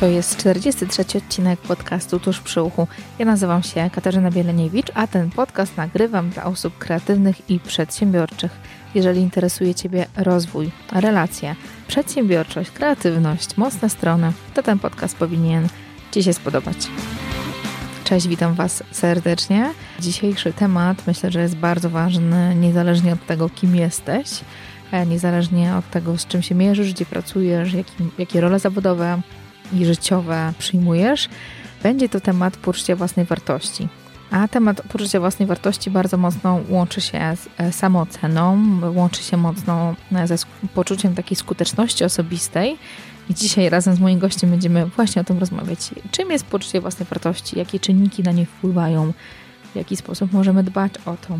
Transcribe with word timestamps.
To 0.00 0.06
jest 0.06 0.36
43 0.36 1.18
odcinek 1.18 1.60
podcastu 1.60 2.20
Tuż 2.20 2.40
przy 2.40 2.62
uchu. 2.62 2.86
Ja 3.18 3.24
nazywam 3.24 3.62
się 3.62 3.90
Katarzyna 3.92 4.30
Bieleniewicz, 4.30 4.86
a 4.94 5.06
ten 5.06 5.30
podcast 5.30 5.76
nagrywam 5.76 6.30
dla 6.30 6.44
osób 6.44 6.78
kreatywnych 6.78 7.50
i 7.50 7.60
przedsiębiorczych. 7.60 8.50
Jeżeli 8.94 9.20
interesuje 9.20 9.74
Ciebie 9.74 10.06
rozwój, 10.16 10.70
relacje, 10.92 11.56
przedsiębiorczość, 11.88 12.70
kreatywność, 12.70 13.56
mocne 13.56 13.90
strony, 13.90 14.32
to 14.54 14.62
ten 14.62 14.78
podcast 14.78 15.16
powinien 15.16 15.68
Ci 16.10 16.22
się 16.22 16.32
spodobać. 16.32 16.76
Cześć, 18.04 18.28
witam 18.28 18.54
Was 18.54 18.82
serdecznie. 18.90 19.72
Dzisiejszy 19.98 20.52
temat 20.52 21.06
myślę, 21.06 21.30
że 21.30 21.40
jest 21.40 21.56
bardzo 21.56 21.90
ważny, 21.90 22.54
niezależnie 22.54 23.12
od 23.12 23.26
tego, 23.26 23.48
kim 23.48 23.76
jesteś, 23.76 24.28
e, 24.92 25.06
niezależnie 25.06 25.76
od 25.76 25.90
tego, 25.90 26.18
z 26.18 26.26
czym 26.26 26.42
się 26.42 26.54
mierzysz, 26.54 26.92
gdzie 26.92 27.06
pracujesz, 27.06 27.72
jakie, 27.72 27.92
jakie 28.18 28.40
role 28.40 28.58
zawodowe 28.58 29.22
i 29.72 29.86
życiowe 29.86 30.52
przyjmujesz. 30.58 31.28
Będzie 31.82 32.08
to 32.08 32.20
temat 32.20 32.56
poczucia 32.56 32.96
własnej 32.96 33.26
wartości. 33.26 33.88
A 34.30 34.48
temat 34.48 34.82
poczucia 34.82 35.20
własnej 35.20 35.48
wartości 35.48 35.90
bardzo 35.90 36.16
mocno 36.16 36.60
łączy 36.68 37.00
się 37.00 37.36
z 37.36 37.48
e, 37.58 37.72
samooceną, 37.72 38.58
łączy 38.94 39.22
się 39.22 39.36
mocno 39.36 39.94
e, 40.12 40.26
ze 40.26 40.36
poczuciem 40.74 41.14
takiej 41.14 41.36
skuteczności 41.36 42.04
osobistej. 42.04 42.78
I 43.30 43.34
dzisiaj 43.34 43.68
razem 43.68 43.94
z 43.94 44.00
moim 44.00 44.18
gościem 44.18 44.50
będziemy 44.50 44.86
właśnie 44.86 45.22
o 45.22 45.24
tym 45.24 45.38
rozmawiać. 45.38 45.78
Czym 46.10 46.30
jest 46.30 46.46
poczucie 46.46 46.80
własnej 46.80 47.08
wartości? 47.08 47.58
Jakie 47.58 47.80
czynniki 47.80 48.22
na 48.22 48.32
nie 48.32 48.46
wpływają? 48.46 49.12
W 49.72 49.76
jaki 49.76 49.96
sposób 49.96 50.32
możemy 50.32 50.62
dbać 50.62 50.92
o 51.06 51.16
to? 51.28 51.38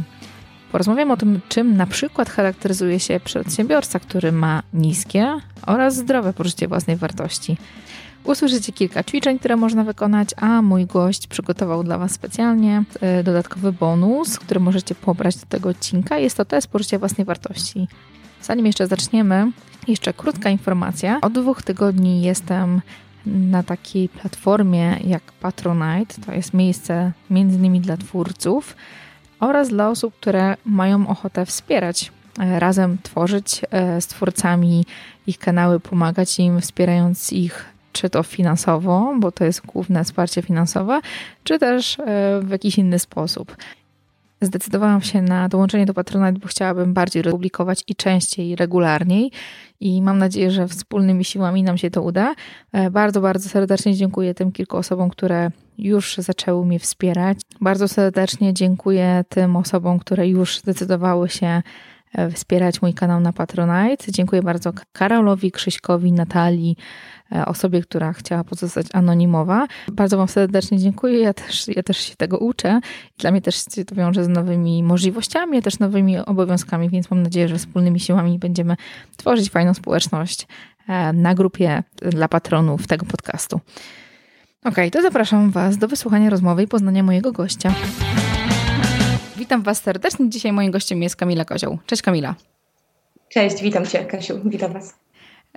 Porozmawiamy 0.72 1.12
o 1.12 1.16
tym, 1.16 1.40
czym 1.48 1.76
na 1.76 1.86
przykład 1.86 2.30
charakteryzuje 2.30 3.00
się 3.00 3.20
przedsiębiorca, 3.20 3.98
który 3.98 4.32
ma 4.32 4.62
niskie 4.72 5.36
oraz 5.66 5.96
zdrowe 5.96 6.32
poczucie 6.32 6.68
własnej 6.68 6.96
wartości. 6.96 7.56
Usłyszycie 8.24 8.72
kilka 8.72 9.04
ćwiczeń, 9.04 9.38
które 9.38 9.56
można 9.56 9.84
wykonać, 9.84 10.28
a 10.36 10.62
mój 10.62 10.86
gość 10.86 11.26
przygotował 11.26 11.84
dla 11.84 11.98
Was 11.98 12.12
specjalnie 12.12 12.84
e, 13.00 13.22
dodatkowy 13.22 13.72
bonus, 13.72 14.38
który 14.38 14.60
możecie 14.60 14.94
pobrać 14.94 15.36
do 15.36 15.46
tego 15.46 15.68
odcinka. 15.68 16.18
Jest 16.18 16.36
to 16.36 16.44
test 16.44 16.66
poczucia 16.66 16.98
własnej 16.98 17.24
wartości. 17.24 17.88
Zanim 18.42 18.66
jeszcze 18.66 18.86
zaczniemy, 18.86 19.52
jeszcze 19.88 20.12
krótka 20.12 20.50
informacja. 20.50 21.18
Od 21.20 21.32
dwóch 21.32 21.62
tygodni 21.62 22.22
jestem 22.22 22.80
na 23.26 23.62
takiej 23.62 24.08
platformie 24.08 24.96
jak 25.04 25.22
Patronite. 25.22 26.14
To 26.26 26.32
jest 26.32 26.54
miejsce 26.54 27.12
między 27.30 27.56
innymi 27.56 27.80
dla 27.80 27.96
twórców 27.96 28.76
oraz 29.40 29.68
dla 29.68 29.88
osób, 29.88 30.14
które 30.20 30.56
mają 30.64 31.08
ochotę 31.08 31.46
wspierać 31.46 32.12
e, 32.38 32.60
razem 32.60 32.98
tworzyć 33.02 33.62
e, 33.70 34.00
z 34.00 34.06
twórcami 34.06 34.84
ich 35.26 35.38
kanały, 35.38 35.80
pomagać 35.80 36.38
im, 36.38 36.60
wspierając 36.60 37.32
ich 37.32 37.64
czy 37.92 38.10
to 38.10 38.22
finansowo, 38.22 39.14
bo 39.18 39.32
to 39.32 39.44
jest 39.44 39.66
główne 39.66 40.04
wsparcie 40.04 40.42
finansowe, 40.42 41.00
czy 41.44 41.58
też 41.58 41.98
e, 41.98 42.04
w 42.42 42.50
jakiś 42.50 42.78
inny 42.78 42.98
sposób. 42.98 43.56
Zdecydowałam 44.42 45.02
się 45.02 45.22
na 45.22 45.48
dołączenie 45.48 45.86
do 45.86 45.94
Patronite, 45.94 46.40
bo 46.40 46.48
chciałabym 46.48 46.94
bardziej 46.94 47.22
publikować 47.22 47.84
i 47.86 47.94
częściej, 47.94 48.48
i 48.48 48.56
regularniej. 48.56 49.30
I 49.80 50.02
mam 50.02 50.18
nadzieję, 50.18 50.50
że 50.50 50.68
wspólnymi 50.68 51.24
siłami 51.24 51.62
nam 51.62 51.78
się 51.78 51.90
to 51.90 52.02
uda. 52.02 52.34
E, 52.72 52.90
bardzo, 52.90 53.20
bardzo 53.20 53.48
serdecznie 53.48 53.94
dziękuję 53.94 54.34
tym 54.34 54.52
kilku 54.52 54.76
osobom, 54.76 55.10
które 55.10 55.50
już 55.78 56.16
zaczęły 56.18 56.66
mnie 56.66 56.78
wspierać. 56.78 57.38
Bardzo 57.60 57.88
serdecznie 57.88 58.54
dziękuję 58.54 59.24
tym 59.28 59.56
osobom, 59.56 59.98
które 59.98 60.28
już 60.28 60.58
zdecydowały 60.58 61.28
się 61.28 61.62
wspierać 62.34 62.82
mój 62.82 62.94
kanał 62.94 63.20
na 63.20 63.32
Patronite. 63.32 64.12
Dziękuję 64.12 64.42
bardzo 64.42 64.72
Karolowi, 64.92 65.52
Krzyśkowi, 65.52 66.12
Natalii, 66.12 66.76
E, 67.32 67.46
osobie, 67.46 67.82
która 67.82 68.12
chciała 68.12 68.44
pozostać 68.44 68.86
anonimowa. 68.92 69.66
Bardzo 69.92 70.16
Wam 70.16 70.28
serdecznie 70.28 70.78
dziękuję. 70.78 71.20
Ja 71.20 71.34
też, 71.34 71.68
ja 71.68 71.82
też 71.82 71.98
się 71.98 72.16
tego 72.16 72.38
uczę. 72.38 72.80
Dla 73.18 73.30
mnie 73.30 73.42
też 73.42 73.64
się 73.74 73.84
to 73.84 73.94
wiąże 73.94 74.24
z 74.24 74.28
nowymi 74.28 74.82
możliwościami, 74.82 75.58
a 75.58 75.62
też 75.62 75.78
nowymi 75.78 76.18
obowiązkami, 76.18 76.90
więc 76.90 77.10
mam 77.10 77.22
nadzieję, 77.22 77.48
że 77.48 77.58
wspólnymi 77.58 78.00
siłami 78.00 78.38
będziemy 78.38 78.76
tworzyć 79.16 79.50
fajną 79.50 79.74
społeczność 79.74 80.46
e, 80.88 81.12
na 81.12 81.34
grupie 81.34 81.82
dla 81.96 82.28
patronów 82.28 82.86
tego 82.86 83.06
podcastu. 83.06 83.60
Ok, 84.64 84.76
to 84.92 85.02
zapraszam 85.02 85.50
Was 85.50 85.78
do 85.78 85.88
wysłuchania 85.88 86.30
rozmowy 86.30 86.62
i 86.62 86.68
poznania 86.68 87.02
mojego 87.02 87.32
gościa. 87.32 87.74
Witam 89.40 89.62
Was 89.62 89.82
serdecznie. 89.82 90.30
Dzisiaj 90.30 90.52
moim 90.52 90.70
gościem 90.70 91.02
jest 91.02 91.16
Kamila 91.16 91.44
Kozioł. 91.44 91.78
Cześć 91.86 92.02
Kamila. 92.02 92.34
Cześć, 93.28 93.62
witam 93.62 93.86
Cię 93.86 94.04
Kasiu, 94.04 94.40
witam 94.44 94.72
Was. 94.72 94.94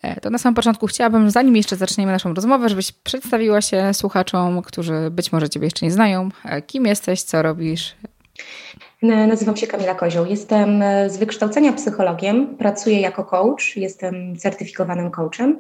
E, 0.01 0.21
to 0.21 0.29
na 0.29 0.38
samym 0.38 0.55
początku 0.55 0.88
chciałabym, 0.88 1.31
zanim 1.31 1.55
jeszcze 1.55 1.75
zaczniemy 1.75 2.11
naszą 2.11 2.33
rozmowę, 2.33 2.69
żebyś 2.69 2.91
przedstawiła 2.91 3.61
się 3.61 3.93
słuchaczom, 3.93 4.61
którzy 4.61 5.09
być 5.11 5.31
może 5.31 5.49
Ciebie 5.49 5.66
jeszcze 5.66 5.85
nie 5.85 5.91
znają. 5.91 6.29
E, 6.45 6.61
kim 6.61 6.85
jesteś, 6.85 7.22
co 7.22 7.41
robisz? 7.41 7.95
Nazywam 9.01 9.57
się 9.57 9.67
Kamila 9.67 9.95
Kozioł. 9.95 10.25
Jestem 10.25 10.81
e, 10.81 11.09
z 11.09 11.17
wykształcenia 11.17 11.73
psychologiem, 11.73 12.57
pracuję 12.57 12.99
jako 13.01 13.25
coach, 13.25 13.77
jestem 13.77 14.35
certyfikowanym 14.38 15.11
coachem. 15.11 15.57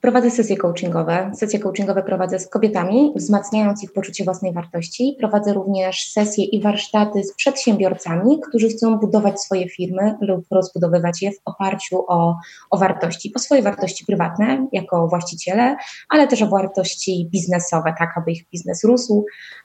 Prowadzę 0.00 0.30
sesje 0.30 0.56
coachingowe. 0.56 1.30
Sesje 1.34 1.58
coachingowe 1.58 2.02
prowadzę 2.02 2.38
z 2.38 2.48
kobietami, 2.48 3.12
wzmacniając 3.16 3.84
ich 3.84 3.92
poczucie 3.92 4.24
własnej 4.24 4.52
wartości. 4.52 5.16
Prowadzę 5.18 5.52
również 5.52 6.12
sesje 6.12 6.44
i 6.44 6.62
warsztaty 6.62 7.24
z 7.24 7.34
przedsiębiorcami, 7.34 8.40
którzy 8.48 8.68
chcą 8.68 8.98
budować 8.98 9.40
swoje 9.40 9.68
firmy 9.68 10.14
lub 10.20 10.46
rozbudowywać 10.50 11.22
je 11.22 11.32
w 11.32 11.40
oparciu 11.44 12.04
o, 12.08 12.36
o 12.70 12.78
wartości, 12.78 13.32
o 13.36 13.38
swoje 13.38 13.62
wartości 13.62 14.04
prywatne 14.06 14.66
jako 14.72 15.08
właściciele, 15.08 15.76
ale 16.08 16.28
też 16.28 16.42
o 16.42 16.48
wartości 16.48 17.28
biznesowe, 17.32 17.94
tak 17.98 18.10
aby 18.16 18.32
ich 18.32 18.48
biznes 18.52 18.84
rósł 18.84 19.24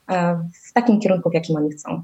e, 0.09 0.39
w 0.69 0.73
takim 0.73 1.00
kierunku, 1.00 1.29
w 1.29 1.33
jakim 1.33 1.55
oni 1.55 1.71
chcą. 1.71 2.03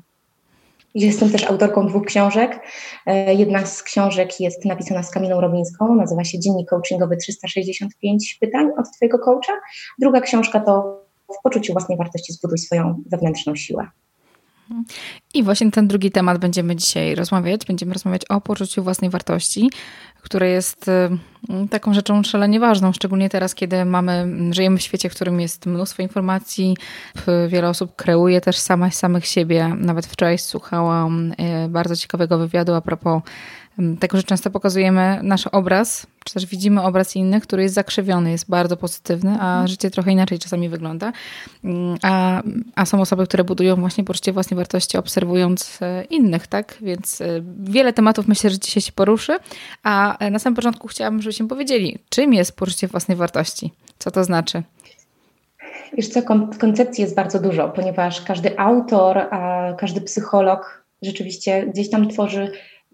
Jestem 0.95 1.29
też 1.29 1.43
autorką 1.43 1.87
dwóch 1.87 2.05
książek. 2.05 2.59
E, 3.05 3.33
jedna 3.33 3.65
z 3.65 3.83
książek 3.83 4.39
jest 4.39 4.65
napisana 4.65 5.03
z 5.03 5.11
Kamilą 5.11 5.41
Robińską, 5.41 5.95
nazywa 5.95 6.23
się 6.23 6.39
Dziennik 6.39 6.69
Coachingowy 6.69 7.17
365 7.17 8.37
pytań 8.41 8.67
od 8.77 8.85
Twojego 8.95 9.19
coacha. 9.19 9.53
Druga 9.99 10.21
książka 10.21 10.59
to 10.59 11.03
W 11.39 11.41
poczuciu 11.43 11.73
własnej 11.73 11.97
wartości 11.97 12.33
zbuduj 12.33 12.57
swoją 12.57 13.03
wewnętrzną 13.05 13.55
siłę. 13.55 13.87
I 15.33 15.43
właśnie 15.43 15.71
ten 15.71 15.87
drugi 15.87 16.11
temat 16.11 16.37
będziemy 16.37 16.75
dzisiaj 16.75 17.15
rozmawiać. 17.15 17.65
Będziemy 17.65 17.93
rozmawiać 17.93 18.25
o 18.25 18.41
poczuciu 18.41 18.83
własnej 18.83 19.09
wartości, 19.09 19.69
które 20.21 20.49
jest 20.49 20.87
y, 20.87 21.09
taką 21.69 21.93
rzeczą 21.93 22.23
szalenie 22.23 22.59
ważną, 22.59 22.93
szczególnie 22.93 23.29
teraz, 23.29 23.55
kiedy 23.55 23.85
mamy, 23.85 24.27
żyjemy 24.51 24.77
w 24.77 24.81
świecie, 24.81 25.09
w 25.09 25.15
którym 25.15 25.39
jest 25.39 25.65
mnóstwo 25.65 26.01
informacji. 26.01 26.77
Wiele 27.47 27.69
osób 27.69 27.95
kreuje 27.95 28.41
też 28.41 28.57
sama, 28.57 28.91
samych 28.91 29.25
siebie. 29.25 29.75
Nawet 29.77 30.05
wczoraj 30.05 30.37
słuchałam 30.37 31.31
y, 31.31 31.69
bardzo 31.69 31.95
ciekawego 31.95 32.37
wywiadu 32.37 32.73
a 32.73 32.81
propos 32.81 33.21
tego, 33.99 34.17
że 34.17 34.23
często 34.23 34.49
pokazujemy 34.49 35.19
nasz 35.23 35.47
obraz, 35.47 36.07
czy 36.25 36.33
też 36.33 36.45
widzimy 36.45 36.81
obraz 36.81 37.15
innych, 37.15 37.43
który 37.43 37.63
jest 37.63 37.75
zakrzywiony, 37.75 38.31
jest 38.31 38.49
bardzo 38.49 38.77
pozytywny, 38.77 39.31
a 39.31 39.33
mhm. 39.33 39.67
życie 39.67 39.91
trochę 39.91 40.11
inaczej 40.11 40.39
czasami 40.39 40.69
wygląda. 40.69 41.11
A, 42.03 42.41
a 42.75 42.85
są 42.85 43.01
osoby, 43.01 43.27
które 43.27 43.43
budują 43.43 43.75
właśnie 43.75 44.03
poczucie 44.03 44.33
własnej 44.33 44.57
wartości, 44.57 44.97
obserwując 44.97 45.79
e, 45.81 46.03
innych, 46.03 46.47
tak? 46.47 46.77
Więc 46.81 47.21
e, 47.21 47.25
wiele 47.59 47.93
tematów 47.93 48.27
myślę, 48.27 48.49
że 48.49 48.59
dzisiaj 48.59 48.81
się 48.81 48.91
poruszy. 48.91 49.37
A 49.83 50.17
e, 50.17 50.31
na 50.31 50.39
samym 50.39 50.55
początku 50.55 50.87
chciałabym, 50.87 51.21
żebyśmy 51.21 51.47
powiedzieli, 51.47 51.97
czym 52.09 52.33
jest 52.33 52.55
poczucie 52.55 52.87
własnej 52.87 53.17
wartości? 53.17 53.73
Co 53.99 54.11
to 54.11 54.23
znaczy? 54.23 54.63
Wiesz 55.93 56.07
co, 56.07 56.21
koncepcji 56.59 57.01
jest 57.01 57.15
bardzo 57.15 57.39
dużo, 57.39 57.69
ponieważ 57.69 58.21
każdy 58.21 58.59
autor, 58.59 59.29
każdy 59.77 60.01
psycholog 60.01 60.83
rzeczywiście 61.01 61.65
gdzieś 61.67 61.89
tam 61.89 62.09
tworzy 62.09 62.51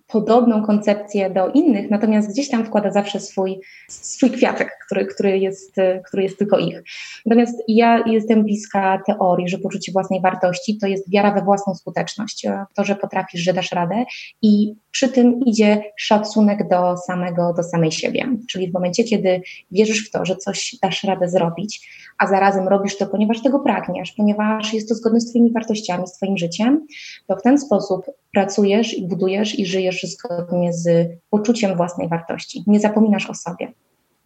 podobną 0.08 0.66
koncepcję 0.66 1.30
do 1.30 1.50
innych, 1.50 1.90
natomiast 1.90 2.32
gdzieś 2.32 2.50
tam 2.50 2.66
wkłada 2.66 2.92
zawsze 2.92 3.20
swój, 3.20 3.60
swój 3.90 4.32
kwiatek, 4.32 4.78
który, 4.86 5.06
który, 5.06 5.40
jest, 5.40 5.76
który 6.08 6.24
jest 6.24 6.40
tylko 6.40 6.60
ich. 6.60 6.84
Natomiast 7.26 7.64
ja 7.68 8.04
jestem 8.08 8.44
bliska 8.44 9.02
teorii, 9.08 9.50
że 9.50 9.58
poczucie 9.58 9.92
własnej 9.92 10.22
wartości 10.22 10.78
to 10.78 10.88
jest 10.88 11.12
wiara 11.12 11.32
we 11.32 11.42
własną 11.42 11.76
skuteczność, 11.76 12.48
to, 12.74 12.84
że 12.84 12.96
potrafisz, 12.96 13.42
że 13.42 13.54
dasz 13.54 13.72
radę 13.72 14.06
i 14.42 14.76
przy 14.92 15.10
tym 15.10 15.40
idzie 15.46 15.84
szacunek 15.98 16.68
do 16.68 16.98
samego, 16.98 17.54
do 17.54 17.64
samej 17.64 17.92
siebie. 17.92 18.28
Czyli 18.50 18.72
w 18.72 18.74
momencie, 18.74 19.04
kiedy 19.04 19.42
wierzysz 19.72 20.08
w 20.08 20.12
to, 20.12 20.26
że 20.26 20.36
coś 20.36 20.76
dasz 20.82 21.04
radę 21.04 21.30
zrobić, 21.30 21.90
a 22.18 22.28
zarazem 22.28 22.68
robisz 22.68 22.98
to, 22.98 23.08
ponieważ 23.08 23.42
tego 23.42 23.60
pragniesz, 23.60 24.12
ponieważ 24.12 24.74
jest 24.74 24.90
to 24.90 24.96
zgodne 24.96 25.20
z 25.20 25.30
Twoimi 25.30 25.52
wartościami, 25.52 26.08
z 26.08 26.14
Twoim 26.14 26.38
życiem, 26.38 26.88
to 27.28 27.36
w 27.36 27.42
ten 27.42 27.58
sposób 27.58 28.06
pracujesz 28.34 28.98
i 28.98 29.08
budujesz 29.08 29.60
i 29.60 29.66
żyjesz 29.66 30.04
zgodnie 30.04 30.74
z 30.74 31.10
poczuciem 31.30 31.78
własnej 31.78 32.10
wartości. 32.10 32.64
Nie 32.68 32.80
zapominasz 32.80 33.30
o 33.30 33.34
sobie. 33.34 33.74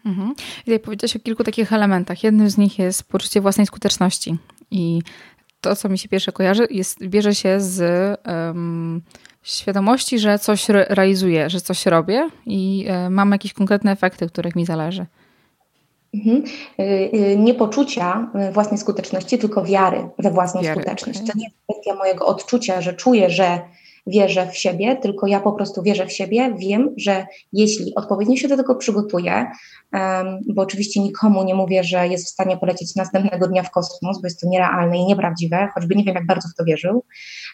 Mhm. 0.05 0.33
I 0.67 0.79
powiedziałeś 0.79 1.15
o 1.15 1.19
kilku 1.19 1.43
takich 1.43 1.73
elementach. 1.73 2.23
Jednym 2.23 2.49
z 2.49 2.57
nich 2.57 2.79
jest 2.79 3.03
poczucie 3.03 3.41
własnej 3.41 3.67
skuteczności. 3.67 4.37
I 4.71 5.01
to, 5.61 5.75
co 5.75 5.89
mi 5.89 5.97
się 5.97 6.09
pierwsze 6.09 6.31
kojarzy, 6.31 6.67
jest, 6.69 7.07
bierze 7.07 7.35
się 7.35 7.59
z 7.59 7.81
um, 8.27 9.01
świadomości, 9.43 10.19
że 10.19 10.39
coś 10.39 10.69
re 10.69 10.85
realizuję, 10.89 11.49
że 11.49 11.61
coś 11.61 11.85
robię 11.85 12.29
i 12.45 12.87
y, 13.07 13.09
mam 13.09 13.31
jakieś 13.31 13.53
konkretne 13.53 13.91
efekty, 13.91 14.27
których 14.27 14.55
mi 14.55 14.65
zależy. 14.65 15.05
Mhm. 16.13 16.43
Y, 16.79 16.83
y, 17.13 17.37
nie 17.37 17.53
poczucia 17.53 18.31
y, 18.49 18.51
własnej 18.51 18.77
skuteczności, 18.77 19.37
tylko 19.37 19.63
wiary 19.63 20.09
we 20.19 20.31
własną 20.31 20.61
wiary, 20.61 20.81
skuteczność. 20.81 21.19
Okay. 21.19 21.31
To 21.31 21.37
nie 21.37 21.45
jest 21.45 21.57
kwestia 21.69 21.95
mojego 21.95 22.25
odczucia, 22.25 22.81
że 22.81 22.93
czuję, 22.93 23.29
że 23.29 23.59
wierzę 24.07 24.47
w 24.47 24.57
siebie, 24.57 24.95
tylko 24.95 25.27
ja 25.27 25.39
po 25.39 25.51
prostu 25.51 25.83
wierzę 25.83 26.05
w 26.05 26.11
siebie, 26.11 26.53
wiem, 26.57 26.93
że 26.97 27.25
jeśli 27.53 27.95
odpowiednio 27.95 28.35
się 28.35 28.47
do 28.47 28.57
tego 28.57 28.75
przygotuję, 28.75 29.45
bo 30.53 30.61
oczywiście 30.61 31.01
nikomu 31.01 31.43
nie 31.43 31.55
mówię, 31.55 31.83
że 31.83 32.07
jest 32.07 32.25
w 32.25 32.29
stanie 32.29 32.57
polecieć 32.57 32.95
następnego 32.95 33.47
dnia 33.47 33.63
w 33.63 33.71
kosmos, 33.71 34.21
bo 34.21 34.27
jest 34.27 34.41
to 34.41 34.47
nierealne 34.49 34.97
i 34.97 35.05
nieprawdziwe, 35.05 35.69
choćby 35.73 35.95
nie 35.95 36.03
wiem, 36.03 36.15
jak 36.15 36.25
bardzo 36.25 36.49
w 36.49 36.55
to 36.57 36.63
wierzył. 36.63 37.03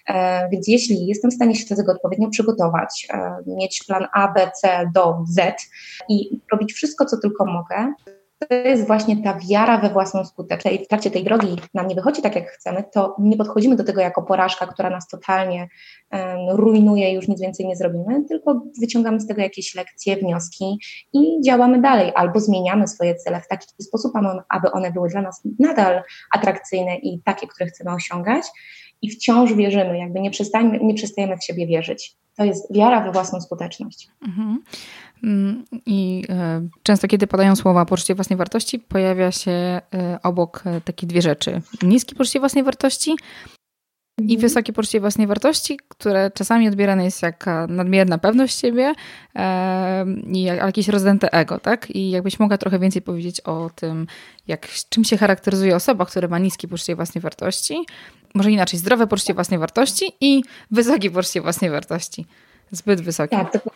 Um, 0.09 0.49
więc 0.51 0.67
jeśli 0.67 1.07
jestem 1.07 1.31
w 1.31 1.33
stanie 1.33 1.55
się 1.55 1.65
do 1.69 1.75
tego 1.75 1.91
odpowiednio 1.91 2.29
przygotować, 2.29 3.07
um, 3.13 3.55
mieć 3.57 3.83
plan 3.87 4.07
A, 4.13 4.33
B, 4.33 4.51
C 4.61 4.89
do 4.93 5.15
Z 5.27 5.67
i 6.09 6.39
robić 6.51 6.73
wszystko, 6.73 7.05
co 7.05 7.17
tylko 7.17 7.45
mogę, 7.45 7.93
to 8.39 8.55
jest 8.55 8.87
właśnie 8.87 9.23
ta 9.23 9.39
wiara 9.49 9.77
we 9.77 9.89
własną 9.89 10.25
skuteczność. 10.25 10.81
I 10.81 10.85
w 10.85 10.87
trakcie 10.87 11.11
tej 11.11 11.23
drogi 11.23 11.55
nam 11.73 11.87
nie 11.87 11.95
wychodzi 11.95 12.21
tak, 12.21 12.35
jak 12.35 12.49
chcemy, 12.49 12.83
to 12.93 13.15
nie 13.19 13.37
podchodzimy 13.37 13.75
do 13.75 13.83
tego 13.83 14.01
jako 14.01 14.23
porażka, 14.23 14.67
która 14.67 14.89
nas 14.89 15.07
totalnie 15.07 15.67
um, 16.11 16.21
rujnuje 16.49 17.13
już 17.13 17.27
nic 17.27 17.41
więcej 17.41 17.67
nie 17.67 17.75
zrobimy, 17.75 18.25
tylko 18.27 18.61
wyciągamy 18.81 19.19
z 19.19 19.27
tego 19.27 19.41
jakieś 19.41 19.75
lekcje, 19.75 20.17
wnioski 20.17 20.77
i 21.13 21.41
działamy 21.45 21.81
dalej, 21.81 22.11
albo 22.15 22.39
zmieniamy 22.39 22.87
swoje 22.87 23.15
cele 23.15 23.41
w 23.41 23.47
taki 23.47 23.67
sposób, 23.83 24.11
aby 24.49 24.71
one 24.71 24.91
były 24.91 25.09
dla 25.09 25.21
nas 25.21 25.41
nadal 25.59 26.03
atrakcyjne 26.33 26.95
i 26.95 27.21
takie, 27.25 27.47
które 27.47 27.65
chcemy 27.65 27.91
osiągać. 27.93 28.45
I 29.01 29.11
wciąż 29.11 29.53
wierzymy, 29.53 29.97
jakby 29.97 30.21
nie, 30.21 30.31
nie 30.81 30.93
przestajemy 30.93 31.37
w 31.37 31.43
siebie 31.43 31.67
wierzyć. 31.67 32.15
To 32.37 32.43
jest 32.43 32.73
wiara 32.73 33.01
we 33.03 33.11
własną 33.11 33.41
skuteczność. 33.41 34.09
Mhm. 34.27 34.63
Mm, 35.23 35.65
I 35.85 36.23
e, 36.29 36.67
często, 36.83 37.07
kiedy 37.07 37.27
padają 37.27 37.55
słowa 37.55 37.85
poczucie 37.85 38.15
własnej 38.15 38.37
wartości, 38.37 38.79
pojawia 38.79 39.31
się 39.31 39.51
e, 39.51 39.81
obok 40.23 40.63
e, 40.65 40.81
takie 40.81 41.07
dwie 41.07 41.21
rzeczy. 41.21 41.61
Niskie 41.83 42.15
poczucie 42.15 42.39
własnej 42.39 42.63
wartości 42.63 43.15
i 44.17 44.21
mhm. 44.21 44.39
wysokie 44.39 44.73
poczucie 44.73 44.99
własnej 44.99 45.27
wartości, 45.27 45.79
które 45.87 46.31
czasami 46.31 46.67
odbierane 46.67 47.05
jest 47.05 47.21
jak 47.21 47.45
nadmierna 47.67 48.17
pewność 48.17 48.59
siebie 48.59 48.93
i 50.27 50.43
jakieś 50.43 50.87
rozdęte 50.87 51.33
ego, 51.33 51.59
tak? 51.59 51.91
I 51.91 52.09
jakbyś 52.09 52.39
mogła 52.39 52.57
trochę 52.57 52.79
więcej 52.79 53.01
powiedzieć 53.01 53.41
o 53.41 53.69
tym, 53.75 54.07
jak, 54.47 54.67
czym 54.89 55.03
się 55.03 55.17
charakteryzuje 55.17 55.75
osoba, 55.75 56.05
która 56.05 56.27
ma 56.27 56.39
niskie 56.39 56.67
poczucie 56.67 56.95
własnej 56.95 57.21
wartości, 57.21 57.85
może 58.35 58.51
inaczej, 58.51 58.79
zdrowe 58.79 59.07
poczucie 59.07 59.33
własnej 59.33 59.59
wartości 59.59 60.05
i 60.21 60.43
wysokie 60.71 61.11
poczucie 61.11 61.41
własnej 61.41 61.71
wartości. 61.71 62.25
Zbyt 62.71 63.01
wysokie. 63.01 63.37
Tak, 63.37 63.69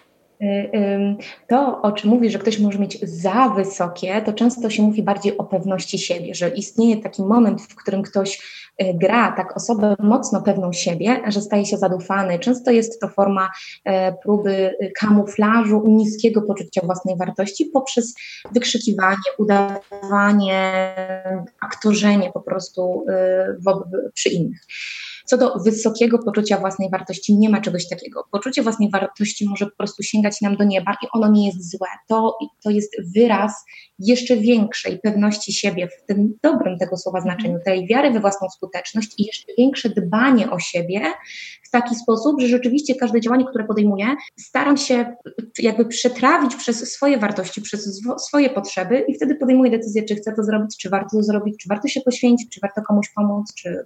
to, 1.47 1.81
o 1.81 1.91
czym 1.91 2.09
mówi, 2.09 2.29
że 2.29 2.39
ktoś 2.39 2.59
może 2.59 2.79
mieć 2.79 2.99
za 3.01 3.49
wysokie, 3.49 4.21
to 4.21 4.33
często 4.33 4.69
się 4.69 4.83
mówi 4.83 5.03
bardziej 5.03 5.37
o 5.37 5.43
pewności 5.43 5.99
siebie, 5.99 6.35
że 6.35 6.49
istnieje 6.49 6.97
taki 6.97 7.21
moment, 7.21 7.61
w 7.61 7.75
którym 7.75 8.01
ktoś 8.01 8.41
y, 8.81 8.93
gra 8.93 9.31
tak 9.31 9.57
osobę 9.57 9.95
mocno 9.99 10.41
pewną 10.41 10.73
siebie, 10.73 11.21
że 11.27 11.41
staje 11.41 11.65
się 11.65 11.77
zadufany. 11.77 12.39
Często 12.39 12.71
jest 12.71 13.01
to 13.01 13.07
forma 13.07 13.49
e, 13.85 14.13
próby 14.13 14.75
y, 14.81 14.91
kamuflażu 14.99 15.83
niskiego 15.87 16.41
poczucia 16.41 16.81
własnej 16.83 17.17
wartości 17.17 17.65
poprzez 17.65 18.15
wykrzykiwanie, 18.51 19.17
udawanie, 19.37 20.83
aktorzenie 21.59 22.31
po 22.33 22.41
prostu 22.41 23.05
przy 24.13 24.29
innych. 24.29 24.59
Co 25.29 25.37
do 25.37 25.53
wysokiego 25.65 26.19
poczucia 26.19 26.57
własnej 26.57 26.89
wartości, 26.89 27.37
nie 27.37 27.49
ma 27.49 27.61
czegoś 27.61 27.89
takiego. 27.89 28.23
Poczucie 28.31 28.63
własnej 28.63 28.89
wartości 28.89 29.49
może 29.49 29.65
po 29.65 29.77
prostu 29.77 30.03
sięgać 30.03 30.41
nam 30.41 30.55
do 30.55 30.63
nieba 30.63 30.91
i 31.03 31.07
ono 31.13 31.31
nie 31.31 31.47
jest 31.47 31.71
złe. 31.71 31.87
To, 32.07 32.37
to 32.63 32.69
jest 32.69 32.95
wyraz 33.15 33.65
jeszcze 33.99 34.37
większej 34.37 34.99
pewności 34.99 35.53
siebie 35.53 35.87
w 35.87 36.05
tym 36.05 36.33
dobrym 36.43 36.77
tego 36.77 36.97
słowa 36.97 37.21
znaczeniu, 37.21 37.59
tej 37.65 37.87
wiary 37.87 38.11
we 38.11 38.19
własną 38.19 38.49
skuteczność 38.49 39.13
i 39.17 39.25
jeszcze 39.25 39.53
większe 39.57 39.89
dbanie 39.89 40.51
o 40.51 40.59
siebie 40.59 41.01
w 41.63 41.69
taki 41.71 41.95
sposób, 41.95 42.41
że 42.41 42.47
rzeczywiście 42.47 42.95
każde 42.95 43.21
działanie, 43.21 43.45
które 43.49 43.63
podejmuję, 43.63 44.05
staram 44.39 44.77
się 44.77 45.15
jakby 45.59 45.85
przetrawić 45.85 46.55
przez 46.55 46.91
swoje 46.91 47.17
wartości, 47.17 47.61
przez 47.61 48.01
swoje 48.17 48.49
potrzeby 48.49 49.05
i 49.07 49.15
wtedy 49.15 49.35
podejmuję 49.35 49.71
decyzję, 49.71 50.03
czy 50.03 50.15
chcę 50.15 50.33
to 50.35 50.43
zrobić, 50.43 50.77
czy 50.77 50.89
warto 50.89 51.17
to 51.17 51.23
zrobić, 51.23 51.55
czy 51.59 51.69
warto 51.69 51.87
się 51.87 52.01
poświęcić, 52.01 52.49
czy 52.49 52.59
warto 52.59 52.81
komuś 52.81 53.09
pomóc, 53.15 53.53
czy 53.53 53.85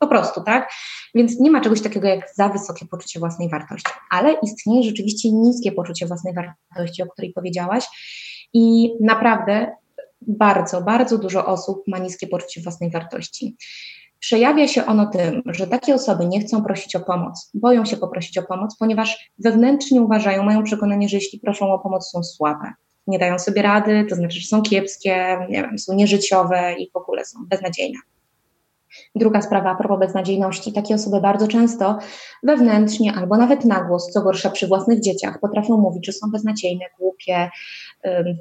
po 0.00 0.06
prostu, 0.06 0.42
tak? 0.42 0.70
Więc 1.14 1.40
nie 1.40 1.50
ma 1.50 1.60
czegoś 1.60 1.82
takiego 1.82 2.08
jak 2.08 2.34
za 2.34 2.48
wysokie 2.48 2.86
poczucie 2.86 3.20
własnej 3.20 3.48
wartości, 3.48 3.92
ale 4.10 4.32
istnieje 4.42 4.82
rzeczywiście 4.82 5.32
niskie 5.32 5.72
poczucie 5.72 6.06
własnej 6.06 6.34
wartości, 6.34 7.02
o 7.02 7.06
której 7.06 7.32
powiedziałaś. 7.32 7.84
I 8.52 8.92
naprawdę 9.00 9.76
bardzo, 10.20 10.82
bardzo 10.82 11.18
dużo 11.18 11.46
osób 11.46 11.82
ma 11.88 11.98
niskie 11.98 12.26
poczucie 12.26 12.60
własnej 12.60 12.90
wartości. 12.90 13.56
Przejawia 14.18 14.68
się 14.68 14.86
ono 14.86 15.06
tym, 15.06 15.42
że 15.46 15.66
takie 15.66 15.94
osoby 15.94 16.26
nie 16.26 16.40
chcą 16.40 16.64
prosić 16.64 16.96
o 16.96 17.00
pomoc, 17.00 17.50
boją 17.54 17.84
się 17.84 17.96
poprosić 17.96 18.38
o 18.38 18.42
pomoc, 18.42 18.76
ponieważ 18.78 19.30
wewnętrznie 19.38 20.02
uważają, 20.02 20.42
mają 20.42 20.62
przekonanie, 20.62 21.08
że 21.08 21.16
jeśli 21.16 21.40
proszą 21.40 21.72
o 21.72 21.78
pomoc, 21.78 22.10
są 22.10 22.22
słabe, 22.22 22.72
nie 23.06 23.18
dają 23.18 23.38
sobie 23.38 23.62
rady, 23.62 24.06
to 24.08 24.16
znaczy, 24.16 24.40
że 24.40 24.46
są 24.46 24.62
kiepskie, 24.62 25.38
nie 25.50 25.62
wiem, 25.62 25.78
są 25.78 25.94
nieżyciowe 25.94 26.74
i 26.78 26.90
w 26.90 26.96
ogóle 26.96 27.24
są 27.24 27.38
beznadziejne. 27.46 27.98
Druga 29.14 29.42
sprawa 29.42 29.70
a 29.70 29.74
propos 29.74 29.98
beznadziejności. 30.00 30.72
Takie 30.72 30.94
osoby 30.94 31.20
bardzo 31.20 31.48
często 31.48 31.98
wewnętrznie 32.42 33.12
albo 33.14 33.36
nawet 33.36 33.64
na 33.64 33.84
głos, 33.84 34.10
co 34.10 34.22
gorsza 34.22 34.50
przy 34.50 34.66
własnych 34.66 35.00
dzieciach, 35.00 35.40
potrafią 35.40 35.76
mówić, 35.76 36.06
że 36.06 36.12
są 36.12 36.30
beznadziejne, 36.30 36.84
głupie, 36.98 37.50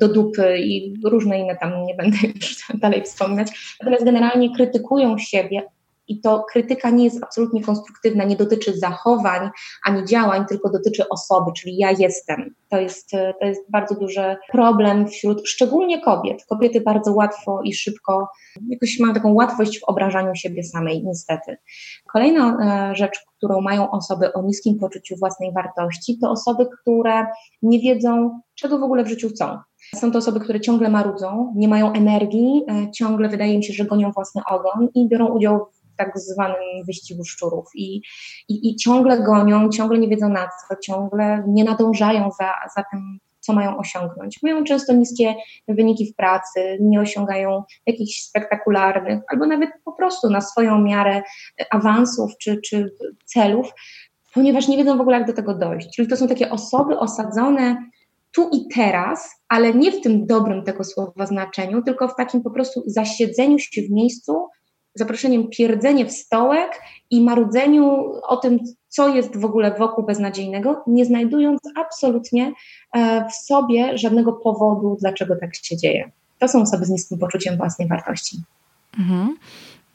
do 0.01 0.07
dupy 0.07 0.57
i 0.57 0.93
różne 1.05 1.39
inne 1.39 1.55
tam 1.55 1.85
nie 1.85 1.95
będę 1.95 2.17
już 2.35 2.57
dalej 2.81 3.03
wspominać. 3.03 3.75
Natomiast 3.79 4.05
generalnie 4.05 4.55
krytykują 4.55 5.17
siebie 5.17 5.63
i 6.09 6.21
to 6.21 6.45
krytyka 6.51 6.89
nie 6.89 7.03
jest 7.03 7.23
absolutnie 7.23 7.63
konstruktywna, 7.63 8.23
nie 8.23 8.35
dotyczy 8.35 8.77
zachowań 8.77 9.49
ani 9.85 10.05
działań, 10.05 10.45
tylko 10.45 10.69
dotyczy 10.69 11.09
osoby, 11.09 11.51
czyli 11.57 11.77
ja 11.77 11.91
jestem. 11.91 12.55
To 12.69 12.79
jest, 12.79 13.09
to 13.09 13.45
jest 13.45 13.71
bardzo 13.71 13.95
duży 13.95 14.37
problem 14.51 15.07
wśród 15.07 15.47
szczególnie 15.47 16.01
kobiet. 16.01 16.45
Kobiety 16.49 16.81
bardzo 16.81 17.13
łatwo 17.13 17.61
i 17.63 17.73
szybko, 17.73 18.27
jakoś 18.69 18.99
mają 18.99 19.13
taką 19.13 19.33
łatwość 19.33 19.79
w 19.79 19.83
obrażaniu 19.83 20.35
siebie 20.35 20.63
samej, 20.63 21.03
niestety. 21.03 21.57
Kolejna 22.13 22.57
e, 22.91 22.95
rzecz, 22.95 23.19
którą 23.37 23.61
mają 23.61 23.91
osoby 23.91 24.33
o 24.33 24.41
niskim 24.41 24.79
poczuciu 24.79 25.15
własnej 25.15 25.53
wartości, 25.53 26.17
to 26.21 26.31
osoby, 26.31 26.65
które 26.81 27.25
nie 27.61 27.79
wiedzą, 27.79 28.39
czego 28.55 28.79
w 28.79 28.83
ogóle 28.83 29.03
w 29.03 29.07
życiu 29.07 29.29
chcą. 29.29 29.57
Są 29.95 30.11
to 30.11 30.17
osoby, 30.17 30.39
które 30.39 30.61
ciągle 30.61 30.89
marudzą, 30.89 31.53
nie 31.55 31.67
mają 31.67 31.93
energii, 31.93 32.63
e, 32.67 32.91
ciągle 32.91 33.29
wydaje 33.29 33.57
mi 33.57 33.63
się, 33.63 33.73
że 33.73 33.85
gonią 33.85 34.11
własny 34.11 34.41
ogon 34.49 34.89
i 34.95 35.07
biorą 35.07 35.27
udział 35.27 35.67
tak 35.99 36.19
zwanym 36.19 36.85
wyścigu 36.87 37.25
szczurów 37.25 37.65
i, 37.75 38.01
i, 38.49 38.69
i 38.69 38.75
ciągle 38.75 39.23
gonią, 39.23 39.69
ciągle 39.69 39.99
nie 39.99 40.07
wiedzą 40.07 40.29
na 40.29 40.47
co, 40.47 40.75
ciągle 40.83 41.43
nie 41.47 41.63
nadążają 41.63 42.29
za, 42.39 42.53
za 42.75 42.83
tym, 42.91 43.19
co 43.39 43.53
mają 43.53 43.77
osiągnąć. 43.77 44.43
Mają 44.43 44.63
często 44.63 44.93
niskie 44.93 45.35
wyniki 45.67 46.11
w 46.13 46.15
pracy, 46.15 46.77
nie 46.81 46.99
osiągają 46.99 47.63
jakichś 47.85 48.21
spektakularnych, 48.21 49.19
albo 49.31 49.45
nawet 49.45 49.69
po 49.85 49.91
prostu 49.91 50.29
na 50.29 50.41
swoją 50.41 50.81
miarę 50.81 51.21
awansów 51.71 52.31
czy, 52.37 52.61
czy 52.61 52.91
celów, 53.25 53.71
ponieważ 54.33 54.67
nie 54.67 54.77
wiedzą 54.77 54.97
w 54.97 55.01
ogóle, 55.01 55.17
jak 55.17 55.27
do 55.27 55.33
tego 55.33 55.55
dojść. 55.55 55.95
Czyli 55.95 56.07
to 56.07 56.17
są 56.17 56.27
takie 56.27 56.49
osoby 56.49 56.99
osadzone 56.99 57.77
tu 58.31 58.49
i 58.53 58.67
teraz, 58.73 59.29
ale 59.47 59.73
nie 59.73 59.91
w 59.91 60.01
tym 60.01 60.25
dobrym 60.25 60.63
tego 60.63 60.83
słowa 60.83 61.25
znaczeniu, 61.25 61.81
tylko 61.81 62.07
w 62.07 62.15
takim 62.15 62.41
po 62.41 62.51
prostu 62.51 62.83
zasiedzeniu 62.85 63.59
się 63.59 63.81
w 63.81 63.91
miejscu, 63.91 64.47
zaproszeniem 64.95 65.47
pierdzenie 65.49 66.05
w 66.05 66.11
stołek 66.11 66.81
i 67.09 67.21
marudzeniu 67.21 68.11
o 68.23 68.37
tym, 68.37 68.59
co 68.87 69.07
jest 69.07 69.37
w 69.37 69.45
ogóle 69.45 69.75
wokół 69.79 70.05
beznadziejnego, 70.05 70.83
nie 70.87 71.05
znajdując 71.05 71.59
absolutnie 71.75 72.53
e, 72.93 73.25
w 73.29 73.33
sobie 73.33 73.97
żadnego 73.97 74.33
powodu, 74.33 74.97
dlaczego 74.99 75.35
tak 75.35 75.55
się 75.55 75.77
dzieje. 75.77 76.11
To 76.39 76.47
są 76.47 76.61
osoby 76.61 76.85
z 76.85 76.89
niskim 76.89 77.19
poczuciem 77.19 77.57
własnej 77.57 77.87
wartości. 77.87 78.37
Mhm. 78.99 79.37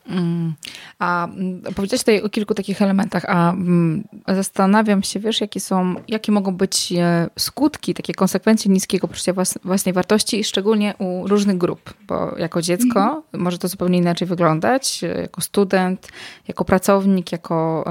Mm. 0.08 0.54
A 0.98 1.24
mm, 1.24 1.62
powiedziałeś 1.74 2.00
tutaj 2.00 2.22
o 2.22 2.28
kilku 2.28 2.54
takich 2.54 2.82
elementach, 2.82 3.24
a 3.28 3.52
mm, 3.52 4.04
zastanawiam 4.28 5.02
się, 5.02 5.20
wiesz, 5.20 5.40
jakie 5.40 5.60
są, 5.60 5.94
jakie 6.08 6.32
mogą 6.32 6.56
być 6.56 6.92
e, 6.92 7.30
skutki, 7.38 7.94
takie 7.94 8.14
konsekwencje 8.14 8.72
niskiego 8.72 9.08
poczucia 9.08 9.32
własnej 9.64 9.92
wartości, 9.92 10.44
szczególnie 10.44 10.94
u 10.98 11.26
różnych 11.28 11.58
grup, 11.58 11.94
bo 12.06 12.38
jako 12.38 12.62
dziecko 12.62 13.00
mhm. 13.00 13.22
może 13.32 13.58
to 13.58 13.68
zupełnie 13.68 13.98
inaczej 13.98 14.28
wyglądać, 14.28 15.04
e, 15.04 15.20
jako 15.20 15.40
student, 15.40 16.08
jako 16.48 16.64
pracownik, 16.64 17.32
jako 17.32 17.84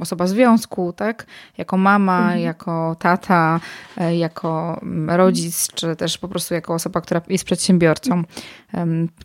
osoba 0.00 0.26
związku, 0.26 0.92
tak? 0.92 1.26
Jako 1.58 1.76
mama, 1.76 2.18
mhm. 2.18 2.40
jako 2.40 2.96
tata, 2.98 3.60
e, 3.96 4.16
jako 4.16 4.80
rodzic, 5.08 5.68
czy 5.74 5.96
też 5.96 6.18
po 6.18 6.28
prostu 6.28 6.54
jako 6.54 6.74
osoba, 6.74 7.00
która 7.00 7.20
jest 7.28 7.44
przedsiębiorcą. 7.44 8.24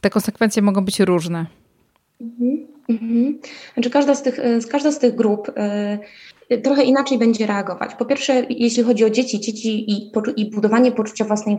Te 0.01 0.09
konsekwencje 0.09 0.61
mogą 0.61 0.85
być 0.85 0.99
różne. 0.99 1.45
Mhm, 2.21 2.67
mhm. 2.89 3.39
Znaczy 3.73 3.89
każda 3.89 4.15
z 4.15 4.23
tych, 4.23 4.39
każda 4.71 4.91
z 4.91 4.99
tych 4.99 5.15
grup 5.15 5.49
y, 5.49 6.61
trochę 6.63 6.83
inaczej 6.83 7.17
będzie 7.17 7.47
reagować. 7.47 7.95
Po 7.95 8.05
pierwsze, 8.05 8.45
jeśli 8.49 8.83
chodzi 8.83 9.05
o 9.05 9.09
dzieci, 9.09 9.39
dzieci 9.39 9.91
i, 9.91 10.11
i 10.35 10.51
budowanie 10.51 10.91
poczucia 10.91 11.25
własnej 11.25 11.57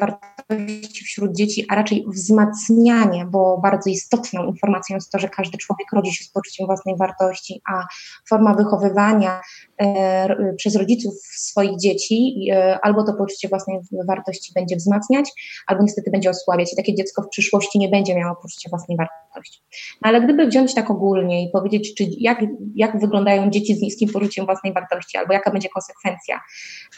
wartości 0.00 1.04
wśród 1.04 1.36
dzieci, 1.36 1.66
a 1.68 1.74
raczej 1.74 2.04
wzmacnianie, 2.08 3.26
bo 3.30 3.60
bardzo 3.62 3.90
istotną 3.90 4.46
informacją 4.46 4.96
jest 4.96 5.12
to, 5.12 5.18
że 5.18 5.28
każdy 5.28 5.58
człowiek 5.58 5.92
rodzi 5.92 6.12
się 6.12 6.24
z 6.24 6.28
poczuciem 6.28 6.66
własnej 6.66 6.96
wartości, 6.96 7.60
a 7.70 7.84
forma 8.28 8.54
wychowywania 8.54 9.40
e, 9.78 10.54
przez 10.56 10.76
rodziców 10.76 11.14
swoich 11.36 11.78
dzieci 11.78 12.48
e, 12.52 12.78
albo 12.82 13.04
to 13.04 13.14
poczucie 13.14 13.48
własnej 13.48 13.78
wartości 14.08 14.52
będzie 14.54 14.76
wzmacniać, 14.76 15.30
albo 15.66 15.82
niestety 15.82 16.10
będzie 16.10 16.30
osłabiać 16.30 16.72
i 16.72 16.76
takie 16.76 16.94
dziecko 16.94 17.22
w 17.22 17.28
przyszłości 17.28 17.78
nie 17.78 17.88
będzie 17.88 18.14
miało 18.14 18.36
poczucia 18.36 18.70
własnej 18.70 18.96
wartości. 18.96 19.21
No, 19.36 20.08
ale 20.08 20.20
gdyby 20.20 20.46
wziąć 20.46 20.74
tak 20.74 20.90
ogólnie 20.90 21.44
i 21.44 21.50
powiedzieć, 21.50 21.94
czy 21.94 22.04
jak, 22.18 22.40
jak 22.74 23.00
wyglądają 23.00 23.50
dzieci 23.50 23.74
z 23.74 23.82
niskim 23.82 24.08
poczuciem 24.12 24.46
własnej 24.46 24.72
wartości, 24.72 25.18
albo 25.18 25.32
jaka 25.32 25.50
będzie 25.50 25.68
konsekwencja 25.68 26.40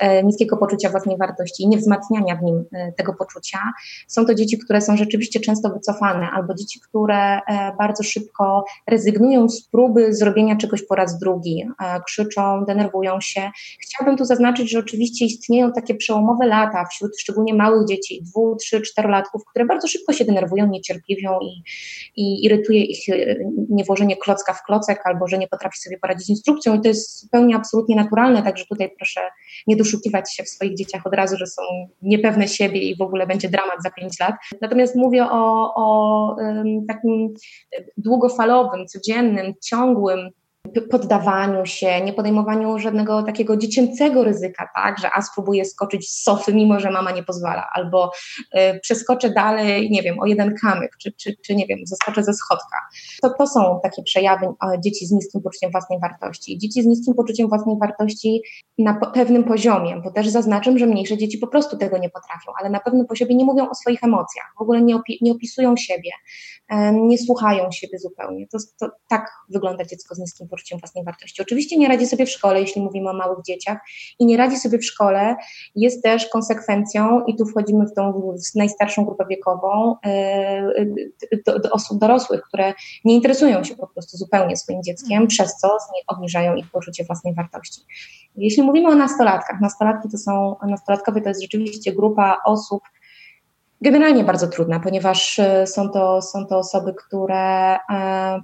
e, 0.01 0.23
niskiego 0.25 0.57
poczucia 0.57 0.91
własnej 0.91 1.17
wartości 1.19 1.63
i 1.63 1.69
niewzmacniania 1.69 2.37
w 2.37 2.43
nim 2.43 2.65
e, 2.73 2.93
tego 2.93 3.15
poczucia, 3.15 3.59
są 4.09 4.27
to 4.27 4.35
dzieci, 4.35 4.59
które 4.59 4.81
są 4.81 4.97
rzeczywiście 4.97 5.41
często 5.41 5.71
wycofane, 5.71 6.31
albo 6.31 6.55
dzieci, 6.55 6.81
które 6.81 7.17
e, 7.17 7.41
bardzo 7.79 8.03
szybko 8.03 8.65
rezygnują 8.87 9.49
z 9.49 9.69
próby 9.69 10.15
zrobienia 10.15 10.57
czegoś 10.57 10.87
po 10.87 10.95
raz 10.95 11.19
drugi, 11.19 11.65
e, 11.83 12.01
krzyczą, 12.01 12.65
denerwują 12.65 13.21
się. 13.21 13.51
Chciałabym 13.81 14.19
tu 14.19 14.25
zaznaczyć, 14.25 14.71
że 14.71 14.79
oczywiście 14.79 15.25
istnieją 15.25 15.73
takie 15.73 15.95
przełomowe 15.95 16.47
lata 16.47 16.85
wśród 16.91 17.21
szczególnie 17.21 17.55
małych 17.55 17.89
dzieci, 17.89 18.23
dwu, 18.23 18.57
trzy, 18.57 18.81
czterolatków, 18.81 19.43
które 19.51 19.65
bardzo 19.65 19.89
szybko 19.89 20.13
się 20.13 20.25
denerwują, 20.25 20.67
niecierpliwią 20.67 21.39
i, 21.41 21.63
i 22.17 22.24
irytuje 22.45 22.85
ich 22.85 23.09
e, 23.09 23.37
niewłożenie 23.71 24.17
klocka 24.17 24.53
w 24.53 24.63
klocek 24.63 25.01
albo 25.05 25.29
że 25.29 25.39
nie 25.39 25.49
potrafi 25.49 25.79
sobie 25.79 25.99
poradzić 25.99 26.27
z 26.27 26.31
instrukcją 26.31 26.75
i 26.75 26.81
to 26.81 26.89
jest 26.89 27.21
zupełnie 27.21 27.57
absolutnie 27.57 27.97
naturalne, 27.97 28.43
także 28.43 28.65
tutaj 28.65 28.91
proszę 28.97 29.21
nie 29.67 29.77
doszukiwać 29.77 30.35
się 30.37 30.43
w 30.43 30.49
swoich 30.49 30.77
dzieciach 30.77 31.07
od 31.07 31.15
razu, 31.15 31.37
że 31.37 31.47
są 31.47 31.63
niepewne 32.03 32.49
siebie 32.49 32.81
i 32.81 32.97
w 32.97 33.03
ogóle 33.03 33.27
będzie 33.27 33.49
dramat 33.49 33.83
za 33.83 33.91
pięć 33.91 34.21
lat. 34.21 34.35
Natomiast 34.61 34.97
mówię 34.97 35.27
o, 35.31 35.75
o 35.77 36.37
takim 36.89 37.35
długofalowym, 37.97 38.87
codziennym, 38.87 39.55
ciągłym 39.65 40.31
poddawaniu 40.83 41.67
się, 41.67 42.01
nie 42.01 42.13
podejmowaniu 42.13 42.79
żadnego 42.79 43.23
takiego 43.23 43.57
dziecięcego 43.57 44.25
ryzyka, 44.25 44.69
tak, 44.75 44.99
że 44.99 45.11
a 45.15 45.23
spróbuję 45.23 45.65
skoczyć 45.65 46.11
z 46.11 46.23
sofy, 46.23 46.55
mimo 46.55 46.81
że 46.81 46.91
mama 46.91 47.11
nie 47.11 47.23
pozwala, 47.23 47.69
albo 47.73 48.11
y, 48.39 48.81
przeskoczę 48.81 49.31
dalej, 49.31 49.91
nie 49.91 50.03
wiem, 50.03 50.21
o 50.21 50.27
jeden 50.27 50.55
kamyk, 50.63 50.91
czy, 51.03 51.13
czy, 51.13 51.37
czy 51.47 51.55
nie 51.55 51.67
wiem, 51.67 51.79
zeskoczę 51.85 52.25
ze 52.25 52.35
schodka. 52.35 52.77
To, 53.23 53.31
to 53.39 53.47
są 53.47 53.81
takie 53.83 54.03
przejawy 54.03 54.47
dzieci 54.85 55.07
z 55.07 55.11
niskim 55.11 55.43
poczuciem 55.43 55.71
własnej 55.71 56.01
wartości. 56.01 56.59
Dzieci 56.59 56.83
z 56.83 56.87
niskim 56.87 57.15
poczuciem 57.15 57.49
własnej 57.49 57.77
wartości 57.81 58.43
na 58.79 58.95
pewnym 58.95 59.45
poziomie, 59.45 60.01
bo 60.05 60.11
też 60.11 60.29
zaznaczam, 60.29 60.79
że 60.79 60.87
mniejsze 60.87 61.17
dzieci 61.17 61.39
po 61.39 61.47
prostu 61.47 61.77
tego 61.77 61.99
nie 61.99 62.11
potrafią, 62.11 62.53
ale 62.61 62.71
na 62.71 62.81
pewnym 62.81 63.07
poziomie 63.07 63.35
nie 63.35 63.45
mówią 63.45 63.69
o 63.71 63.75
swoich 63.75 64.05
emocjach, 64.05 64.53
w 64.59 64.63
ogóle 64.63 64.83
nie, 64.83 64.97
opi 64.97 65.19
nie 65.21 65.33
opisują 65.33 65.77
siebie, 65.77 66.11
y, 66.73 66.77
nie 66.93 67.19
słuchają 67.19 67.71
siebie 67.71 67.99
zupełnie. 67.99 68.47
To, 68.49 68.59
to 68.81 68.91
tak 69.09 69.31
wygląda 69.49 69.85
dziecko 69.85 70.15
z 70.15 70.19
niskim 70.19 70.49
poczuciem 70.49 70.64
własnej 70.73 71.05
wartości. 71.05 71.43
Oczywiście 71.43 71.77
nie 71.77 71.89
radzi 71.89 72.07
sobie 72.07 72.27
w 72.27 72.31
szkole, 72.31 72.61
jeśli 72.61 72.83
mówimy 72.83 73.11
o 73.11 73.13
małych 73.13 73.39
dzieciach, 73.47 73.79
i 74.19 74.27
nie 74.27 74.37
radzi 74.37 74.57
sobie 74.57 74.79
w 74.79 74.85
szkole 74.85 75.37
jest 75.77 76.03
też 76.03 76.29
konsekwencją, 76.29 77.25
i 77.27 77.37
tu 77.37 77.47
wchodzimy 77.47 77.87
w 77.87 77.95
tą 77.95 78.35
najstarszą 78.55 79.05
grupę 79.05 79.25
wiekową, 79.31 79.97
e, 80.07 80.85
do, 81.47 81.59
do 81.59 81.71
osób 81.71 81.99
dorosłych, 81.99 82.43
które 82.43 82.75
nie 83.05 83.15
interesują 83.15 83.65
się 83.65 83.77
po 83.77 83.87
prostu 83.87 84.17
zupełnie 84.17 84.57
swoim 84.57 84.83
dzieckiem, 84.83 85.27
przez 85.27 85.57
co 85.57 85.77
obniżają 86.07 86.55
ich 86.55 86.71
poczucie 86.71 87.05
własnej 87.05 87.35
wartości. 87.35 87.81
Jeśli 88.37 88.63
mówimy 88.63 88.89
o 88.89 88.95
nastolatkach, 88.95 89.61
nastolatki 89.61 90.09
to 90.09 90.19
są, 90.19 90.57
nastolatkowie 90.69 91.21
to 91.21 91.29
jest 91.29 91.43
rzeczywiście 91.43 91.93
grupa 91.93 92.37
osób, 92.45 92.83
generalnie 93.85 94.25
bardzo 94.25 94.47
trudna, 94.47 94.81
ponieważ 94.81 95.39
e, 95.39 95.67
są 95.67 95.89
to, 95.89 96.23
są 96.23 96.47
to 96.47 96.59
osoby, 96.59 96.95
które 96.95 97.77
e, 97.77 97.79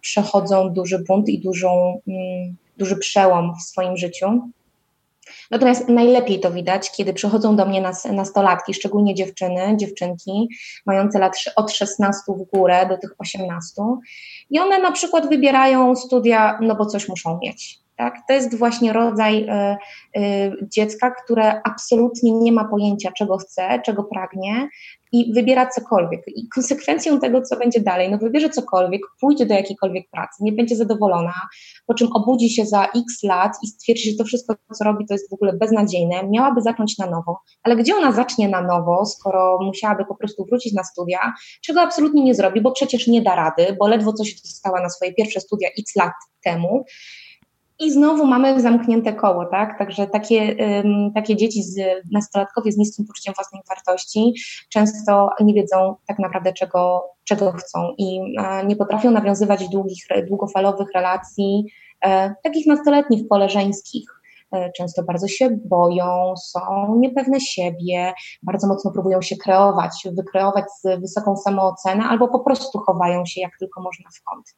przechodzą 0.00 0.72
duży 0.72 0.98
bunt 0.98 1.28
i 1.28 1.38
dużą, 1.38 2.00
mm, 2.08 2.56
duży 2.76 2.96
przełom 2.96 3.54
w 3.60 3.62
swoim 3.62 3.96
życiu. 3.96 4.50
Natomiast 5.50 5.88
najlepiej 5.88 6.40
to 6.40 6.50
widać, 6.50 6.90
kiedy 6.90 7.12
przychodzą 7.12 7.56
do 7.56 7.66
mnie 7.66 7.80
nas, 7.80 8.04
nastolatki, 8.04 8.74
szczególnie 8.74 9.14
dziewczyny, 9.14 9.76
dziewczynki, 9.76 10.48
mające 10.86 11.18
lat 11.18 11.32
od 11.56 11.72
16 11.72 12.22
w 12.28 12.56
górę 12.56 12.86
do 12.88 12.98
tych 12.98 13.14
18, 13.18 13.82
i 14.50 14.60
one 14.60 14.78
na 14.78 14.92
przykład 14.92 15.28
wybierają 15.28 15.96
studia, 15.96 16.58
no 16.62 16.74
bo 16.74 16.86
coś 16.86 17.08
muszą 17.08 17.38
mieć. 17.42 17.79
Tak? 18.00 18.18
To 18.28 18.34
jest 18.34 18.58
właśnie 18.58 18.92
rodzaj 18.92 19.48
y, 19.48 20.20
y, 20.20 20.52
dziecka, 20.62 21.10
które 21.10 21.62
absolutnie 21.64 22.32
nie 22.32 22.52
ma 22.52 22.64
pojęcia, 22.64 23.12
czego 23.12 23.38
chce, 23.38 23.80
czego 23.84 24.04
pragnie, 24.04 24.68
i 25.12 25.32
wybiera 25.34 25.66
cokolwiek. 25.66 26.20
I 26.26 26.48
konsekwencją 26.48 27.20
tego, 27.20 27.42
co 27.42 27.56
będzie 27.56 27.80
dalej, 27.80 28.10
no 28.10 28.18
wybierze 28.18 28.50
cokolwiek, 28.50 29.02
pójdzie 29.20 29.46
do 29.46 29.54
jakiejkolwiek 29.54 30.10
pracy, 30.10 30.44
nie 30.44 30.52
będzie 30.52 30.76
zadowolona, 30.76 31.34
po 31.86 31.94
czym 31.94 32.08
obudzi 32.12 32.50
się 32.50 32.66
za 32.66 32.84
x 32.84 33.22
lat 33.22 33.52
i 33.62 33.66
stwierdzi, 33.66 34.10
że 34.10 34.16
to 34.16 34.24
wszystko, 34.24 34.54
co 34.74 34.84
robi, 34.84 35.06
to 35.06 35.14
jest 35.14 35.30
w 35.30 35.34
ogóle 35.34 35.52
beznadziejne, 35.52 36.28
miałaby 36.28 36.62
zacząć 36.62 36.98
na 36.98 37.06
nowo. 37.06 37.40
Ale 37.62 37.76
gdzie 37.76 37.96
ona 37.96 38.12
zacznie 38.12 38.48
na 38.48 38.62
nowo, 38.62 39.06
skoro 39.06 39.58
musiałaby 39.62 40.04
po 40.04 40.14
prostu 40.14 40.44
wrócić 40.44 40.72
na 40.72 40.84
studia, 40.84 41.32
czego 41.62 41.80
absolutnie 41.80 42.24
nie 42.24 42.34
zrobi, 42.34 42.60
bo 42.60 42.72
przecież 42.72 43.06
nie 43.06 43.22
da 43.22 43.34
rady, 43.34 43.76
bo 43.78 43.88
ledwo 43.88 44.12
coś 44.12 44.42
dostała 44.42 44.82
na 44.82 44.88
swoje 44.88 45.14
pierwsze 45.14 45.40
studia 45.40 45.68
x 45.78 45.96
lat 45.96 46.12
temu. 46.44 46.84
I 47.80 47.90
znowu 47.90 48.26
mamy 48.26 48.60
zamknięte 48.60 49.12
koło, 49.12 49.46
tak? 49.46 49.78
Także 49.78 50.06
takie, 50.06 50.56
takie 51.14 51.36
dzieci, 51.36 51.62
z, 51.62 51.80
nastolatkowie 52.12 52.72
z 52.72 52.76
niskim 52.76 53.06
poczuciem 53.06 53.34
własnej 53.34 53.62
wartości 53.68 54.34
często 54.68 55.30
nie 55.40 55.54
wiedzą 55.54 55.94
tak 56.06 56.18
naprawdę, 56.18 56.52
czego, 56.52 57.10
czego 57.24 57.52
chcą 57.52 57.94
i 57.98 58.20
e, 58.38 58.66
nie 58.66 58.76
potrafią 58.76 59.10
nawiązywać 59.10 59.68
długich, 59.68 60.04
długofalowych 60.28 60.88
relacji, 60.94 61.64
e, 62.04 62.34
takich 62.42 62.66
nastoletnich, 62.66 63.28
koleżeńskich. 63.28 64.20
E, 64.52 64.72
często 64.72 65.02
bardzo 65.02 65.28
się 65.28 65.50
boją, 65.64 66.34
są 66.36 66.60
niepewne 66.98 67.40
siebie, 67.40 68.12
bardzo 68.42 68.68
mocno 68.68 68.90
próbują 68.90 69.22
się 69.22 69.36
kreować, 69.36 70.08
wykreować 70.16 70.64
z 70.84 71.00
wysoką 71.00 71.36
samoocenę 71.36 72.04
albo 72.04 72.28
po 72.28 72.40
prostu 72.40 72.78
chowają 72.78 73.26
się 73.26 73.40
jak 73.40 73.58
tylko 73.58 73.82
można 73.82 74.10
w 74.10 74.22
kąt 74.22 74.56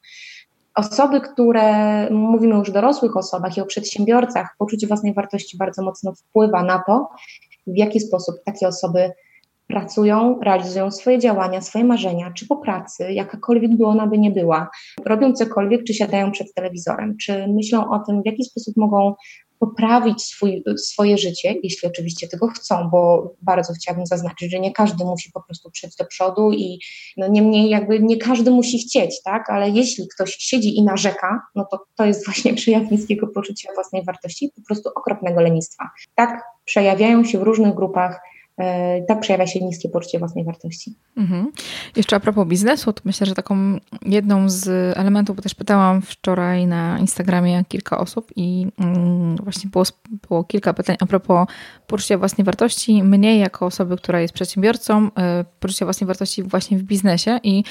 osoby, 0.75 1.21
które, 1.21 2.11
mówimy 2.11 2.55
już 2.55 2.69
o 2.69 2.73
dorosłych 2.73 3.17
osobach 3.17 3.57
i 3.57 3.61
o 3.61 3.67
przedsiębiorcach, 3.67 4.55
poczucie 4.59 4.87
własnej 4.87 5.15
wartości 5.15 5.57
bardzo 5.57 5.83
mocno 5.83 6.13
wpływa 6.15 6.63
na 6.63 6.83
to, 6.87 7.09
w 7.67 7.77
jaki 7.77 8.01
sposób 8.01 8.37
takie 8.45 8.69
osoby 8.69 9.11
pracują, 9.67 10.41
realizują 10.43 10.91
swoje 10.91 11.19
działania, 11.19 11.61
swoje 11.61 11.85
marzenia, 11.85 12.33
czy 12.37 12.47
po 12.47 12.57
pracy, 12.57 13.13
jakakolwiek 13.13 13.77
by 13.77 13.87
ona 13.87 14.07
by 14.07 14.19
nie 14.19 14.31
była, 14.31 14.69
robią 15.05 15.33
cokolwiek, 15.33 15.85
czy 15.85 15.95
siadają 15.95 16.33
przed 16.33 16.55
telewizorem, 16.55 17.17
czy 17.17 17.49
myślą 17.49 17.91
o 17.91 17.99
tym, 17.99 18.23
w 18.23 18.27
jaki 18.27 18.45
sposób 18.45 18.77
mogą 18.77 19.15
poprawić 19.63 20.23
swój, 20.23 20.65
swoje 20.77 21.19
życie, 21.19 21.55
jeśli 21.63 21.89
oczywiście 21.89 22.29
tego 22.29 22.49
chcą, 22.49 22.89
bo 22.91 23.33
bardzo 23.43 23.73
chciałabym 23.73 24.07
zaznaczyć, 24.07 24.51
że 24.51 24.61
nie 24.61 24.73
każdy 24.73 25.05
musi 25.05 25.31
po 25.33 25.43
prostu 25.43 25.71
przejść 25.71 25.97
do 25.97 26.05
przodu 26.05 26.53
i 26.53 26.79
no 27.17 27.29
niemniej 27.29 27.71
jakby 27.71 28.01
nie 28.01 28.17
każdy 28.17 28.51
musi 28.51 28.79
chcieć, 28.79 29.23
tak, 29.23 29.51
ale 29.51 29.71
jeśli 29.71 30.09
ktoś 30.09 30.37
siedzi 30.39 30.77
i 30.77 30.83
narzeka, 30.83 31.41
no 31.55 31.67
to 31.71 31.85
to 31.97 32.05
jest 32.05 32.25
właśnie 32.27 32.55
przejaw 32.61 32.91
niskiego 32.91 33.27
poczucia 33.27 33.69
własnej 33.75 34.05
wartości, 34.05 34.53
po 34.57 34.63
prostu 34.67 34.91
okropnego 34.97 35.41
lenistwa. 35.41 35.91
Tak 36.15 36.43
przejawiają 36.65 37.25
się 37.25 37.39
w 37.39 37.43
różnych 37.43 37.75
grupach 37.75 38.21
tak 39.09 39.21
przejawia 39.21 39.47
się 39.47 39.61
niskie 39.61 39.89
poczucie 39.89 40.19
własnej 40.19 40.45
wartości. 40.45 40.95
Mhm. 41.17 41.53
Jeszcze 41.97 42.17
a 42.17 42.21
propos 42.21 42.49
biznesu, 42.49 42.93
to 42.93 43.03
myślę, 43.05 43.27
że 43.27 43.35
taką 43.35 43.79
jedną 44.03 44.51
z 44.51 44.69
elementów, 44.99 45.37
bo 45.37 45.43
też 45.43 45.55
pytałam 45.55 46.03
wczoraj 46.03 46.67
na 46.67 46.99
Instagramie 46.99 47.65
kilka 47.69 47.99
osób 47.99 48.33
i 48.37 48.67
mm, 48.79 49.37
właśnie 49.37 49.71
było, 49.71 49.85
było 50.29 50.45
kilka 50.45 50.75
pytań 50.75 50.97
a 51.01 51.07
propos 51.07 51.47
poczucia 51.87 52.19
własnej 52.19 52.45
wartości. 52.45 53.03
Mnie 53.03 53.39
jako 53.39 53.67
osoby, 53.67 53.97
która 53.97 54.21
jest 54.21 54.35
przedsiębiorcą, 54.35 55.11
e, 55.19 55.45
poczucia 55.61 55.87
własnej 55.87 56.07
wartości 56.07 56.43
właśnie 56.43 56.79
w 56.79 56.83
biznesie 56.83 57.41
i 57.43 57.65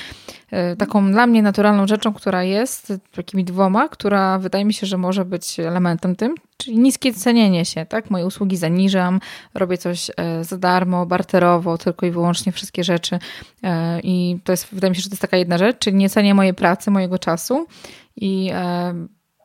e, 0.52 0.76
taką 0.76 1.12
dla 1.12 1.28
mnie 1.28 1.42
naturalną 1.42 1.88
rzeczą, 1.88 2.14
która 2.14 2.44
jest 2.44 2.94
takimi 3.16 3.46
dwoma, 3.46 3.90
która 3.90 4.40
wydaje 4.40 4.66
mi 4.66 4.74
się, 4.74 4.88
że 4.88 4.98
może 4.98 5.26
być 5.26 5.60
elementem 5.60 6.16
tym, 6.16 6.36
czyli 6.64 6.80
niskie 6.80 7.14
cenienie 7.14 7.66
się, 7.66 7.86
tak? 7.86 8.10
Moje 8.10 8.26
usługi 8.26 8.58
zaniżam, 8.58 9.20
robię 9.54 9.78
coś 9.78 10.12
za 10.42 10.58
darmo, 10.58 11.06
barterowo, 11.06 11.78
tylko 11.78 12.06
i 12.06 12.12
wyłącznie 12.12 12.52
wszystkie 12.52 12.84
rzeczy. 12.84 13.20
E, 13.64 14.00
I 14.04 14.40
to 14.44 14.54
jest, 14.54 14.68
wydaje 14.72 14.90
mi 14.90 14.96
się, 14.96 15.02
że 15.02 15.10
to 15.10 15.14
jest 15.14 15.22
taka 15.22 15.38
jedna 15.38 15.58
rzecz, 15.58 15.80
czyli 15.80 15.98
nie 15.98 16.10
cenię 16.10 16.34
mojej 16.34 16.54
pracy, 16.54 16.92
mojego 16.92 17.20
czasu 17.20 17.68
i 18.16 18.50
e, 18.54 18.94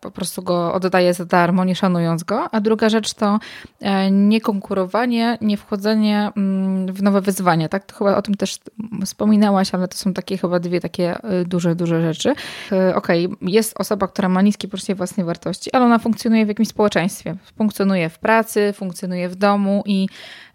po 0.00 0.10
prostu 0.10 0.42
go 0.42 0.74
oddaję 0.74 1.14
za 1.14 1.24
darmo, 1.24 1.64
nie 1.64 1.74
szanując 1.74 2.24
go. 2.24 2.48
A 2.52 2.60
druga 2.60 2.88
rzecz 2.88 3.14
to 3.14 3.38
e, 3.80 4.10
nie 4.10 4.40
konkurowanie, 4.40 5.38
nie 5.40 5.56
wchodzenie 5.56 6.30
mm, 6.36 6.92
w 6.92 7.02
nowe 7.02 7.20
wyzwania. 7.20 7.68
Tak? 7.68 7.84
To 7.84 7.94
chyba 7.94 8.16
o 8.16 8.22
tym 8.22 8.34
też 8.34 8.58
wspominałaś, 9.04 9.74
ale 9.74 9.88
to 9.88 9.96
są 9.96 10.12
takie 10.12 10.38
chyba 10.38 10.60
dwie 10.60 10.80
takie 10.80 11.18
duże, 11.46 11.74
duże 11.74 12.02
rzeczy. 12.02 12.34
Okej, 12.94 13.26
okay, 13.26 13.36
jest 13.42 13.80
osoba, 13.80 14.08
która 14.08 14.28
ma 14.28 14.42
niskie 14.42 14.68
poczucie 14.68 14.94
własnej 14.94 15.26
wartości, 15.26 15.72
ale 15.72 15.84
ona 15.84 15.98
funkcjonuje 15.98 16.44
w 16.44 16.48
jakimś 16.48 16.68
społeczeństwie. 16.68 17.36
Funkcjonuje 17.56 18.08
w 18.08 18.18
pracy, 18.18 18.72
funkcjonuje 18.72 19.28
w 19.28 19.36
domu 19.36 19.82
i 19.86 20.08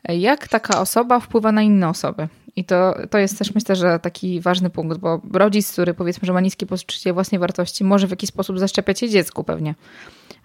jak 0.10 0.48
taka 0.48 0.82
osoba 0.82 1.20
wpływa 1.20 1.52
na 1.52 1.62
inne 1.62 1.90
osoby? 1.90 2.28
I 2.56 2.64
to, 2.64 2.96
to 3.10 3.18
jest 3.18 3.38
też 3.38 3.56
myślę, 3.56 3.76
że 3.76 4.00
taki 4.00 4.42
ważny 4.42 4.70
punkt, 4.70 4.98
bo 4.98 5.22
rodzic, 5.34 5.72
który 5.72 5.94
powiedzmy, 5.94 6.26
że 6.26 6.34
ma 6.34 6.42
niskie 6.42 6.66
poczucie 6.66 7.14
własnej 7.14 7.40
wartości, 7.40 7.84
może 7.84 8.08
w 8.08 8.10
jakiś 8.10 8.30
sposób 8.30 8.60
zaszczepiać 8.60 9.00
się 9.00 9.10
dziecku 9.10 9.44
pewnie. 9.44 9.76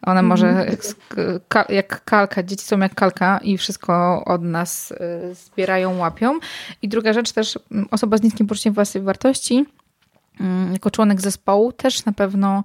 Ona 0.02 0.22
może 0.22 0.48
mhm. 0.48 0.76
jak 1.68 2.04
kalka, 2.04 2.42
dzieci 2.42 2.64
są 2.64 2.78
jak 2.78 2.94
kalka 2.94 3.38
i 3.38 3.58
wszystko 3.58 4.24
od 4.24 4.42
nas 4.42 4.90
y, 4.90 5.34
zbierają, 5.34 5.98
łapią. 5.98 6.38
I 6.82 6.88
druga 6.88 7.12
rzecz 7.12 7.32
też, 7.32 7.58
mm, 7.70 7.88
osoba 7.90 8.16
z 8.16 8.22
niskim 8.22 8.46
poczuciem 8.46 8.74
własnej 8.74 9.04
wartości, 9.04 9.64
mm, 10.40 10.72
jako 10.72 10.90
członek 10.90 11.20
zespołu, 11.20 11.72
też 11.72 12.04
na 12.04 12.12
pewno 12.12 12.62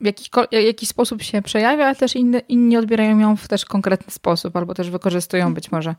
w 0.00 0.04
jakiś, 0.04 0.30
jakiś 0.52 0.88
sposób 0.88 1.22
się 1.22 1.42
przejawia, 1.42 1.84
ale 1.84 1.96
też 1.96 2.16
inni, 2.16 2.38
inni 2.48 2.76
odbierają 2.76 3.18
ją 3.18 3.36
w 3.36 3.48
też 3.48 3.64
konkretny 3.64 4.12
sposób, 4.12 4.56
albo 4.56 4.74
też 4.74 4.90
wykorzystują 4.90 5.54
być 5.54 5.72
może. 5.72 5.94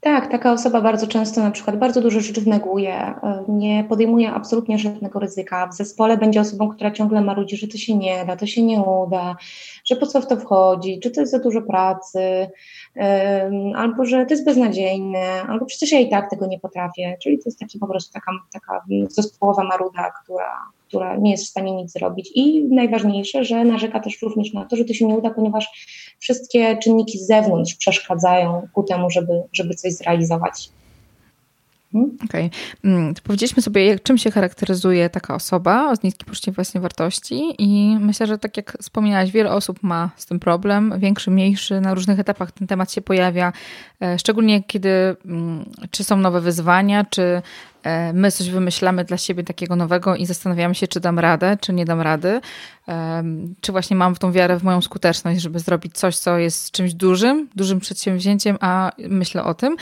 Tak, 0.00 0.30
taka 0.30 0.52
osoba 0.52 0.80
bardzo 0.80 1.06
często 1.06 1.40
na 1.40 1.50
przykład 1.50 1.78
bardzo 1.78 2.00
dużo 2.00 2.20
rzeczy 2.20 2.48
neguje, 2.48 2.94
e, 2.94 3.44
nie 3.48 3.84
podejmuje 3.84 4.32
absolutnie 4.32 4.78
żadnego 4.78 5.18
ryzyka. 5.18 5.66
W 5.66 5.74
zespole 5.74 6.16
będzie 6.16 6.40
osobą, 6.40 6.68
która 6.68 6.90
ciągle 6.90 7.20
marudzi, 7.20 7.56
że 7.56 7.68
to 7.68 7.78
się 7.78 7.96
nie 7.96 8.24
da, 8.24 8.36
to 8.36 8.46
się 8.46 8.62
nie 8.62 8.80
uda, 8.80 9.36
że 9.84 9.96
po 9.96 10.06
co 10.06 10.20
w 10.20 10.26
to 10.26 10.36
wchodzi, 10.36 11.00
czy 11.00 11.10
to 11.10 11.20
jest 11.20 11.32
za 11.32 11.38
dużo 11.38 11.62
pracy, 11.62 12.48
albo 13.76 14.04
że 14.04 14.26
to 14.26 14.34
jest 14.34 14.44
beznadziejne, 14.44 15.42
albo 15.48 15.66
przecież 15.66 15.92
ja 15.92 16.00
i 16.00 16.10
tak 16.10 16.30
tego 16.30 16.46
nie 16.46 16.60
potrafię. 16.60 17.16
Czyli 17.22 17.38
to 17.38 17.42
jest 17.46 17.58
taki 17.58 17.78
po 17.78 17.86
prostu 17.86 18.12
taka, 18.12 18.32
taka 18.52 18.84
zespołowa 19.08 19.64
maruda, 19.64 20.12
która, 20.22 20.56
która 20.88 21.16
nie 21.16 21.30
jest 21.30 21.44
w 21.44 21.48
stanie 21.48 21.72
nic 21.72 21.92
zrobić. 21.92 22.30
I 22.34 22.64
najważniejsze, 22.64 23.44
że 23.44 23.64
narzeka 23.64 24.00
też 24.00 24.22
również 24.22 24.52
na 24.52 24.64
to, 24.64 24.76
że 24.76 24.84
to 24.84 24.94
się 24.94 25.06
nie 25.06 25.14
uda, 25.14 25.30
ponieważ 25.30 25.68
wszystkie 26.20 26.78
czynniki 26.78 27.18
z 27.18 27.26
zewnątrz 27.26 27.74
przeszkadzają 27.74 28.68
ku 28.74 28.82
temu, 28.82 29.10
żeby, 29.10 29.42
żeby 29.52 29.74
coś 29.74 29.92
zrealizować. 29.92 30.70
Mhm. 31.94 32.16
Okej. 32.24 32.46
Okay. 32.46 32.92
Mm, 32.92 33.14
powiedzieliśmy 33.22 33.62
sobie, 33.62 33.98
czym 33.98 34.18
się 34.18 34.30
charakteryzuje 34.30 35.10
taka 35.10 35.34
osoba 35.34 35.96
z 35.96 36.02
niskim 36.02 36.26
poczuciem 36.26 36.54
własnej 36.54 36.80
wartości 36.82 37.54
i 37.58 37.98
myślę, 38.00 38.26
że 38.26 38.38
tak 38.38 38.56
jak 38.56 38.76
wspomniałaś, 38.80 39.30
wiele 39.30 39.50
osób 39.50 39.82
ma 39.82 40.10
z 40.16 40.26
tym 40.26 40.40
problem, 40.40 40.94
większy, 40.98 41.30
mniejszy, 41.30 41.80
na 41.80 41.94
różnych 41.94 42.18
etapach 42.18 42.52
ten 42.52 42.68
temat 42.68 42.92
się 42.92 43.00
pojawia, 43.00 43.52
e, 44.02 44.18
szczególnie 44.18 44.62
kiedy 44.62 45.16
mm, 45.24 45.64
czy 45.90 46.04
są 46.04 46.16
nowe 46.16 46.40
wyzwania, 46.40 47.04
czy 47.04 47.42
e, 47.82 48.12
my 48.12 48.30
coś 48.30 48.50
wymyślamy 48.50 49.04
dla 49.04 49.16
siebie 49.16 49.44
takiego 49.44 49.76
nowego 49.76 50.16
i 50.16 50.26
zastanawiamy 50.26 50.74
się, 50.74 50.88
czy 50.88 51.00
dam 51.00 51.18
radę, 51.18 51.56
czy 51.60 51.72
nie 51.72 51.84
dam 51.84 52.00
rady, 52.00 52.40
czy 53.60 53.72
właśnie 53.72 53.96
mam 53.96 54.14
w 54.14 54.18
tą 54.18 54.32
wiarę 54.32 54.58
w 54.58 54.62
moją 54.62 54.80
skuteczność, 54.80 55.40
żeby 55.40 55.58
zrobić 55.58 55.98
coś, 55.98 56.18
co 56.18 56.38
jest 56.38 56.70
czymś 56.70 56.94
dużym, 56.94 57.48
dużym 57.56 57.80
przedsięwzięciem, 57.80 58.56
a 58.60 58.92
myślę 58.98 59.44
o 59.44 59.54
tym. 59.54 59.76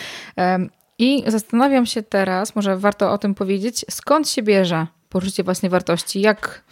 I 0.99 1.25
zastanawiam 1.26 1.87
się 1.87 2.02
teraz, 2.02 2.57
może 2.57 2.76
warto 2.76 3.12
o 3.12 3.19
tym 3.19 3.35
powiedzieć, 3.35 3.85
skąd 3.90 4.28
się 4.28 4.43
bierze 4.43 4.87
poczucie 5.09 5.45
własnej 5.45 5.71
wartości, 5.71 6.21
jak, 6.21 6.64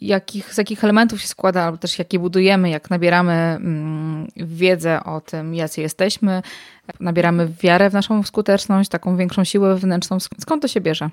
jakich, 0.00 0.54
z 0.54 0.58
jakich 0.58 0.84
elementów 0.84 1.20
się 1.20 1.28
składa, 1.28 1.62
albo 1.62 1.78
też 1.78 1.98
jakie 1.98 2.18
budujemy, 2.18 2.70
jak 2.70 2.90
nabieramy 2.90 3.32
mm, 3.32 4.28
wiedzę 4.36 5.04
o 5.04 5.20
tym, 5.20 5.54
jacy 5.54 5.80
jesteśmy, 5.80 6.42
nabieramy 7.00 7.48
wiarę 7.62 7.90
w 7.90 7.92
naszą 7.92 8.22
skuteczność, 8.22 8.90
taką 8.90 9.16
większą 9.16 9.44
siłę 9.44 9.74
wewnętrzną. 9.74 10.18
Skąd 10.20 10.62
to 10.62 10.68
się 10.68 10.80
bierze? 10.80 11.10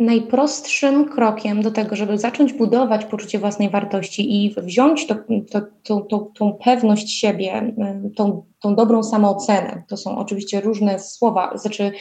Najprostszym 0.00 1.08
krokiem 1.08 1.62
do 1.62 1.70
tego, 1.70 1.96
żeby 1.96 2.18
zacząć 2.18 2.52
budować 2.52 3.04
poczucie 3.04 3.38
własnej 3.38 3.70
wartości 3.70 4.44
i 4.44 4.54
wziąć 4.62 5.06
to, 5.06 5.14
to, 5.50 5.60
to, 5.82 6.00
to, 6.00 6.30
tą 6.34 6.52
pewność 6.64 7.18
siebie, 7.20 7.74
tą, 8.16 8.44
tą 8.60 8.74
dobrą 8.74 9.02
samoocenę, 9.02 9.82
to 9.88 9.96
są 9.96 10.18
oczywiście 10.18 10.60
różne 10.60 10.98
słowa, 10.98 11.58
znaczy 11.58 11.92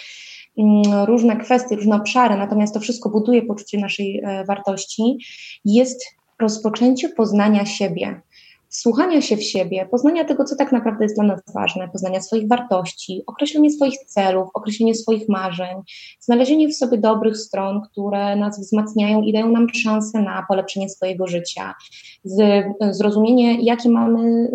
mm, 0.58 1.06
różne 1.06 1.38
kwestie, 1.38 1.76
różne 1.76 1.96
obszary, 1.96 2.36
natomiast 2.38 2.74
to 2.74 2.80
wszystko 2.80 3.10
buduje 3.10 3.42
poczucie 3.42 3.78
naszej 3.78 4.22
e, 4.24 4.46
wartości, 4.46 5.18
jest 5.66 6.06
rozpoczęcie 6.42 7.10
poznania 7.10 7.66
siebie 7.66 8.22
słuchania 8.70 9.22
się 9.22 9.38
w 9.38 9.44
siebie, 9.44 9.88
poznania 9.92 10.26
tego, 10.26 10.44
co 10.44 10.56
tak 10.56 10.72
naprawdę 10.72 11.06
jest 11.06 11.16
dla 11.16 11.24
nas 11.24 11.42
ważne, 11.54 11.90
poznania 11.90 12.22
swoich 12.22 12.48
wartości, 12.48 13.24
określenie 13.28 13.72
swoich 13.72 13.98
celów, 13.98 14.50
określenie 14.54 14.96
swoich 14.96 15.30
marzeń, 15.30 15.78
znalezienie 16.20 16.68
w 16.68 16.76
sobie 16.76 16.98
dobrych 16.98 17.38
stron, 17.38 17.82
które 17.82 18.36
nas 18.36 18.60
wzmacniają 18.60 19.22
i 19.22 19.34
dają 19.34 19.52
nam 19.52 19.68
szansę 19.74 20.22
na 20.22 20.46
polepszenie 20.48 20.90
swojego 20.90 21.28
życia, 21.28 21.74
zrozumienie, 22.90 23.62
jakie 23.62 23.90
mamy 23.90 24.50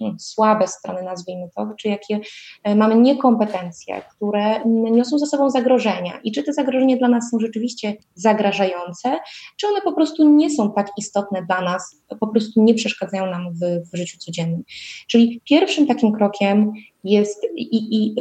y, 0.00 0.14
słabe 0.18 0.66
strony, 0.66 1.02
nazwijmy 1.02 1.48
to, 1.56 1.68
czy 1.78 1.88
jakie 1.88 2.20
y, 2.68 2.74
mamy 2.74 2.96
niekompetencje, 2.96 4.02
które 4.16 4.64
niosą 4.66 5.18
za 5.18 5.26
sobą 5.26 5.50
zagrożenia. 5.50 6.20
I 6.24 6.32
czy 6.32 6.42
te 6.42 6.52
zagrożenia 6.52 6.96
dla 6.96 7.08
nas 7.08 7.30
są 7.30 7.38
rzeczywiście 7.38 7.96
zagrażające, 8.14 9.18
czy 9.56 9.66
one 9.68 9.80
po 9.80 9.92
prostu 9.92 10.28
nie 10.28 10.50
są 10.50 10.72
tak 10.72 10.90
istotne 10.98 11.42
dla 11.46 11.60
nas, 11.60 11.96
po 12.20 12.26
prostu 12.26 12.62
nie 12.62 12.74
przeszkadzają 12.74 13.26
nam 13.26 13.43
w, 13.52 13.90
w 13.92 13.96
życiu 13.96 14.18
codziennym. 14.18 14.62
Czyli 15.06 15.40
pierwszym 15.44 15.86
takim 15.86 16.12
krokiem 16.12 16.72
jest 17.04 17.46
i, 17.56 17.96
i 17.96 18.14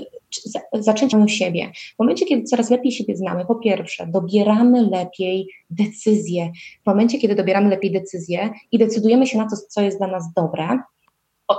zaczęcie 0.73 1.17
u 1.17 1.27
siebie. 1.27 1.71
W 1.95 1.99
momencie, 1.99 2.25
kiedy 2.25 2.43
coraz 2.43 2.69
lepiej 2.69 2.91
siebie 2.91 3.15
znamy, 3.15 3.45
po 3.45 3.55
pierwsze, 3.55 4.07
dobieramy 4.07 4.89
lepiej 4.89 5.47
decyzje. 5.69 6.51
W 6.83 6.85
momencie, 6.85 7.19
kiedy 7.19 7.35
dobieramy 7.35 7.69
lepiej 7.69 7.91
decyzje 7.91 8.49
i 8.71 8.77
decydujemy 8.77 9.27
się 9.27 9.37
na 9.37 9.49
to, 9.49 9.55
co 9.69 9.81
jest 9.81 9.97
dla 9.97 10.07
nas 10.07 10.33
dobre, 10.35 10.79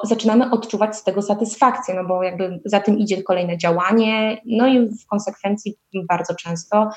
zaczynamy 0.03 0.51
odczuwać 0.51 0.97
z 0.97 1.05
tego 1.05 1.23
satysfakcję, 1.23 1.95
no 1.95 2.05
bo 2.05 2.23
jakby 2.23 2.61
za 2.65 2.81
tym 2.81 2.99
idzie 2.99 3.23
kolejne 3.23 3.59
działanie, 3.59 4.41
no 4.47 4.67
i 4.67 4.89
w 4.89 5.07
konsekwencji 5.07 5.75
bardzo 6.09 6.35
często 6.35 6.91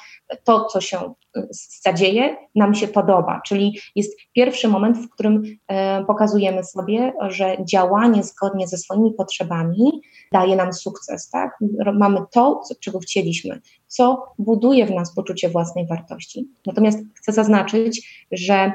to, 0.43 0.65
co 0.65 0.81
się 0.81 1.13
y, 1.37 1.47
zadzieje, 1.83 2.35
nam 2.55 2.75
się 2.75 2.87
podoba, 2.87 3.41
czyli 3.45 3.79
jest 3.95 4.17
pierwszy 4.33 4.67
moment, 4.67 4.97
w 4.97 5.09
którym 5.09 5.43
e, 5.67 6.05
pokazujemy 6.05 6.63
sobie, 6.63 7.13
że 7.27 7.57
działanie 7.65 8.23
zgodnie 8.23 8.67
ze 8.67 8.77
swoimi 8.77 9.13
potrzebami 9.13 10.01
daje 10.31 10.55
nam 10.55 10.73
sukces, 10.73 11.29
tak? 11.29 11.59
Mamy 11.93 12.19
to, 12.31 12.61
czego 12.79 12.99
chcieliśmy, 12.99 13.61
co 13.87 14.23
buduje 14.39 14.85
w 14.85 14.91
nas 14.91 15.15
poczucie 15.15 15.49
własnej 15.49 15.87
wartości. 15.87 16.47
Natomiast 16.65 16.99
chcę 17.15 17.33
zaznaczyć, 17.33 18.25
że 18.31 18.73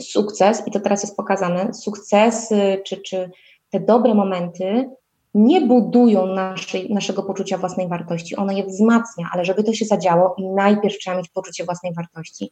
sukces, 0.00 0.66
i 0.66 0.70
to 0.70 0.80
teraz 0.80 1.02
jest 1.02 1.16
pokazane, 1.16 1.74
sukcesy 1.74 2.82
czy, 2.86 2.96
czy 2.96 3.30
te 3.70 3.80
dobre 3.80 4.14
momenty 4.14 4.90
nie 5.34 5.60
budują 5.60 6.26
naszej, 6.26 6.94
naszego 6.94 7.22
poczucia 7.22 7.58
własnej 7.58 7.88
wartości, 7.88 8.36
one 8.36 8.54
je 8.54 8.64
wzmacnia, 8.64 9.28
ale 9.32 9.44
żeby 9.44 9.64
to 9.64 9.72
się 9.72 9.84
zadziało, 9.84 10.36
najpierw 10.54 10.98
trzeba 10.98 11.16
mieć 11.16 11.28
poczucie 11.28 11.64
własnej 11.64 11.92
wartości. 11.94 12.50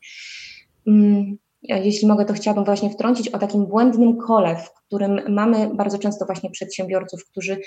Mm, 0.86 1.38
jeśli 1.62 2.08
mogę, 2.08 2.24
to 2.24 2.34
chciałabym 2.34 2.64
właśnie 2.64 2.90
wtrącić 2.90 3.28
o 3.28 3.38
takim 3.38 3.66
błędnym 3.66 4.16
kole, 4.16 4.56
w 4.56 4.81
którym 4.92 5.20
mamy 5.28 5.70
bardzo 5.74 5.98
często 5.98 6.26
właśnie 6.26 6.50
przedsiębiorców, 6.50 7.24
którzy 7.24 7.60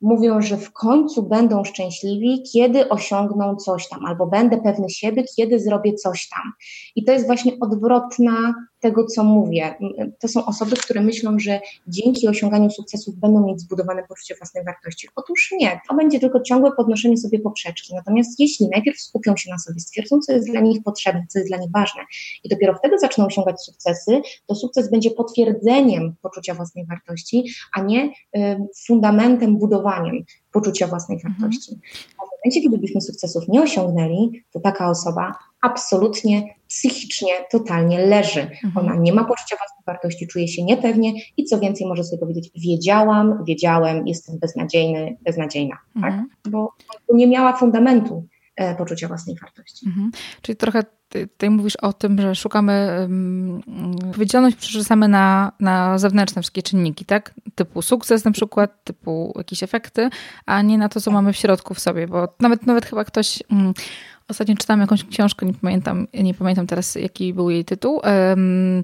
mówią, 0.00 0.42
że 0.42 0.56
w 0.56 0.72
końcu 0.72 1.22
będą 1.22 1.64
szczęśliwi, 1.64 2.42
kiedy 2.52 2.88
osiągną 2.88 3.56
coś 3.56 3.88
tam, 3.88 4.06
albo 4.06 4.26
będę 4.26 4.58
pewny 4.58 4.90
siebie, 4.90 5.24
kiedy 5.36 5.60
zrobię 5.60 5.94
coś 5.94 6.28
tam. 6.28 6.52
I 6.96 7.04
to 7.04 7.12
jest 7.12 7.26
właśnie 7.26 7.52
odwrotna 7.60 8.54
tego, 8.80 9.04
co 9.06 9.24
mówię. 9.24 9.74
To 10.20 10.28
są 10.28 10.46
osoby, 10.46 10.76
które 10.76 11.00
myślą, 11.00 11.38
że 11.38 11.60
dzięki 11.86 12.28
osiąganiu 12.28 12.70
sukcesów 12.70 13.14
będą 13.14 13.46
mieć 13.46 13.60
zbudowane 13.60 14.02
poczucie 14.08 14.34
własnej 14.34 14.64
wartości. 14.64 15.08
Otóż 15.16 15.54
nie, 15.60 15.80
to 15.88 15.94
będzie 15.94 16.20
tylko 16.20 16.40
ciągłe 16.40 16.72
podnoszenie 16.72 17.16
sobie 17.16 17.40
poprzeczki. 17.40 17.94
Natomiast 17.94 18.40
jeśli 18.40 18.68
najpierw 18.68 19.00
skupią 19.00 19.36
się 19.36 19.50
na 19.50 19.58
sobie, 19.58 19.80
stwierdzą, 19.80 20.20
co 20.20 20.32
jest 20.32 20.50
dla 20.50 20.60
nich 20.60 20.82
potrzebne, 20.84 21.26
co 21.28 21.38
jest 21.38 21.50
dla 21.50 21.58
nich 21.58 21.70
ważne 21.70 22.02
i 22.44 22.48
dopiero 22.48 22.74
wtedy 22.74 22.98
zaczną 22.98 23.26
osiągać 23.26 23.62
sukcesy, 23.62 24.20
to 24.46 24.54
sukces 24.54 24.90
będzie 24.90 25.10
potwierdzeniem 25.10 26.14
poczucia 26.22 26.54
własnej 26.54 26.67
wartości, 26.88 27.44
a 27.74 27.82
nie 27.82 28.04
y, 28.06 28.10
fundamentem, 28.86 29.58
budowaniem 29.58 30.24
poczucia 30.52 30.86
własnej 30.86 31.16
mhm. 31.16 31.34
wartości. 31.40 31.78
A 32.18 32.26
w 32.26 32.28
momencie, 32.38 32.62
kiedy 32.62 32.78
byśmy 32.78 33.00
sukcesów 33.00 33.48
nie 33.48 33.62
osiągnęli, 33.62 34.44
to 34.50 34.60
taka 34.60 34.90
osoba 34.90 35.34
absolutnie 35.60 36.54
psychicznie, 36.68 37.32
totalnie 37.50 38.06
leży. 38.06 38.40
Mhm. 38.64 38.86
Ona 38.86 38.96
nie 38.96 39.12
ma 39.12 39.24
poczucia 39.24 39.56
własnej 39.56 39.82
wartości, 39.86 40.26
czuje 40.26 40.48
się 40.48 40.64
niepewnie 40.64 41.12
i 41.36 41.44
co 41.44 41.60
więcej 41.60 41.86
może 41.86 42.04
sobie 42.04 42.20
powiedzieć, 42.20 42.50
wiedziałam, 42.54 43.44
wiedziałem, 43.44 44.06
jestem 44.06 44.38
beznadziejny, 44.38 45.16
beznadziejna, 45.22 45.76
tak? 45.94 46.04
mhm. 46.04 46.28
bo 46.50 46.72
nie 47.12 47.26
miała 47.26 47.56
fundamentu 47.56 48.26
e, 48.56 48.74
poczucia 48.74 49.08
własnej 49.08 49.36
wartości. 49.36 49.86
Mhm. 49.86 50.10
Czyli 50.42 50.56
trochę 50.56 50.82
tutaj 51.08 51.50
mówisz 51.50 51.76
o 51.76 51.92
tym, 51.92 52.20
że 52.20 52.34
szukamy 52.34 52.96
um, 53.00 53.60
odpowiedzialność 54.08 54.56
przerzucamy 54.56 55.08
na, 55.08 55.52
na 55.60 55.98
zewnętrzne 55.98 56.42
wszystkie 56.42 56.62
czynniki, 56.62 57.04
tak? 57.04 57.34
Typu 57.54 57.82
sukces 57.82 58.24
na 58.24 58.30
przykład, 58.30 58.84
typu 58.84 59.34
jakieś 59.36 59.62
efekty, 59.62 60.10
a 60.46 60.62
nie 60.62 60.78
na 60.78 60.88
to, 60.88 61.00
co 61.00 61.10
mamy 61.10 61.32
w 61.32 61.36
środku 61.36 61.74
w 61.74 61.80
sobie, 61.80 62.06
bo 62.06 62.28
nawet, 62.40 62.66
nawet 62.66 62.86
chyba 62.86 63.04
ktoś... 63.04 63.42
Um, 63.50 63.74
ostatnio 64.28 64.54
czytałam 64.56 64.80
jakąś 64.80 65.04
książkę, 65.04 65.46
nie 65.46 65.54
pamiętam, 65.54 66.06
nie 66.14 66.34
pamiętam 66.34 66.66
teraz, 66.66 66.94
jaki 66.94 67.34
był 67.34 67.50
jej 67.50 67.64
tytuł. 67.64 68.00
Um, 68.04 68.82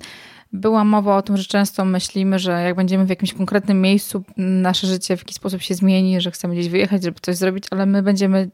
była 0.54 0.84
mowa 0.84 1.16
o 1.16 1.22
tym, 1.22 1.36
że 1.36 1.44
często 1.44 1.84
myślimy, 1.84 2.38
że 2.38 2.62
jak 2.62 2.76
będziemy 2.76 3.04
w 3.04 3.08
jakimś 3.08 3.34
konkretnym 3.34 3.80
miejscu, 3.80 4.24
nasze 4.36 4.86
życie 4.86 5.16
w 5.16 5.20
jakiś 5.20 5.36
sposób 5.36 5.62
się 5.62 5.74
zmieni, 5.74 6.20
że 6.20 6.30
chcemy 6.30 6.54
gdzieś 6.54 6.68
wyjechać, 6.68 7.02
żeby 7.02 7.20
coś 7.20 7.36
zrobić, 7.36 7.64
ale 7.70 7.86
my 7.86 8.02
będziemy, 8.02 8.50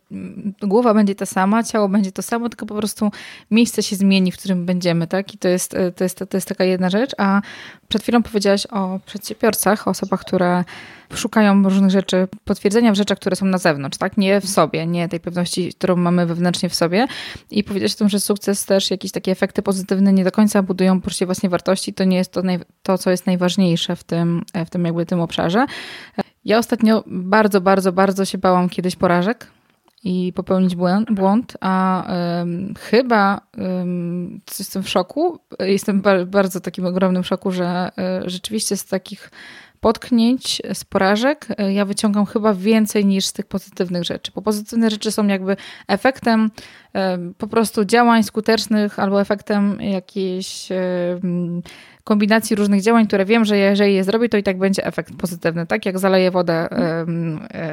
głowa 0.62 0.94
będzie 0.94 1.14
ta 1.14 1.26
sama, 1.26 1.62
ciało 1.62 1.88
będzie 1.88 2.12
to 2.12 2.22
samo, 2.22 2.48
tylko 2.48 2.66
po 2.66 2.74
prostu 2.74 3.10
miejsce 3.50 3.82
się 3.82 3.96
zmieni, 3.96 4.32
w 4.32 4.36
którym 4.38 4.66
będziemy, 4.66 5.06
tak? 5.06 5.34
I 5.34 5.38
to 5.38 5.48
jest, 5.48 5.76
to 5.96 6.04
jest, 6.04 6.18
to 6.18 6.36
jest 6.36 6.48
taka 6.48 6.64
jedna 6.64 6.90
rzecz. 6.90 7.10
A 7.18 7.42
przed 7.88 8.02
chwilą 8.02 8.22
powiedziałaś 8.22 8.66
o 8.66 9.00
przedsiębiorcach, 9.06 9.88
o 9.88 9.90
osobach, 9.90 10.20
które 10.20 10.64
szukają 11.14 11.62
różnych 11.62 11.90
rzeczy, 11.90 12.29
potwierdzenia 12.44 12.92
w 12.92 12.94
rzeczach, 12.94 13.18
które 13.18 13.37
są 13.37 13.46
na 13.46 13.59
zewnątrz, 13.59 13.99
tak? 13.99 14.16
Nie 14.16 14.40
w 14.40 14.49
sobie, 14.49 14.87
nie 14.87 15.09
tej 15.09 15.20
pewności, 15.20 15.73
którą 15.73 15.96
mamy 15.96 16.27
wewnętrznie 16.27 16.68
w 16.68 16.75
sobie. 16.75 17.07
I 17.51 17.64
powiedzieć 17.64 17.94
o 17.94 17.99
tym, 17.99 18.09
że 18.09 18.20
sukces 18.20 18.64
też, 18.64 18.90
jakieś 18.90 19.12
takie 19.12 19.33
efekty 19.33 19.62
pozytywne 19.62 20.12
nie 20.12 20.25
do 20.25 20.33
końca 20.33 20.62
budują 20.62 21.01
poczucie 21.01 21.27
własnej 21.27 21.51
wartości, 21.51 21.94
to 21.94 22.05
nie 22.05 22.16
jest 22.16 22.33
to, 22.33 22.42
to 22.83 22.99
co 22.99 23.11
jest 23.11 23.27
najważniejsze 23.27 23.96
w 23.96 24.05
tym, 24.05 24.44
w 24.66 24.70
tym 24.70 24.85
jakby 24.85 25.07
tym 25.07 25.20
obszarze. 25.20 25.66
Ja 26.44 26.59
ostatnio 26.59 27.05
bardzo, 27.07 27.61
bardzo, 27.61 27.92
bardzo 27.92 28.25
się 28.25 28.38
bałam 28.38 28.68
kiedyś 28.68 28.96
porażek 28.96 29.46
i 30.05 30.33
popełnić 30.33 30.77
błąd, 30.77 31.12
błąd 31.12 31.57
a 31.61 32.05
um, 32.38 32.75
chyba 32.79 33.40
um, 33.59 34.40
jestem 34.59 34.83
w 34.83 34.88
szoku. 34.88 35.38
Jestem 35.59 36.03
bardzo 36.27 36.61
takim 36.61 36.87
ogromnym 36.87 37.25
szoku, 37.25 37.51
że 37.51 37.90
y, 38.25 38.31
rzeczywiście 38.31 38.77
z 38.77 38.85
takich 38.85 39.31
potknięć, 39.80 40.62
z 40.74 40.84
porażek, 40.84 41.46
e, 41.58 41.72
ja 41.72 41.84
wyciągam 41.84 42.26
chyba 42.26 42.54
więcej 42.54 43.06
niż 43.06 43.26
z 43.26 43.32
tych 43.32 43.46
pozytywnych 43.46 44.04
rzeczy. 44.04 44.32
Bo 44.34 44.42
pozytywne 44.42 44.90
rzeczy 44.90 45.12
są 45.12 45.26
jakby 45.26 45.56
efektem 45.88 46.50
e, 46.94 47.18
po 47.38 47.46
prostu 47.46 47.84
działań 47.84 48.22
skutecznych 48.22 48.98
albo 48.98 49.20
efektem 49.20 49.80
jakiejś 49.80 50.72
e, 50.72 50.76
kombinacji 52.11 52.57
różnych 52.57 52.83
działań, 52.83 53.07
które 53.07 53.25
wiem, 53.25 53.44
że 53.44 53.59
jeżeli 53.59 53.94
je 53.94 54.05
zrobię, 54.05 54.29
to 54.29 54.37
i 54.37 54.42
tak 54.42 54.59
będzie 54.59 54.87
efekt 54.87 55.16
pozytywny. 55.16 55.66
Tak 55.66 55.87
jak 55.87 55.99
zaleję 55.99 56.31
wodę, 56.31 56.68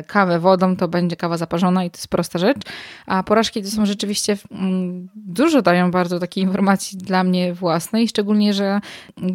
kawę 0.07 0.39
wodą, 0.39 0.75
to 0.75 0.87
będzie 0.87 1.15
kawa 1.15 1.37
zaparzona 1.37 1.83
i 1.83 1.91
to 1.91 1.97
jest 1.97 2.07
prosta 2.07 2.39
rzecz. 2.39 2.57
A 3.05 3.23
porażki 3.23 3.63
to 3.63 3.69
są 3.69 3.85
rzeczywiście 3.85 4.37
dużo 5.15 5.61
dają 5.61 5.91
bardzo 5.91 6.19
takiej 6.19 6.43
informacji 6.43 6.97
dla 6.97 7.23
mnie 7.23 7.53
własnej, 7.53 8.07
szczególnie, 8.07 8.53
że 8.53 8.79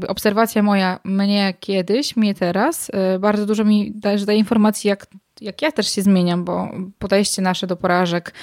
obserwacja 0.09 0.63
moja 0.63 0.99
mnie 1.05 1.55
kiedyś, 1.61 2.17
mnie 2.17 2.35
teraz, 2.35 2.91
y, 3.15 3.19
bardzo 3.19 3.47
dużo 3.47 3.65
mi 3.65 3.93
daje, 3.95 4.19
daje 4.19 4.39
informacji, 4.39 4.89
jak 4.89 5.07
jak 5.41 5.63
ja 5.63 5.73
też 5.73 5.95
się 5.95 6.03
zmieniam, 6.03 6.45
bo 6.45 6.71
podejście 6.99 7.43
nasze 7.43 7.67
do 7.67 7.77
porażek, 7.77 8.35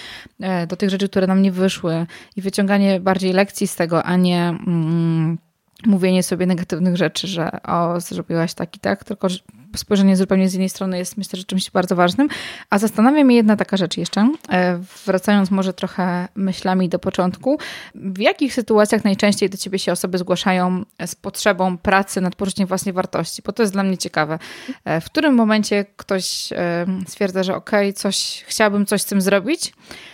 y, 0.63 0.67
do 0.67 0.76
tych 0.76 0.89
rzeczy, 0.89 1.10
które 1.10 1.28
nam 1.28 1.41
nie 1.41 1.52
wyszły 1.52 2.06
i 2.36 2.41
wyciąganie 2.41 3.00
bardziej 3.00 3.34
lekcji 3.34 3.67
z 3.67 3.76
tego, 3.76 4.04
a 4.04 4.15
nie 4.15 4.50
mm, 4.67 5.38
mówienie 5.85 6.23
sobie 6.23 6.45
negatywnych 6.45 6.97
rzeczy, 6.97 7.27
że 7.27 7.61
o, 7.63 7.99
zrobiłaś 7.99 8.53
tak 8.53 8.75
i 8.75 8.79
tak, 8.79 9.03
tylko 9.03 9.27
spojrzenie 9.75 10.17
zupełnie 10.17 10.49
z 10.49 10.55
innej 10.55 10.69
strony 10.69 10.97
jest 10.97 11.17
myślę, 11.17 11.37
że 11.37 11.43
czymś 11.43 11.71
bardzo 11.71 11.95
ważnym. 11.95 12.27
A 12.69 12.79
zastanawia 12.79 13.23
mnie 13.23 13.35
jedna 13.35 13.55
taka 13.55 13.77
rzecz 13.77 13.97
jeszcze, 13.97 14.31
e, 14.49 14.79
wracając 15.05 15.51
może 15.51 15.73
trochę 15.73 16.27
myślami 16.35 16.89
do 16.89 16.99
początku. 16.99 17.59
W 17.95 18.19
jakich 18.19 18.53
sytuacjach 18.53 19.03
najczęściej 19.03 19.49
do 19.49 19.57
ciebie 19.57 19.79
się 19.79 19.91
osoby 19.91 20.17
zgłaszają 20.17 20.83
z 21.05 21.15
potrzebą 21.15 21.77
pracy 21.77 22.21
nad 22.21 22.35
poczuciem 22.35 22.67
własnej 22.67 22.93
wartości? 22.93 23.41
Bo 23.45 23.51
to 23.51 23.63
jest 23.63 23.73
dla 23.73 23.83
mnie 23.83 23.97
ciekawe. 23.97 24.39
E, 24.85 25.01
w 25.01 25.05
którym 25.05 25.35
momencie 25.35 25.85
ktoś 25.95 26.53
e, 26.53 26.85
stwierdza, 27.07 27.43
że 27.43 27.55
okej, 27.55 27.89
okay, 27.89 27.93
coś, 27.93 28.43
chciałbym 28.47 28.85
coś 28.85 29.01
z 29.01 29.05
tym 29.05 29.21
zrobić, 29.21 29.73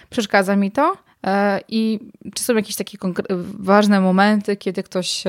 przeszkadza 0.10 0.56
mi 0.56 0.72
to, 0.72 1.05
i 1.70 2.00
czy 2.36 2.44
są 2.44 2.56
jakieś 2.56 2.76
takie 2.76 2.98
ważne 3.60 4.02
momenty, 4.02 4.58
kiedy 4.58 4.84
ktoś 4.84 5.24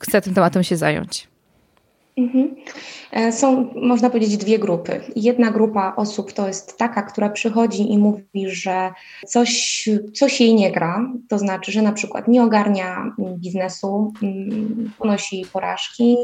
chce 0.00 0.22
tym 0.22 0.34
tematem 0.34 0.62
się 0.62 0.76
zająć? 0.76 1.31
Mhm. 2.16 2.54
E, 3.12 3.32
są, 3.32 3.70
można 3.74 4.10
powiedzieć, 4.10 4.36
dwie 4.36 4.58
grupy. 4.58 5.00
Jedna 5.16 5.50
grupa 5.50 5.94
osób 5.96 6.32
to 6.32 6.48
jest 6.48 6.78
taka, 6.78 7.02
która 7.02 7.30
przychodzi 7.30 7.92
i 7.92 7.98
mówi, 7.98 8.50
że 8.50 8.92
coś, 9.26 9.88
coś 10.14 10.40
jej 10.40 10.54
nie 10.54 10.72
gra, 10.72 11.12
to 11.28 11.38
znaczy, 11.38 11.72
że 11.72 11.82
na 11.82 11.92
przykład 11.92 12.28
nie 12.28 12.42
ogarnia 12.42 13.14
biznesu, 13.18 14.12
mm, 14.22 14.90
ponosi 14.98 15.46
porażki, 15.52 16.16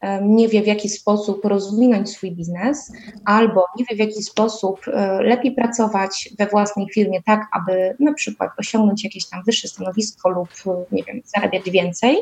e, 0.00 0.24
nie 0.24 0.48
wie 0.48 0.62
w 0.62 0.66
jaki 0.66 0.88
sposób 0.88 1.44
rozwinąć 1.44 2.10
swój 2.10 2.32
biznes, 2.32 2.92
albo 3.24 3.64
nie 3.78 3.84
wie 3.90 3.96
w 3.96 4.08
jaki 4.08 4.22
sposób 4.22 4.80
e, 4.88 5.22
lepiej 5.22 5.52
pracować 5.52 6.28
we 6.38 6.46
własnej 6.46 6.86
firmie, 6.94 7.22
tak 7.22 7.46
aby 7.52 7.96
na 8.00 8.14
przykład 8.14 8.50
osiągnąć 8.58 9.04
jakieś 9.04 9.28
tam 9.28 9.42
wyższe 9.46 9.68
stanowisko 9.68 10.28
lub, 10.28 10.48
nie 10.92 11.02
wiem, 11.02 11.20
zarabiać 11.24 11.70
więcej 11.70 12.18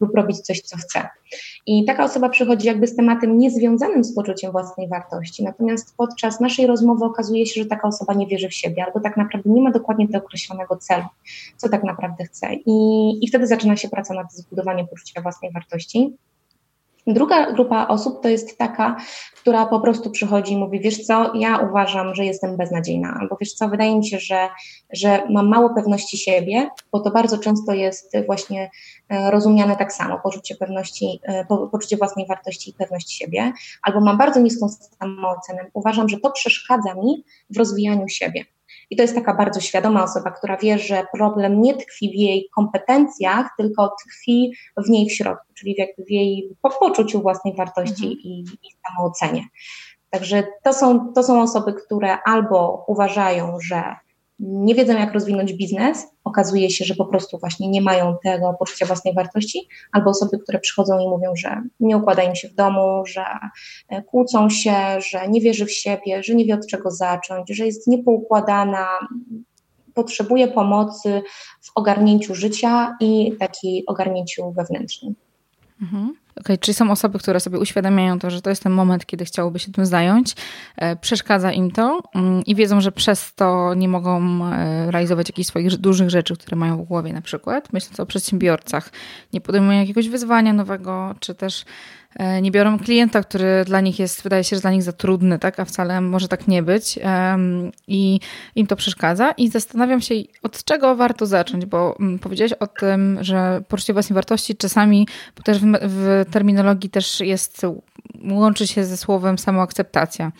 lub 0.00 0.14
robić 0.14 0.40
coś, 0.40 0.60
co 0.60 0.76
chce. 0.76 1.08
I 1.66 1.84
taka 1.84 2.04
osoba 2.04 2.28
przychodzi 2.28 2.66
jakby 2.66 2.86
z 2.86 2.96
tematem 2.96 3.38
niezwiązanym 3.38 4.04
z 4.04 4.14
poczuciem 4.14 4.52
własnej 4.52 4.88
wartości, 4.88 5.44
natomiast 5.44 5.96
podczas 5.96 6.40
naszej 6.40 6.66
rozmowy 6.66 7.04
okazuje 7.04 7.46
się, 7.46 7.62
że 7.62 7.68
taka 7.68 7.88
osoba 7.88 8.14
nie 8.14 8.26
wierzy 8.26 8.48
w 8.48 8.54
siebie 8.54 8.84
albo 8.84 9.00
tak 9.00 9.16
naprawdę 9.16 9.50
nie 9.50 9.62
ma 9.62 9.70
dokładnie 9.70 10.06
tego 10.08 10.18
określonego 10.18 10.76
celu, 10.76 11.04
co 11.56 11.68
tak 11.68 11.84
naprawdę 11.84 12.24
chce. 12.24 12.54
I, 12.66 13.10
i 13.24 13.28
wtedy 13.28 13.46
zaczyna 13.46 13.76
się 13.76 13.88
praca 13.88 14.14
nad 14.14 14.32
zbudowaniem 14.32 14.86
poczucia 14.86 15.20
własnej 15.20 15.52
wartości. 15.52 16.16
Druga 17.06 17.52
grupa 17.52 17.86
osób 17.88 18.22
to 18.22 18.28
jest 18.28 18.58
taka, 18.58 18.96
która 19.40 19.66
po 19.66 19.80
prostu 19.80 20.10
przychodzi 20.10 20.52
i 20.52 20.56
mówi, 20.56 20.80
wiesz 20.80 20.98
co, 21.06 21.32
ja 21.34 21.58
uważam, 21.58 22.14
że 22.14 22.24
jestem 22.24 22.56
beznadziejna, 22.56 23.16
albo 23.20 23.36
wiesz 23.40 23.52
co, 23.52 23.68
wydaje 23.68 23.96
mi 23.96 24.06
się, 24.06 24.18
że, 24.18 24.48
że 24.92 25.22
mam 25.30 25.48
mało 25.48 25.74
pewności 25.74 26.18
siebie, 26.18 26.68
bo 26.92 27.00
to 27.00 27.10
bardzo 27.10 27.38
często 27.38 27.72
jest 27.72 28.12
właśnie 28.26 28.70
e, 29.08 29.30
rozumiane 29.30 29.76
tak 29.76 29.92
samo, 29.92 30.20
poczucie 30.22 30.54
pewności, 30.54 31.20
e, 31.22 31.44
poczucie 31.72 31.96
własnej 31.96 32.26
wartości 32.26 32.70
i 32.70 32.74
pewności 32.74 33.16
siebie, 33.16 33.52
albo 33.82 34.00
mam 34.00 34.18
bardzo 34.18 34.40
niską 34.40 34.68
samoocenę, 34.98 35.70
uważam, 35.72 36.08
że 36.08 36.20
to 36.20 36.30
przeszkadza 36.30 36.94
mi 36.94 37.24
w 37.50 37.58
rozwijaniu 37.58 38.08
siebie. 38.08 38.44
I 38.90 38.96
to 38.96 39.02
jest 39.02 39.14
taka 39.14 39.34
bardzo 39.34 39.60
świadoma 39.60 40.04
osoba, 40.04 40.30
która 40.30 40.56
wie, 40.56 40.78
że 40.78 41.06
problem 41.12 41.62
nie 41.62 41.74
tkwi 41.74 42.10
w 42.10 42.14
jej 42.14 42.48
kompetencjach, 42.54 43.50
tylko 43.58 43.90
tkwi 44.04 44.52
w 44.86 44.88
niej 44.88 45.08
w 45.08 45.12
środku, 45.12 45.46
czyli 45.54 45.76
w, 45.98 46.10
jej 46.10 46.56
poczuciu 46.80 47.22
własnej 47.22 47.54
wartości 47.56 48.04
mhm. 48.04 48.18
i, 48.24 48.40
i 48.40 48.70
samoocenie. 48.86 49.44
Także 50.10 50.46
to 50.64 50.72
są, 50.72 51.12
to 51.12 51.22
są 51.22 51.42
osoby, 51.42 51.74
które 51.74 52.18
albo 52.24 52.84
uważają, 52.88 53.58
że 53.62 53.96
nie 54.40 54.74
wiedzą, 54.74 54.92
jak 54.92 55.14
rozwinąć 55.14 55.52
biznes, 55.52 56.06
okazuje 56.24 56.70
się, 56.70 56.84
że 56.84 56.94
po 56.94 57.06
prostu 57.06 57.38
właśnie 57.38 57.68
nie 57.68 57.82
mają 57.82 58.16
tego 58.24 58.54
poczucia 58.58 58.86
własnej 58.86 59.14
wartości, 59.14 59.68
albo 59.92 60.10
osoby, 60.10 60.38
które 60.38 60.58
przychodzą 60.58 60.98
i 60.98 61.08
mówią, 61.08 61.32
że 61.36 61.62
nie 61.80 61.96
układa 61.96 62.22
im 62.22 62.34
się 62.34 62.48
w 62.48 62.54
domu, 62.54 63.02
że 63.06 63.24
e, 63.88 64.02
kłócą 64.02 64.50
się, 64.50 64.74
że 65.10 65.28
nie 65.28 65.40
wierzy 65.40 65.66
w 65.66 65.72
siebie, 65.72 66.22
że 66.22 66.34
nie 66.34 66.44
wie 66.44 66.54
od 66.54 66.66
czego 66.66 66.90
zacząć, 66.90 67.50
że 67.50 67.66
jest 67.66 67.86
niepoukładana, 67.86 68.86
potrzebuje 69.94 70.48
pomocy 70.48 71.22
w 71.60 71.70
ogarnięciu 71.74 72.34
życia 72.34 72.96
i 73.00 73.32
takiej 73.38 73.86
ogarnięciu 73.86 74.52
wewnętrznym. 74.52 75.14
Mhm. 75.82 76.14
Okay, 76.36 76.58
czyli 76.58 76.74
są 76.74 76.90
osoby, 76.90 77.18
które 77.18 77.40
sobie 77.40 77.58
uświadamiają 77.58 78.18
to, 78.18 78.30
że 78.30 78.42
to 78.42 78.50
jest 78.50 78.62
ten 78.62 78.72
moment, 78.72 79.06
kiedy 79.06 79.24
chciałoby 79.24 79.58
się 79.58 79.72
tym 79.72 79.86
zająć, 79.86 80.34
e, 80.76 80.96
przeszkadza 80.96 81.52
im 81.52 81.70
to 81.70 82.02
mm, 82.14 82.44
i 82.44 82.54
wiedzą, 82.54 82.80
że 82.80 82.92
przez 82.92 83.34
to 83.34 83.74
nie 83.74 83.88
mogą 83.88 84.46
e, 84.46 84.90
realizować 84.90 85.28
jakichś 85.28 85.48
swoich 85.48 85.76
dużych 85.76 86.10
rzeczy, 86.10 86.36
które 86.36 86.56
mają 86.56 86.76
w 86.76 86.86
głowie 86.86 87.12
na 87.12 87.22
przykład. 87.22 87.72
Myśląc 87.72 88.00
o 88.00 88.06
przedsiębiorcach, 88.06 88.90
nie 89.32 89.40
podejmują 89.40 89.80
jakiegoś 89.80 90.08
wyzwania 90.08 90.52
nowego, 90.52 91.14
czy 91.20 91.34
też 91.34 91.64
E, 92.16 92.42
nie 92.42 92.50
biorą 92.50 92.78
klienta, 92.78 93.22
który 93.22 93.64
dla 93.64 93.80
nich 93.80 93.98
jest, 93.98 94.22
wydaje 94.22 94.44
się, 94.44 94.56
że 94.56 94.62
dla 94.62 94.70
nich 94.70 94.82
za 94.82 94.92
trudny, 94.92 95.38
tak? 95.38 95.60
a 95.60 95.64
wcale 95.64 96.00
może 96.00 96.28
tak 96.28 96.48
nie 96.48 96.62
być 96.62 96.98
i 97.88 98.20
im 98.56 98.66
to 98.66 98.76
przeszkadza. 98.76 99.30
I 99.30 99.48
zastanawiam 99.48 100.00
się, 100.00 100.14
od 100.42 100.64
czego 100.64 100.96
warto 100.96 101.26
zacząć, 101.26 101.66
bo 101.66 101.96
mm, 102.00 102.18
powiedziałeś 102.18 102.52
o 102.52 102.66
tym, 102.66 103.18
że 103.20 103.62
poczucie 103.68 103.92
własnej 103.92 104.14
wartości 104.14 104.56
czasami, 104.56 105.08
też 105.44 105.58
w, 105.58 105.64
w 105.82 106.19
terminologii 106.24 106.90
też 106.90 107.20
jest, 107.20 107.66
łączy 108.30 108.66
się 108.66 108.84
ze 108.84 108.96
słowem 108.96 109.38
samoakceptacja, 109.38 110.32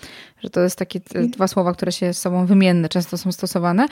że 0.43 0.51
to 0.51 0.61
jest 0.61 0.79
takie 0.79 1.01
dwa 1.29 1.49
słowa, 1.49 1.73
które 1.73 1.93
się 1.93 2.14
z 2.14 2.19
sobą 2.19 2.47
wymienne 2.47 2.88
często 2.88 3.19
są 3.19 3.33
stosowane. 3.33 3.87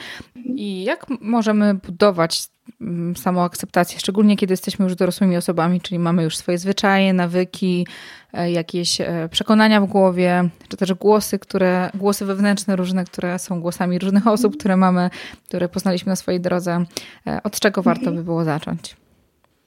I 0.45 0.83
jak 0.83 1.05
możemy 1.21 1.73
budować 1.73 2.47
mm, 2.81 3.15
samoakceptację, 3.15 3.99
szczególnie 3.99 4.37
kiedy 4.37 4.53
jesteśmy 4.53 4.85
już 4.85 4.95
dorosłymi 4.95 5.37
osobami, 5.37 5.81
czyli 5.81 5.99
mamy 5.99 6.23
już 6.23 6.37
swoje 6.37 6.57
zwyczaje, 6.57 7.13
nawyki, 7.13 7.87
e, 8.33 8.51
jakieś 8.51 9.01
e, 9.01 9.29
przekonania 9.31 9.81
w 9.81 9.85
głowie, 9.85 10.49
czy 10.67 10.77
też 10.77 10.93
głosy, 10.93 11.39
które, 11.39 11.89
głosy 11.93 12.25
wewnętrzne 12.25 12.75
różne, 12.75 13.05
które 13.05 13.39
są 13.39 13.61
głosami 13.61 13.99
różnych 13.99 14.27
osób, 14.27 14.57
które 14.57 14.77
mamy, 14.77 15.09
które 15.47 15.69
poznaliśmy 15.69 16.09
na 16.09 16.15
swojej 16.15 16.41
drodze. 16.41 16.85
E, 17.27 17.43
od 17.43 17.59
czego 17.59 17.83
warto 17.83 18.11
by 18.11 18.23
było 18.23 18.43
zacząć? 18.43 18.95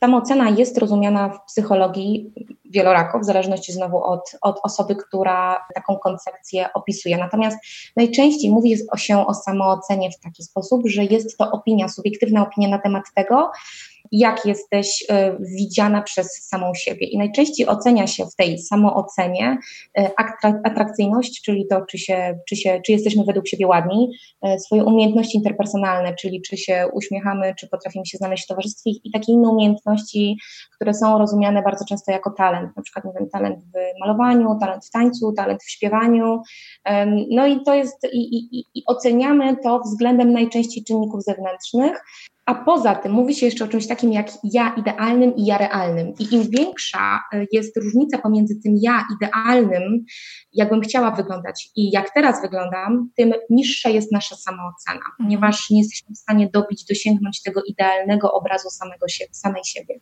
Samoocena 0.03 0.51
jest 0.51 0.79
rozumiana 0.79 1.29
w 1.29 1.45
psychologii 1.45 2.33
wielorako, 2.65 3.19
w 3.19 3.25
zależności 3.25 3.73
znowu 3.73 4.05
od, 4.05 4.37
od 4.41 4.61
osoby, 4.62 4.97
która 4.97 5.67
taką 5.75 5.97
koncepcję 5.97 6.73
opisuje. 6.75 7.19
Natomiast 7.19 7.59
najczęściej 7.97 8.51
mówi 8.51 8.77
się 8.97 9.27
o 9.27 9.35
samoocenie 9.35 10.11
w 10.11 10.21
taki 10.21 10.43
sposób, 10.43 10.83
że 10.87 11.05
jest 11.05 11.38
to 11.38 11.51
opinia, 11.51 11.88
subiektywna 11.88 12.43
opinia 12.43 12.69
na 12.69 12.79
temat 12.79 13.05
tego, 13.15 13.51
jak 14.12 14.47
jesteś 14.47 15.05
e, 15.09 15.37
widziana 15.59 16.03
przez 16.03 16.49
samą 16.49 16.75
siebie. 16.75 17.07
I 17.07 17.19
najczęściej 17.19 17.67
ocenia 17.67 18.07
się 18.07 18.25
w 18.27 18.37
tej 18.37 18.59
samoocenie 18.59 19.59
e, 19.99 20.11
atrakcyjność, 20.65 21.43
czyli 21.43 21.67
to, 21.71 21.81
czy, 21.91 21.99
się, 21.99 22.38
czy, 22.49 22.57
się, 22.57 22.81
czy 22.87 22.93
jesteśmy 22.93 23.25
według 23.25 23.49
siebie 23.49 23.67
ładni, 23.67 24.11
e, 24.43 24.59
swoje 24.59 24.85
umiejętności 24.85 25.37
interpersonalne, 25.37 26.15
czyli 26.15 26.43
czy 26.43 26.57
się 26.57 26.88
uśmiechamy, 26.93 27.55
czy 27.59 27.69
potrafimy 27.69 28.07
się 28.07 28.19
znaleźć 28.19 28.45
w 28.45 28.49
towarzystwie 28.49 28.91
i 29.05 29.11
takie 29.11 29.33
inne 29.33 29.49
umiejętności, 29.49 30.37
które 30.75 30.95
są 30.95 31.19
rozumiane 31.19 31.62
bardzo 31.62 31.85
często 31.85 32.12
jako 32.12 32.31
talent, 32.31 32.77
na 32.77 32.83
przykład 32.83 33.05
wiem, 33.19 33.29
talent 33.31 33.59
w 33.59 34.01
malowaniu, 34.01 34.59
talent 34.61 34.87
w 34.87 34.91
tańcu, 34.91 35.33
talent 35.33 35.62
w 35.62 35.71
śpiewaniu. 35.71 36.43
No 37.31 37.47
i 37.47 37.62
to 37.62 37.75
jest, 37.75 38.07
i, 38.12 38.37
i, 38.37 38.65
i 38.75 38.83
oceniamy 38.87 39.57
to 39.62 39.81
względem 39.81 40.33
najczęściej 40.33 40.85
czynników 40.85 41.23
zewnętrznych, 41.23 42.05
a 42.46 42.55
poza 42.55 42.94
tym 42.94 43.12
mówi 43.12 43.35
się 43.35 43.46
jeszcze 43.46 43.64
o 43.64 43.68
czymś 43.68 43.87
takim 43.87 44.12
jak 44.12 44.26
ja 44.44 44.74
idealnym 44.74 45.37
i 45.37 45.46
ja 45.46 45.59
realnym. 45.59 46.14
I 46.18 46.35
im 46.35 46.50
większa 46.50 47.20
e, 47.33 47.46
jest 47.52 47.76
różnica 47.76 48.18
pomiędzy 48.18 48.61
tym 48.64 48.74
ja 48.83 49.05
idealnym, 49.16 50.05
jakbym 50.52 50.81
chciała 50.81 51.11
wyglądać 51.11 51.70
i 51.76 51.90
jak 51.90 52.14
teraz 52.14 52.42
wyglądam, 52.42 53.11
tym 53.16 53.33
niższa 53.50 53.88
jest 53.88 54.12
nasza 54.12 54.37
samoocena, 54.37 54.96
mhm. 54.96 55.12
ponieważ 55.18 55.70
nie 55.70 55.78
jesteśmy 55.78 56.14
w 56.14 56.18
stanie 56.18 56.48
dobić, 56.52 56.85
dosięgnąć 56.85 57.42
tego 57.42 57.62
idealnego 57.66 58.33
obrazu 58.33 58.70
samego 58.70 59.09
siebie, 59.09 59.35
samej 59.35 59.62
siebie. 59.64 60.00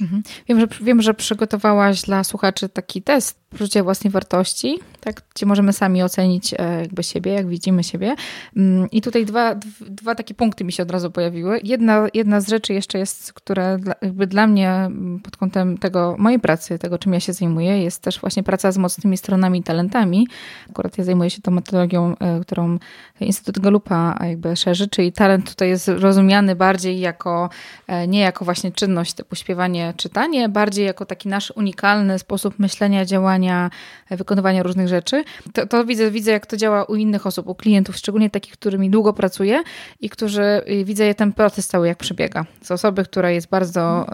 Mhm. 0.00 0.22
Wiem, 0.48 0.60
że, 0.60 0.66
wiem, 0.80 1.02
że 1.02 1.14
przygotowałaś 1.14 2.02
dla 2.02 2.24
słuchaczy 2.24 2.68
taki 2.68 3.02
test 3.02 3.42
poczucia 3.52 3.82
własnej 3.82 4.10
wartości, 4.10 4.78
tak, 5.00 5.22
gdzie 5.34 5.46
możemy 5.46 5.72
sami 5.72 6.02
ocenić 6.02 6.54
e, 6.58 6.80
jakby 6.80 7.02
siebie, 7.02 7.32
jak 7.32 7.48
widzimy 7.48 7.84
siebie. 7.84 8.14
Mm, 8.56 8.90
I 8.90 9.02
tutaj 9.02 9.26
dwa, 9.26 9.54
dwa 9.80 10.14
takie 10.14 10.34
punkty 10.34 10.64
mi 10.64 10.72
się 10.72 10.82
od 10.82 10.90
razu 10.90 11.10
pojawiły. 11.10 11.60
Jedna, 11.64 12.06
jedna 12.14 12.40
z 12.40 12.48
rzeczy 12.48 12.72
jeszcze 12.72 12.98
jest, 12.98 13.32
które 13.32 13.78
dla, 13.78 13.94
jakby 14.02 14.26
dla 14.26 14.46
mnie 14.46 14.70
mm, 14.70 15.20
pod 15.20 15.36
kątem 15.36 15.78
tego 15.78 16.16
mojej 16.18 16.40
pracy, 16.40 16.78
tego 16.78 16.98
czym 16.98 17.14
ja 17.14 17.20
się 17.20 17.32
zajmuję, 17.32 17.82
jest 17.82 18.02
też 18.02 18.20
właśnie 18.20 18.42
praca 18.42 18.72
z 18.72 18.78
mocnymi 18.78 19.16
stronami 19.16 19.58
i 19.58 19.62
talentami. 19.62 20.28
Akurat 20.70 20.98
ja 20.98 21.04
zajmuję 21.04 21.30
się 21.30 21.42
tą 21.42 21.50
metodologią, 21.50 22.16
e, 22.18 22.40
którą 22.40 22.78
Instytut 23.20 23.58
Galupa 23.58 24.18
jakby 24.20 24.56
szerzy, 24.56 24.88
czyli 24.88 25.12
talent 25.12 25.50
tutaj 25.50 25.68
jest 25.68 25.88
rozumiany 25.88 26.56
bardziej 26.56 27.00
jako, 27.00 27.50
e, 27.86 28.08
nie 28.08 28.20
jako 28.20 28.44
właśnie 28.44 28.72
czynność 28.72 29.12
typu 29.12 29.36
śpiewanie, 29.36 29.81
czytanie, 29.96 30.48
bardziej 30.48 30.86
jako 30.86 31.06
taki 31.06 31.28
nasz 31.28 31.52
unikalny 31.56 32.18
sposób 32.18 32.58
myślenia, 32.58 33.04
działania, 33.04 33.70
wykonywania, 34.10 34.62
różnych 34.62 34.88
rzeczy. 34.88 35.24
To, 35.52 35.66
to, 35.66 35.84
widzę, 35.84 36.10
widzę, 36.10 36.32
jak 36.32 36.46
to 36.46 36.56
działa 36.56 36.84
u 36.84 36.94
innych 36.94 37.26
osób, 37.26 37.46
u 37.46 37.54
klientów, 37.54 37.96
szczególnie 37.96 38.30
takich, 38.30 38.52
którymi 38.52 38.90
długo 38.90 39.12
pracuję 39.12 39.62
i 40.00 40.10
którzy 40.10 40.62
widzę 40.84 41.14
ten 41.14 41.32
proces 41.32 41.66
cały, 41.66 41.86
jak 41.86 41.98
przebiega. 41.98 42.44
Z 42.62 42.70
osoby, 42.70 43.04
która 43.04 43.30
jest 43.30 43.48
bardzo, 43.48 44.06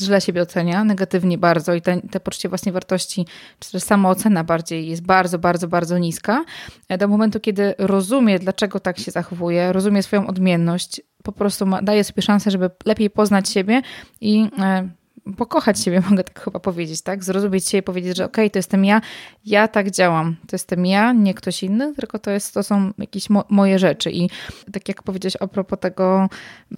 y, 0.00 0.04
źle 0.04 0.20
siebie 0.20 0.42
ocenia, 0.42 0.84
negatywnie 0.84 1.38
bardzo 1.38 1.74
i 1.74 1.82
te, 1.82 2.00
te 2.10 2.20
poczucie 2.20 2.48
własnej 2.48 2.72
wartości, 2.72 3.26
czy 3.58 3.72
też 3.72 3.82
samoocena 3.82 4.44
bardziej 4.44 4.88
jest 4.88 5.02
bardzo, 5.02 5.38
bardzo, 5.38 5.68
bardzo 5.68 5.98
niska, 5.98 6.44
e, 6.88 6.98
do 6.98 7.08
momentu, 7.08 7.40
kiedy 7.40 7.74
rozumie, 7.78 8.38
dlaczego 8.38 8.80
tak 8.80 8.98
się 8.98 9.10
zachowuje, 9.10 9.72
rozumie 9.72 10.02
swoją 10.02 10.26
odmienność, 10.26 11.00
po 11.22 11.32
prostu 11.32 11.66
ma, 11.66 11.82
daje 11.82 12.04
sobie 12.04 12.22
szansę, 12.22 12.50
żeby 12.50 12.70
lepiej 12.84 13.10
poznać 13.10 13.48
siebie 13.48 13.82
i 14.20 14.48
e, 14.58 14.88
pokochać 15.36 15.80
siebie, 15.80 16.02
mogę 16.10 16.24
tak 16.24 16.44
chyba 16.44 16.60
powiedzieć, 16.60 17.02
tak? 17.02 17.24
Zrozumieć 17.24 17.68
siebie, 17.68 17.82
powiedzieć, 17.82 18.16
że 18.16 18.24
okej, 18.24 18.44
okay, 18.44 18.50
to 18.50 18.58
jestem 18.58 18.84
ja, 18.84 19.00
ja 19.44 19.68
tak 19.68 19.90
działam, 19.90 20.36
to 20.40 20.54
jestem 20.54 20.86
ja, 20.86 21.12
nie 21.12 21.34
ktoś 21.34 21.62
inny, 21.62 21.94
tylko 21.94 22.18
to, 22.18 22.30
jest, 22.30 22.54
to 22.54 22.62
są 22.62 22.92
jakieś 22.98 23.30
mo 23.30 23.44
moje 23.48 23.78
rzeczy. 23.78 24.10
I 24.10 24.30
tak 24.72 24.88
jak 24.88 25.02
powiedzieć 25.02 25.34
a 25.40 25.46
propos 25.46 25.78
tego, 25.80 26.28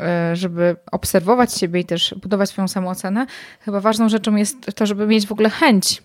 e, 0.01 0.37
żeby 0.37 0.77
obserwować 0.93 1.55
siebie 1.55 1.81
i 1.81 1.85
też 1.85 2.15
budować 2.23 2.49
swoją 2.49 2.69
samoocenę, 2.69 3.27
chyba 3.61 3.81
ważną 3.81 4.09
rzeczą 4.09 4.37
jest 4.37 4.57
to, 4.75 4.87
żeby 4.87 5.07
mieć 5.07 5.27
w 5.27 5.33
ogóle 5.33 5.51
chęć 5.51 6.03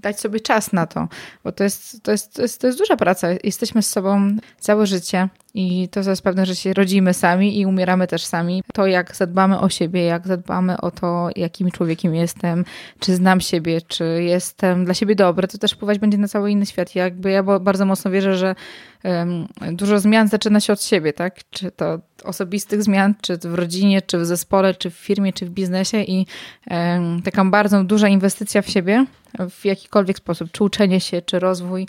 dać 0.00 0.20
sobie 0.20 0.40
czas 0.40 0.72
na 0.72 0.86
to, 0.86 1.08
bo 1.44 1.52
to 1.52 1.64
jest, 1.64 2.02
to 2.02 2.12
jest, 2.12 2.34
to 2.34 2.42
jest, 2.42 2.60
to 2.60 2.66
jest 2.66 2.78
duża 2.78 2.96
praca. 2.96 3.28
Jesteśmy 3.44 3.82
z 3.82 3.90
sobą 3.90 4.36
całe 4.58 4.86
życie 4.86 5.28
i 5.54 5.88
to 5.88 6.00
jest 6.00 6.22
pewne, 6.22 6.46
że 6.46 6.56
się 6.56 6.72
rodzimy 6.72 7.14
sami 7.14 7.60
i 7.60 7.66
umieramy 7.66 8.06
też 8.06 8.24
sami. 8.24 8.62
To, 8.72 8.86
jak 8.86 9.16
zadbamy 9.16 9.60
o 9.60 9.68
siebie, 9.68 10.04
jak 10.04 10.26
zadbamy 10.26 10.80
o 10.80 10.90
to, 10.90 11.28
jakim 11.36 11.70
człowiekiem 11.70 12.14
jestem, 12.14 12.64
czy 12.98 13.14
znam 13.14 13.40
siebie, 13.40 13.80
czy 13.80 14.04
jestem 14.22 14.84
dla 14.84 14.94
siebie 14.94 15.14
dobry, 15.14 15.48
to 15.48 15.58
też 15.58 15.72
wpływać 15.72 15.98
będzie 15.98 16.18
na 16.18 16.28
cały 16.28 16.50
inny 16.50 16.66
świat. 16.66 16.94
Jakby 16.94 17.30
ja 17.30 17.42
bardzo 17.42 17.86
mocno 17.86 18.10
wierzę, 18.10 18.36
że 18.36 18.54
um, 19.04 19.46
dużo 19.72 20.00
zmian 20.00 20.28
zaczyna 20.28 20.60
się 20.60 20.72
od 20.72 20.82
siebie, 20.82 21.12
tak? 21.12 21.40
Czy 21.50 21.70
to 21.70 21.98
osobistych 22.24 22.82
zmian, 22.82 23.14
czy 23.20 23.36
w 23.36 23.54
rodzinie, 23.54 24.02
czy 24.02 24.18
w 24.18 24.26
zespole, 24.26 24.74
czy 24.74 24.90
w 24.90 24.94
firmie, 24.94 25.32
czy 25.32 25.46
w 25.46 25.50
biznesie 25.50 26.02
i 26.02 26.26
um, 26.70 27.22
taka 27.22 27.44
bardzo 27.44 27.84
duża 27.84 28.08
inwestycja 28.08 28.62
w 28.62 28.70
siebie 28.70 29.06
w 29.50 29.64
jakikolwiek 29.64 30.16
sposób, 30.16 30.50
czy 30.52 30.64
uczenie 30.64 31.00
się, 31.00 31.22
czy 31.22 31.38
rozwój, 31.38 31.86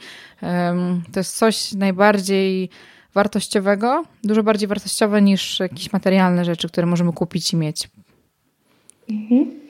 to 1.13 1.19
jest 1.19 1.37
coś 1.37 1.73
najbardziej 1.73 2.69
wartościowego, 3.13 4.03
dużo 4.23 4.43
bardziej 4.43 4.67
wartościowe 4.67 5.21
niż 5.21 5.59
jakieś 5.59 5.93
materialne 5.93 6.45
rzeczy, 6.45 6.67
które 6.67 6.87
możemy 6.87 7.13
kupić 7.13 7.53
i 7.53 7.57
mieć. 7.57 7.89
Mhm. 9.09 9.61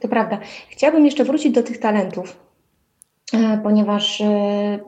To 0.00 0.08
prawda. 0.08 0.38
Chciałabym 0.68 1.06
jeszcze 1.06 1.24
wrócić 1.24 1.52
do 1.52 1.62
tych 1.62 1.78
talentów, 1.78 2.36
e, 3.32 3.60
ponieważ 3.62 4.20
e, 4.20 4.24
e, 4.24 4.80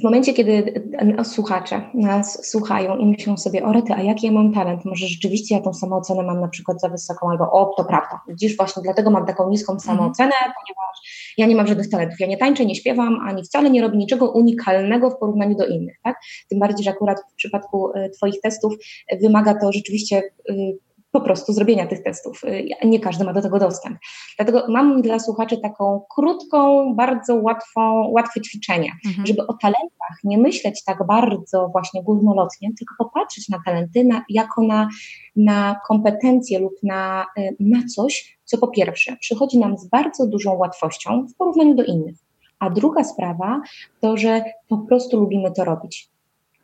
w 0.00 0.02
momencie, 0.02 0.34
kiedy 0.34 0.84
słuchacze 1.24 1.90
nas 1.94 2.50
słuchają 2.50 2.96
i 2.96 3.06
myślą 3.06 3.36
sobie, 3.36 3.64
o 3.64 3.72
rety, 3.72 3.92
a 3.92 4.02
jaki 4.02 4.26
ja 4.26 4.32
mam 4.32 4.52
talent, 4.52 4.84
może 4.84 5.06
rzeczywiście 5.06 5.54
ja 5.54 5.60
tą 5.60 5.74
samoocenę 5.74 6.22
mam 6.22 6.40
na 6.40 6.48
przykład 6.48 6.80
za 6.80 6.88
wysoką, 6.88 7.30
albo 7.30 7.50
o, 7.52 7.74
to 7.76 7.84
prawda, 7.84 8.20
widzisz, 8.28 8.56
właśnie 8.56 8.82
dlatego 8.82 9.10
mam 9.10 9.26
taką 9.26 9.50
niską 9.50 9.72
mhm. 9.72 9.96
samoocenę, 9.96 10.32
ponieważ 10.40 11.32
ja 11.38 11.46
nie 11.46 11.56
mam 11.56 11.66
żadnych 11.66 11.90
talentów, 11.90 12.20
ja 12.20 12.26
nie 12.26 12.36
tańczę, 12.36 12.64
nie 12.64 12.74
śpiewam, 12.74 13.20
ani 13.28 13.44
wcale 13.44 13.70
nie 13.70 13.82
robię 13.82 13.98
niczego 13.98 14.30
unikalnego 14.30 15.10
w 15.10 15.18
porównaniu 15.18 15.56
do 15.56 15.66
innych, 15.66 15.96
tak? 16.04 16.16
Tym 16.48 16.58
bardziej, 16.58 16.84
że 16.84 16.90
akurat 16.90 17.20
w 17.32 17.34
przypadku 17.34 17.90
y, 17.90 18.10
Twoich 18.10 18.40
testów 18.40 18.74
wymaga 19.20 19.54
to 19.60 19.72
rzeczywiście 19.72 20.22
y, 20.50 20.78
po 21.16 21.24
prostu 21.24 21.52
zrobienia 21.52 21.86
tych 21.86 22.02
testów. 22.02 22.44
Y, 22.44 22.68
nie 22.84 23.00
każdy 23.00 23.24
ma 23.24 23.32
do 23.32 23.42
tego 23.42 23.58
dostęp. 23.58 23.98
Dlatego 24.36 24.64
mam 24.68 25.02
dla 25.02 25.18
słuchaczy 25.18 25.58
taką 25.58 26.02
krótką, 26.14 26.94
bardzo 26.94 27.34
łatwą, 27.34 28.08
łatwe 28.08 28.40
ćwiczenie, 28.40 28.92
mhm. 29.06 29.26
żeby 29.26 29.46
o 29.46 29.54
talentach 29.54 30.16
nie 30.24 30.38
myśleć 30.38 30.84
tak 30.84 31.06
bardzo 31.06 31.68
właśnie 31.68 32.02
górnolotnie, 32.02 32.70
tylko 32.78 32.94
popatrzeć 32.98 33.48
na 33.48 33.58
talenty 33.64 34.04
na, 34.04 34.24
jako 34.28 34.62
na, 34.62 34.88
na 35.36 35.80
kompetencje 35.88 36.58
lub 36.58 36.72
na, 36.82 37.26
y, 37.38 37.56
na 37.60 37.78
coś, 37.94 38.38
co 38.44 38.58
po 38.58 38.68
pierwsze 38.68 39.16
przychodzi 39.20 39.58
nam 39.58 39.78
z 39.78 39.88
bardzo 39.88 40.26
dużą 40.26 40.54
łatwością 40.54 41.26
w 41.26 41.34
porównaniu 41.34 41.74
do 41.74 41.84
innych. 41.84 42.16
A 42.58 42.70
druga 42.70 43.04
sprawa 43.04 43.60
to, 44.00 44.16
że 44.16 44.44
po 44.68 44.78
prostu 44.78 45.20
lubimy 45.20 45.52
to 45.52 45.64
robić 45.64 46.10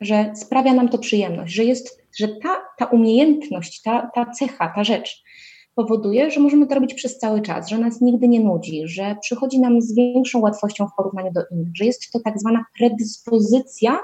że 0.02 0.32
sprawia 0.34 0.74
nam 0.74 0.88
to 0.88 0.98
przyjemność, 0.98 1.54
że 1.54 1.64
jest, 1.64 2.01
że 2.18 2.28
ta, 2.28 2.56
ta 2.78 2.86
umiejętność, 2.86 3.82
ta, 3.82 4.10
ta 4.14 4.30
cecha, 4.30 4.72
ta 4.74 4.84
rzecz 4.84 5.22
powoduje, 5.74 6.30
że 6.30 6.40
możemy 6.40 6.66
to 6.66 6.74
robić 6.74 6.94
przez 6.94 7.18
cały 7.18 7.42
czas, 7.42 7.68
że 7.68 7.78
nas 7.78 8.00
nigdy 8.00 8.28
nie 8.28 8.40
nudzi, 8.40 8.82
że 8.84 9.16
przychodzi 9.20 9.60
nam 9.60 9.80
z 9.80 9.94
większą 9.94 10.40
łatwością 10.40 10.86
w 10.86 10.96
porównaniu 10.96 11.32
do 11.32 11.40
innych, 11.50 11.76
że 11.76 11.84
jest 11.84 12.12
to 12.12 12.20
tak 12.20 12.40
zwana 12.40 12.64
predyspozycja 12.78 13.98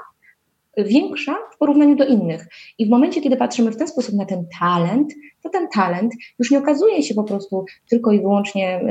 większa 0.77 1.35
w 1.55 1.57
porównaniu 1.57 1.95
do 1.95 2.05
innych. 2.05 2.47
I 2.77 2.85
w 2.85 2.89
momencie, 2.89 3.21
kiedy 3.21 3.37
patrzymy 3.37 3.71
w 3.71 3.77
ten 3.77 3.87
sposób 3.87 4.15
na 4.15 4.25
ten 4.25 4.45
talent, 4.59 5.13
to 5.43 5.49
ten 5.49 5.67
talent 5.73 6.13
już 6.39 6.51
nie 6.51 6.59
okazuje 6.59 7.03
się 7.03 7.13
po 7.13 7.23
prostu 7.23 7.65
tylko 7.89 8.11
i 8.11 8.19
wyłącznie 8.19 8.81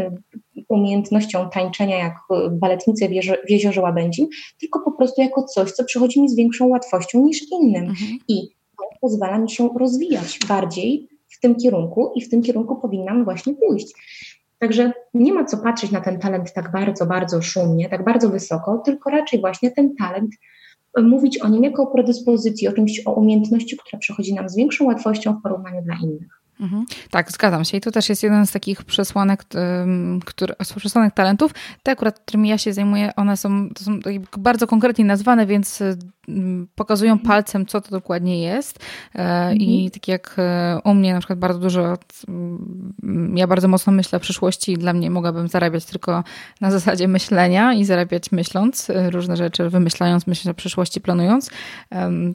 y, 0.57 0.65
umiejętnością 0.69 1.51
tańczenia 1.51 1.99
jak 1.99 2.15
baletnicy 2.53 3.09
w 3.47 3.51
jeziorze 3.51 3.81
Łabędzim, 3.81 4.27
tylko 4.61 4.81
po 4.81 4.93
prostu 4.93 5.23
jako 5.23 5.43
coś, 5.43 5.73
co 5.73 5.85
przychodzi 5.85 6.23
mi 6.23 6.29
z 6.29 6.37
większą 6.37 6.67
łatwością 6.67 7.25
niż 7.25 7.53
innym. 7.53 7.85
Mhm. 7.85 8.19
I 8.29 8.58
pozwala 9.01 9.39
mi 9.39 9.51
się 9.51 9.69
rozwijać 9.79 10.39
bardziej 10.49 11.09
w 11.29 11.41
tym 11.41 11.55
kierunku 11.55 12.13
i 12.17 12.23
w 12.23 12.31
tym 12.31 12.43
kierunku 12.43 12.77
powinnam 12.77 13.25
właśnie 13.25 13.55
pójść. 13.55 13.95
Także 14.59 14.93
nie 15.15 15.33
ma 15.33 15.45
co 15.45 15.59
patrzeć 15.59 15.91
na 15.91 16.01
ten 16.01 16.19
talent 16.19 16.53
tak 16.53 16.73
bardzo, 16.73 17.07
bardzo 17.07 17.43
szumnie, 17.43 17.89
tak 17.89 18.05
bardzo 18.05 18.29
wysoko, 18.29 18.83
tylko 18.85 19.11
raczej 19.11 19.41
właśnie 19.41 19.71
ten 19.71 19.97
talent 19.97 20.31
mówić 21.03 21.39
o 21.39 21.49
nim 21.49 21.65
jako 21.65 21.83
o 21.83 21.87
predyspozycji, 21.87 22.69
o 22.69 22.73
czymś, 22.73 23.03
o 23.07 23.13
umiejętności, 23.13 23.77
która 23.77 23.99
przychodzi 23.99 24.35
nam 24.35 24.49
z 24.49 24.57
większą 24.57 24.85
łatwością 24.85 25.39
w 25.39 25.43
porównaniu 25.43 25.83
dla 25.83 25.95
innych. 26.03 26.39
Mhm. 26.61 26.87
Tak, 27.11 27.33
zgadzam 27.33 27.65
się. 27.65 27.77
I 27.77 27.81
to 27.81 27.91
też 27.91 28.09
jest 28.09 28.23
jeden 28.23 28.47
z 28.47 28.53
takich 28.53 28.85
przesłanek, 28.85 29.45
który, 30.25 30.55
przesłanek 30.77 31.15
talentów. 31.15 31.55
Te 31.83 31.93
akurat, 31.93 32.19
którymi 32.19 32.49
ja 32.49 32.59
się 32.59 32.73
zajmuję, 32.73 33.11
one 33.17 33.37
są, 33.37 33.69
są 33.79 34.01
bardzo 34.39 34.67
konkretnie 34.67 35.05
nazwane, 35.05 35.47
więc 35.47 35.83
pokazują 36.75 37.13
mhm. 37.13 37.29
palcem, 37.29 37.67
co 37.67 37.81
to 37.81 37.91
dokładnie 37.91 38.43
jest. 38.43 38.79
E, 39.15 39.19
mhm. 39.19 39.57
I 39.57 39.91
tak 39.91 40.09
jak 40.09 40.35
e, 40.39 40.79
u 40.85 40.95
mnie 40.95 41.13
na 41.13 41.19
przykład 41.19 41.39
bardzo 41.39 41.59
dużo, 41.59 41.99
ja 43.35 43.47
bardzo 43.47 43.69
mocno 43.69 43.93
myślę 43.93 44.17
o 44.17 44.21
przyszłości 44.21 44.73
i 44.73 44.77
dla 44.77 44.93
mnie 44.93 45.11
mogłabym 45.11 45.49
zarabiać 45.49 45.85
tylko 45.85 46.25
na 46.61 46.71
zasadzie 46.71 47.09
myślenia 47.09 47.73
i 47.73 47.85
zarabiać 47.85 48.33
myśląc 48.33 48.91
e, 48.91 49.11
różne 49.11 49.37
rzeczy, 49.37 49.71
wymyślając, 49.71 50.27
myśląc 50.27 50.53
o 50.53 50.55
przyszłości, 50.55 51.01
planując, 51.01 51.51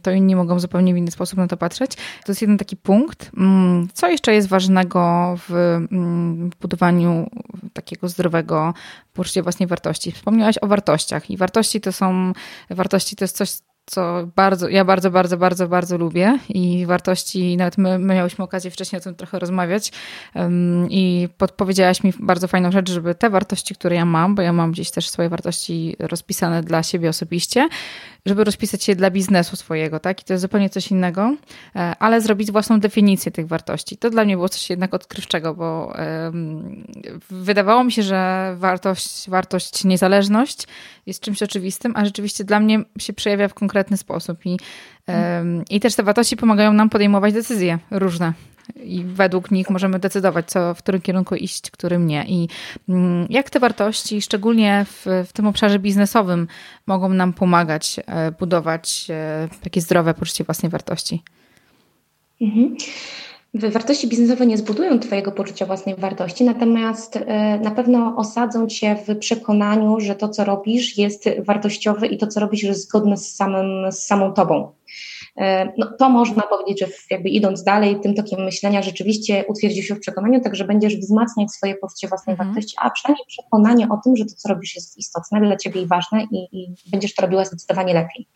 to 0.02 0.12
inni 0.12 0.36
mogą 0.36 0.60
zupełnie 0.60 0.94
w 0.94 0.98
inny 0.98 1.12
sposób 1.12 1.38
na 1.38 1.48
to 1.48 1.58
patrzeć. 1.58 1.96
To 1.96 2.32
jest 2.32 2.42
jeden 2.42 2.58
taki 2.58 2.78
punkt. 2.78 3.32
Mm, 3.38 3.88
co 3.94 4.08
jeszcze 4.08 4.34
jest 4.34 4.48
ważnego 4.48 5.36
w 5.50 5.54
mm, 5.92 6.50
budowaniu 6.62 7.30
takiego 7.74 8.10
zdrowego 8.10 8.74
poczucia 9.14 9.44
własnej 9.44 9.68
wartości? 9.68 10.12
Wspomniałaś 10.12 10.56
o 10.62 10.68
wartościach 10.68 11.30
i 11.30 11.38
wartości 11.38 11.82
to 11.82 11.92
są, 11.92 12.34
wartości 12.70 13.16
to 13.16 13.24
jest 13.24 13.38
coś, 13.38 13.50
co 13.86 14.28
bardzo, 14.36 14.70
ja 14.70 14.86
bardzo, 14.86 15.12
bardzo, 15.12 15.38
bardzo, 15.38 15.68
bardzo 15.68 15.98
lubię 15.98 16.40
i 16.50 16.86
wartości, 16.86 17.58
nawet 17.58 17.78
my, 17.78 18.00
my 18.00 18.14
miałyśmy 18.16 18.44
okazję 18.44 18.72
wcześniej 18.72 19.00
o 19.00 19.04
tym 19.04 19.16
trochę 19.16 19.40
rozmawiać 19.40 19.92
um, 20.36 20.88
i 20.90 21.28
podpowiedziałaś 21.38 22.04
mi 22.04 22.14
bardzo 22.20 22.48
fajną 22.48 22.72
rzecz, 22.72 22.92
żeby 22.92 23.16
te 23.16 23.30
wartości, 23.30 23.76
które 23.76 23.96
ja 23.96 24.06
mam, 24.06 24.36
bo 24.36 24.42
ja 24.42 24.54
mam 24.54 24.72
gdzieś 24.72 24.92
też 24.92 25.10
swoje 25.10 25.30
wartości 25.30 25.96
rozpisane 26.00 26.64
dla 26.64 26.84
siebie 26.84 27.10
osobiście, 27.10 27.70
żeby 28.26 28.44
rozpisać 28.44 28.88
je 28.88 28.96
dla 28.96 29.12
biznesu 29.12 29.56
swojego, 29.56 30.00
tak? 30.00 30.22
I 30.22 30.26
to 30.26 30.34
jest 30.34 30.42
zupełnie 30.42 30.70
coś 30.70 30.92
innego, 30.92 31.36
e, 31.76 31.96
ale 32.00 32.22
zrobić 32.22 32.52
własną 32.52 32.80
definicję 32.80 33.32
tych 33.32 33.48
wartości. 33.48 33.98
To 33.98 34.10
dla 34.10 34.26
mnie 34.26 34.36
było 34.36 34.50
coś 34.50 34.70
jednak 34.70 34.94
odkrywczego, 34.94 35.54
bo 35.54 35.94
um, 36.24 36.84
wydawało 37.30 37.84
mi 37.84 37.92
się, 37.92 38.04
że 38.04 38.54
wartość, 38.58 39.03
wartość, 39.28 39.84
niezależność 39.84 40.68
jest 41.06 41.22
czymś 41.22 41.44
oczywistym, 41.44 41.94
a 41.96 42.06
rzeczywiście 42.06 42.44
dla 42.44 42.60
mnie 42.60 42.84
się 43.00 43.14
przejawia 43.14 43.48
w 43.48 43.54
konkretny 43.54 43.98
sposób 43.98 44.46
i, 44.46 44.58
i 45.70 45.80
też 45.80 45.96
te 45.96 46.04
wartości 46.04 46.38
pomagają 46.38 46.74
nam 46.74 46.90
podejmować 46.90 47.34
decyzje 47.34 47.80
różne 47.92 48.34
i 48.84 49.04
według 49.04 49.52
nich 49.52 49.70
możemy 49.70 50.00
decydować, 50.00 50.50
co, 50.50 50.74
w 50.74 50.78
którym 50.78 51.02
kierunku 51.02 51.36
iść, 51.36 51.72
którym 51.72 52.08
nie. 52.08 52.26
I 52.28 52.48
mm, 52.90 53.28
jak 53.30 53.50
te 53.50 53.60
wartości, 53.60 54.22
szczególnie 54.22 54.86
w, 54.90 55.06
w 55.28 55.34
tym 55.34 55.48
obszarze 55.48 55.80
biznesowym, 55.80 56.48
mogą 56.88 57.10
nam 57.10 57.34
pomagać 57.34 58.00
e, 58.06 58.32
budować 58.32 59.08
e, 59.10 59.48
takie 59.64 59.82
zdrowe 59.82 60.14
poczucie 60.14 60.44
własnej 60.44 60.70
wartości? 60.70 61.24
Mhm. 62.42 62.76
Wartości 63.54 64.08
biznesowe 64.08 64.46
nie 64.46 64.58
zbudują 64.58 65.00
Twojego 65.00 65.32
poczucia 65.32 65.66
własnej 65.66 65.96
wartości, 65.96 66.44
natomiast 66.44 67.16
e, 67.16 67.60
na 67.60 67.72
pewno 67.72 68.16
osadzą 68.18 68.68
Cię 68.68 68.96
w 69.08 69.20
przekonaniu, 69.20 70.00
że 70.00 70.16
to, 70.16 70.30
co 70.30 70.44
robisz, 70.44 70.98
jest 70.98 71.30
wartościowe 71.40 72.08
i 72.08 72.18
to, 72.18 72.28
co 72.28 72.40
robisz, 72.40 72.64
jest 72.64 72.88
zgodne 72.88 73.18
z, 73.18 73.36
samym, 73.36 73.92
z 73.92 74.04
samą 74.04 74.34
Tobą. 74.34 74.72
E, 75.38 75.74
no, 75.78 75.88
to 76.00 76.10
można 76.10 76.42
powiedzieć, 76.44 76.80
że 76.80 76.88
jakby 77.10 77.30
idąc 77.30 77.64
dalej 77.64 78.00
tym 78.00 78.16
tokiem 78.16 78.44
myślenia, 78.44 78.82
rzeczywiście 78.82 79.46
utwierdził 79.48 79.84
się 79.84 79.96
w 79.96 80.00
przekonaniu, 80.00 80.42
także 80.42 80.66
będziesz 80.66 80.98
wzmacniać 80.98 81.52
swoje 81.52 81.76
poczucie 81.76 82.08
własnej 82.08 82.34
mhm. 82.34 82.50
wartości, 82.50 82.76
a 82.82 82.90
przynajmniej 82.90 83.26
przekonanie 83.28 83.90
o 83.90 84.00
tym, 84.04 84.16
że 84.16 84.26
to, 84.26 84.36
co 84.38 84.50
robisz, 84.50 84.76
jest 84.76 84.98
istotne 84.98 85.42
dla 85.42 85.56
ciebie 85.56 85.82
i 85.82 85.88
ważne 85.88 86.24
i, 86.32 86.48
i 86.52 86.76
będziesz 86.92 87.16
to 87.16 87.22
robiła 87.22 87.46
zdecydowanie 87.46 87.94
lepiej. 87.94 88.28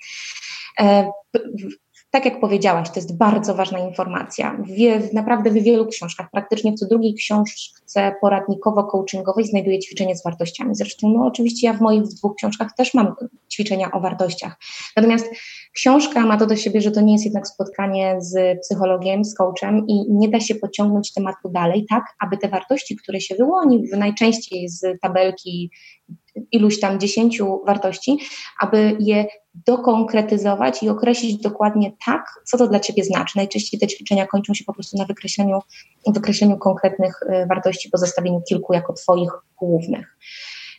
Tak 2.12 2.26
jak 2.26 2.40
powiedziałaś, 2.40 2.90
to 2.90 2.96
jest 2.96 3.18
bardzo 3.18 3.56
ważna 3.56 3.80
informacja. 3.80 4.58
Naprawdę 5.14 5.50
w 5.50 5.54
wielu 5.54 5.86
książkach, 5.86 6.28
praktycznie 6.32 6.74
co 6.74 6.88
drugiej 6.88 7.14
książce 7.14 8.16
poradnikowo-coachingowej 8.24 9.44
znajduję 9.44 9.80
ćwiczenie 9.80 10.16
z 10.16 10.24
wartościami. 10.24 10.76
Zresztą, 10.76 11.10
no 11.10 11.26
oczywiście 11.26 11.68
ja 11.68 11.74
w 11.74 11.82
moich 11.82 12.04
dwóch 12.04 12.36
książkach 12.36 12.76
też 12.78 12.94
mam 12.94 13.16
ćwiczenia 13.54 13.92
o 13.92 14.00
wartościach. 14.00 14.58
Natomiast 14.96 15.30
książka 15.74 16.26
ma 16.26 16.38
to 16.38 16.46
do 16.46 16.56
siebie, 16.56 16.82
że 16.82 16.92
to 16.92 17.02
nie 17.02 17.14
jest 17.14 17.26
jednak 17.26 17.48
spotkanie 17.48 18.16
z 18.20 18.60
psychologiem, 18.62 19.26
z 19.26 19.36
coachem 19.36 19.88
i 19.88 20.06
nie 20.10 20.30
da 20.30 20.40
się 20.40 20.56
pociągnąć 20.56 21.14
tematu 21.14 21.50
dalej, 21.50 21.86
tak, 21.90 22.04
aby 22.20 22.38
te 22.38 22.48
wartości, 22.48 22.96
które 22.96 23.22
się 23.22 23.36
wyłoni 23.36 23.84
najczęściej 23.98 24.70
z 24.70 25.00
tabelki 25.02 25.72
iluś 26.52 26.80
tam 26.80 27.00
dziesięciu 27.00 27.62
wartości, 27.66 28.18
aby 28.62 28.98
je 29.00 29.26
dokonkretyzować 29.66 30.84
i 30.84 30.90
określić 30.90 31.42
dokładnie 31.42 31.92
tak, 32.06 32.42
co 32.46 32.58
to 32.58 32.68
dla 32.68 32.80
Ciebie 32.80 33.04
znaczy. 33.04 33.38
Najczęściej 33.38 33.80
te 33.80 33.88
ćwiczenia 33.88 34.28
kończą 34.28 34.54
się 34.54 34.64
po 34.66 34.74
prostu 34.74 34.98
na 34.98 35.06
wykreśleniu, 35.06 35.60
wykreśleniu 36.08 36.58
konkretnych 36.58 37.20
y, 37.24 37.46
wartości, 37.46 37.90
pozostawieniu 37.90 38.42
kilku 38.50 38.74
jako 38.74 38.94
Twoich 38.94 39.32
głównych. 39.58 40.18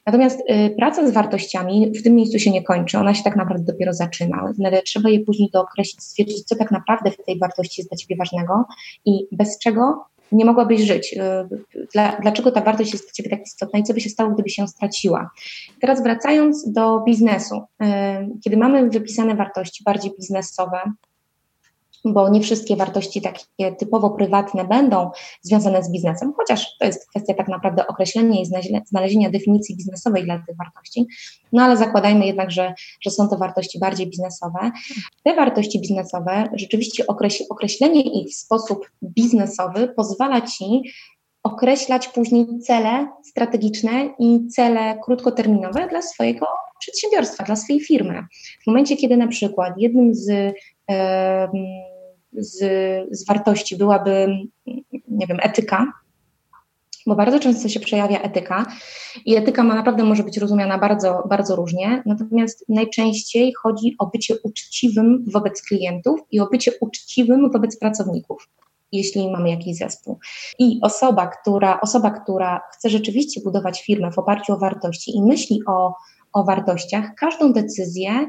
Natomiast 0.06 0.40
y, 0.40 0.74
praca 0.78 1.08
z 1.08 1.10
wartościami 1.12 1.92
w 1.98 2.02
tym 2.02 2.14
miejscu 2.14 2.38
się 2.38 2.50
nie 2.50 2.62
kończy, 2.62 2.98
ona 2.98 3.14
się 3.14 3.22
tak 3.22 3.36
naprawdę 3.36 3.72
dopiero 3.72 3.92
zaczyna. 3.92 4.52
Trzeba 4.84 5.10
je 5.10 5.20
później 5.20 5.50
dookreślić, 5.52 6.02
stwierdzić, 6.02 6.44
co 6.44 6.56
tak 6.56 6.70
naprawdę 6.70 7.10
w 7.10 7.24
tej 7.24 7.38
wartości 7.38 7.80
jest 7.80 7.90
dla 7.90 7.96
Ciebie 7.96 8.16
ważnego 8.16 8.64
i 9.04 9.26
bez 9.32 9.58
czego 9.58 10.04
nie 10.32 10.44
mogłabyś 10.44 10.80
żyć. 10.80 11.14
Y, 11.14 11.86
dla, 11.92 12.16
dlaczego 12.22 12.50
ta 12.50 12.60
wartość 12.60 12.92
jest 12.92 13.04
dla 13.04 13.12
Ciebie 13.12 13.30
tak 13.30 13.42
istotna 13.46 13.78
i 13.78 13.82
co 13.82 13.94
by 13.94 14.00
się 14.00 14.10
stało, 14.10 14.30
gdyby 14.30 14.50
się 14.50 14.68
straciła? 14.68 15.30
Teraz 15.80 16.02
wracając 16.02 16.72
do 16.72 17.00
biznesu. 17.00 17.56
Y, 17.56 17.86
kiedy 18.44 18.56
mamy 18.56 18.90
wypisane 18.90 19.34
wartości 19.34 19.84
bardziej 19.84 20.12
biznesowe, 20.18 20.80
bo 22.04 22.28
nie 22.28 22.40
wszystkie 22.40 22.76
wartości 22.76 23.22
takie 23.22 23.72
typowo 23.78 24.10
prywatne 24.10 24.64
będą 24.64 25.10
związane 25.42 25.84
z 25.84 25.92
biznesem, 25.92 26.32
chociaż 26.36 26.76
to 26.78 26.86
jest 26.86 27.10
kwestia 27.10 27.34
tak 27.34 27.48
naprawdę 27.48 27.86
określenia 27.86 28.40
i 28.40 28.46
znalezienia 28.86 29.30
definicji 29.30 29.76
biznesowej 29.76 30.24
dla 30.24 30.38
tych 30.46 30.56
wartości, 30.56 31.06
no 31.52 31.62
ale 31.62 31.76
zakładajmy 31.76 32.26
jednak, 32.26 32.50
że, 32.50 32.74
że 33.00 33.10
są 33.10 33.28
to 33.28 33.38
wartości 33.38 33.78
bardziej 33.78 34.06
biznesowe. 34.06 34.70
Te 35.24 35.34
wartości 35.34 35.80
biznesowe, 35.80 36.48
rzeczywiście 36.54 37.04
określenie 37.48 38.02
ich 38.02 38.28
w 38.28 38.34
sposób 38.34 38.90
biznesowy 39.02 39.88
pozwala 39.88 40.40
Ci 40.40 40.82
określać 41.42 42.08
później 42.08 42.46
cele 42.66 43.08
strategiczne 43.24 44.14
i 44.18 44.48
cele 44.48 44.98
krótkoterminowe 45.04 45.88
dla 45.88 46.02
swojego 46.02 46.46
przedsiębiorstwa, 46.80 47.44
dla 47.44 47.56
swojej 47.56 47.80
firmy. 47.80 48.22
W 48.62 48.66
momencie, 48.66 48.96
kiedy 48.96 49.16
na 49.16 49.26
przykład 49.26 49.74
jednym 49.76 50.14
z 50.14 50.54
z, 52.32 52.58
z 53.10 53.26
wartości 53.26 53.76
byłaby, 53.76 54.28
nie 55.08 55.26
wiem, 55.26 55.38
etyka, 55.42 55.92
bo 57.06 57.16
bardzo 57.16 57.40
często 57.40 57.68
się 57.68 57.80
przejawia 57.80 58.20
etyka 58.20 58.66
i 59.24 59.36
etyka 59.36 59.64
ma 59.64 59.74
naprawdę 59.74 60.04
może 60.04 60.22
być 60.22 60.38
rozumiana 60.38 60.78
bardzo, 60.78 61.22
bardzo 61.28 61.56
różnie, 61.56 62.02
natomiast 62.06 62.64
najczęściej 62.68 63.52
chodzi 63.62 63.96
o 63.98 64.06
bycie 64.06 64.34
uczciwym 64.42 65.24
wobec 65.26 65.62
klientów 65.62 66.20
i 66.30 66.40
o 66.40 66.46
bycie 66.46 66.72
uczciwym 66.80 67.50
wobec 67.50 67.78
pracowników 67.78 68.48
jeśli 68.92 69.30
mamy 69.30 69.50
jakiś 69.50 69.76
zespół. 69.76 70.18
I 70.58 70.78
osoba, 70.82 71.26
która, 71.26 71.80
osoba, 71.80 72.10
która 72.10 72.60
chce 72.72 72.90
rzeczywiście 72.90 73.40
budować 73.40 73.82
firmę 73.82 74.12
w 74.12 74.18
oparciu 74.18 74.52
o 74.52 74.58
wartości 74.58 75.16
i 75.16 75.22
myśli 75.22 75.60
o, 75.66 75.94
o 76.32 76.44
wartościach, 76.44 77.14
każdą 77.14 77.52
decyzję 77.52 78.26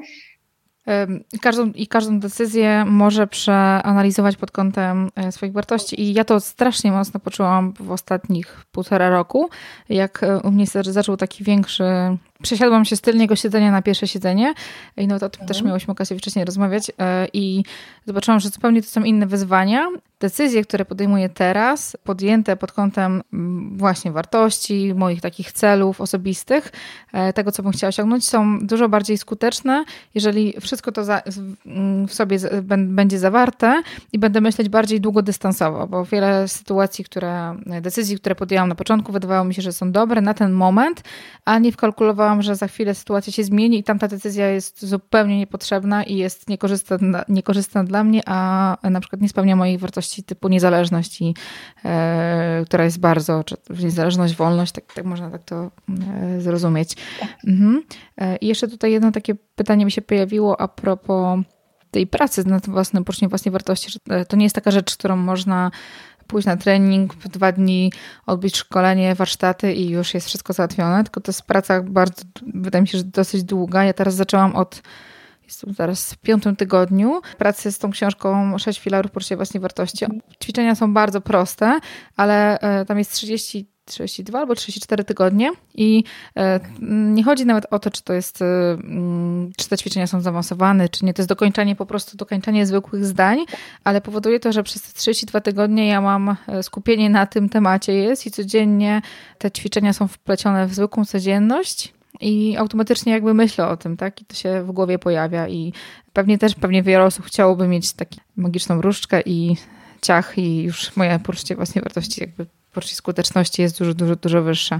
Każdą, 1.42 1.72
I 1.72 1.88
każdą 1.88 2.20
decyzję 2.20 2.86
może 2.86 3.28
przeanalizować 3.28 4.38
pod 4.38 4.52
kątem 4.52 5.10
e, 5.16 5.32
swoich 5.32 5.54
wartości. 5.54 6.02
I 6.02 6.14
ja 6.14 6.26
to 6.26 6.40
strasznie 6.40 6.92
mocno 6.92 7.20
poczułam 7.20 7.74
w 7.80 7.92
ostatnich 7.92 8.66
półtora 8.72 9.10
roku, 9.10 9.50
jak 9.90 10.24
e, 10.24 10.40
u 10.40 10.52
mnie 10.52 10.66
zaczął 10.84 11.18
taki 11.18 11.44
większy 11.44 11.84
przesiadłam 12.44 12.86
się 12.86 12.96
z 12.96 13.02
tylnego 13.02 13.36
siedzenia 13.36 13.72
na 13.72 13.82
pierwsze 13.82 14.08
siedzenie 14.08 14.54
i 14.98 15.08
no 15.08 15.20
to 15.20 15.26
o 15.26 15.30
tym 15.30 15.42
mhm. 15.42 15.48
też 15.48 15.64
miałyśmy 15.64 15.92
okazję 15.92 16.18
wcześniej 16.18 16.46
rozmawiać 16.46 16.92
e, 17.00 17.28
i 17.34 17.64
zobaczyłam, 18.06 18.40
że 18.40 18.50
zupełnie 18.50 18.82
to 18.82 18.88
są 18.88 19.04
inne 19.04 19.28
wyzwania. 19.28 19.88
Decyzje, 20.20 20.64
które 20.64 20.86
podejmuję 20.86 21.30
teraz, 21.30 21.98
podjęte 22.04 22.58
pod 22.58 22.72
kątem 22.72 23.22
mm, 23.34 23.78
właśnie 23.78 24.12
wartości, 24.12 24.94
moich 24.96 25.22
takich 25.22 25.52
celów 25.52 26.02
osobistych, 26.02 26.72
e, 27.14 27.34
tego, 27.34 27.52
co 27.52 27.64
bym 27.64 27.72
chciała 27.72 27.90
osiągnąć, 27.90 28.28
są 28.28 28.60
dużo 28.68 28.90
bardziej 28.90 29.18
skuteczne, 29.18 29.86
jeżeli 30.16 30.54
wszystko 30.62 30.92
to 30.92 31.02
mm, 31.66 32.08
w 32.08 32.14
sobie 32.14 32.38
będzie 32.78 33.20
zawarte 33.20 33.82
i 34.14 34.20
będę 34.20 34.42
myśleć 34.42 34.70
bardziej 34.70 35.02
długodystansowo, 35.02 35.88
bo 35.88 36.06
wiele 36.06 36.48
sytuacji, 36.48 37.04
które, 37.04 37.56
decyzji, 37.82 38.18
które 38.18 38.36
podjęłam 38.36 38.70
na 38.70 38.76
początku, 38.76 39.12
wydawało 39.12 39.46
mi 39.46 39.54
się, 39.54 39.62
że 39.62 39.74
są 39.74 39.92
dobre 39.92 40.22
na 40.22 40.34
ten 40.34 40.52
moment, 40.52 41.04
a 41.46 41.60
nie 41.60 41.72
wkalkulowałam 41.72 42.29
że 42.40 42.56
za 42.56 42.68
chwilę 42.68 42.96
sytuacja 42.96 43.34
się 43.34 43.44
zmieni 43.44 43.80
i 43.80 43.84
tamta 43.84 44.08
decyzja 44.08 44.48
jest 44.48 44.86
zupełnie 44.86 45.38
niepotrzebna 45.38 46.04
i 46.04 46.16
jest 46.16 46.50
niekorzystna, 46.50 46.98
niekorzystna 47.30 47.84
dla 47.84 48.04
mnie, 48.04 48.22
a 48.26 48.78
na 48.90 49.00
przykład 49.00 49.22
nie 49.22 49.30
spełnia 49.30 49.56
moich 49.56 49.80
wartości 49.80 50.24
typu 50.24 50.48
niezależności, 50.48 51.36
e, 51.86 52.62
która 52.66 52.84
jest 52.84 53.00
bardzo, 53.00 53.44
czy 53.44 53.56
niezależność, 53.84 54.36
wolność, 54.36 54.72
tak, 54.72 54.94
tak 54.94 55.06
można 55.06 55.30
tak 55.30 55.44
to 55.44 55.72
e, 56.36 56.42
zrozumieć. 56.42 56.96
Mhm. 57.48 57.84
E, 58.18 58.38
I 58.38 58.48
jeszcze 58.48 58.68
tutaj 58.68 58.92
jedno 58.92 59.12
takie 59.12 59.36
pytanie 59.56 59.86
mi 59.86 59.92
się 59.92 60.02
pojawiło 60.02 60.62
a 60.62 60.68
propos 60.68 61.40
tej 61.92 62.08
pracy 62.08 62.48
nad 62.48 62.70
własnym 62.70 63.04
poczuciem 63.04 63.30
własnej 63.30 63.52
wartości, 63.52 63.92
że 63.92 64.26
to 64.26 64.38
nie 64.38 64.46
jest 64.46 64.56
taka 64.56 64.72
rzecz, 64.72 64.98
którą 64.98 65.16
można 65.16 65.72
pójść 66.30 66.46
na 66.46 66.58
trening, 66.58 67.16
dwa 67.16 67.52
dni 67.52 67.92
odbyć 68.26 68.58
szkolenie, 68.58 69.16
warsztaty 69.16 69.74
i 69.74 69.90
już 69.90 70.14
jest 70.14 70.28
wszystko 70.28 70.54
załatwione, 70.54 71.04
tylko 71.04 71.22
to 71.22 71.30
jest 71.30 71.42
praca 71.42 71.82
bardzo, 71.82 72.24
wydaje 72.54 72.82
mi 72.82 72.88
się, 72.88 72.98
że 72.98 73.04
dosyć 73.04 73.44
długa. 73.44 73.84
Ja 73.84 73.94
teraz 73.94 74.16
zaczęłam 74.16 74.56
od 74.56 74.82
Jestem 75.50 75.76
teraz 75.76 76.14
w 76.14 76.18
piątym 76.18 76.56
tygodniu 76.56 77.22
pracy 77.38 77.72
z 77.72 77.78
tą 77.78 77.92
książką 77.92 78.58
Sześć 78.58 78.80
filarów 78.80 79.12
poczucia 79.12 79.36
własnej 79.36 79.62
wartości. 79.62 80.06
Ćwiczenia 80.44 80.76
są 80.76 80.94
bardzo 80.94 81.22
proste, 81.22 81.80
ale 82.16 82.60
e, 82.60 82.86
tam 82.86 82.98
jest 82.98 83.12
30 83.12 83.72
32 83.90 84.40
albo 84.40 84.56
34 84.56 85.04
tygodnie 85.04 85.52
i 85.76 86.04
e, 86.38 86.60
nie 86.90 87.24
chodzi 87.24 87.46
nawet 87.46 87.66
o 87.72 87.80
to, 87.80 87.92
czy 87.92 88.04
to 88.04 88.14
jest, 88.14 88.42
e, 88.42 88.46
czy 89.58 89.70
te 89.70 89.78
ćwiczenia 89.78 90.08
są 90.08 90.22
zaawansowane, 90.22 90.90
czy 90.90 91.06
nie. 91.06 91.14
To 91.14 91.22
jest 91.22 91.30
dokończanie, 91.30 91.76
po 91.76 91.86
prostu 91.86 92.18
dokończanie 92.18 92.66
zwykłych 92.66 93.06
zdań, 93.06 93.40
ale 93.84 94.02
powoduje 94.02 94.40
to, 94.40 94.52
że 94.52 94.64
przez 94.64 94.82
te 94.82 94.94
32 95.00 95.42
tygodnie 95.42 95.88
ja 95.88 96.02
mam 96.02 96.36
skupienie 96.62 97.10
na 97.10 97.26
tym 97.26 97.50
temacie 97.50 97.94
jest 97.94 98.26
i 98.26 98.32
codziennie 98.32 99.02
te 99.38 99.52
ćwiczenia 99.52 99.94
są 99.94 100.08
wplecione 100.08 100.68
w 100.68 100.74
zwykłą 100.74 101.06
codzienność 101.06 101.94
i 102.22 102.58
automatycznie 102.58 103.14
jakby 103.14 103.34
myślę 103.34 103.68
o 103.68 103.78
tym, 103.78 103.98
tak? 103.98 104.22
I 104.22 104.26
to 104.26 104.36
się 104.36 104.64
w 104.64 104.72
głowie 104.72 105.00
pojawia 105.00 105.48
i 105.48 105.74
pewnie 106.14 106.38
też, 106.38 106.56
pewnie 106.56 106.84
wiele 106.84 107.04
osób 107.04 107.26
chciałoby 107.26 107.68
mieć 107.68 107.94
taką 107.94 108.16
magiczną 108.36 108.82
różdżkę 108.82 109.22
i 109.26 109.56
ciach 110.02 110.38
i 110.38 110.64
już 110.64 110.96
moje 110.96 111.20
poczucie 111.20 111.56
własnej 111.56 111.84
wartości, 111.84 112.22
jakby 112.22 112.46
poczucie 112.74 112.96
skuteczności 112.96 113.62
jest 113.62 113.80
dużo, 113.80 113.94
dużo, 113.94 114.16
dużo 114.16 114.42
wyższe. 114.42 114.80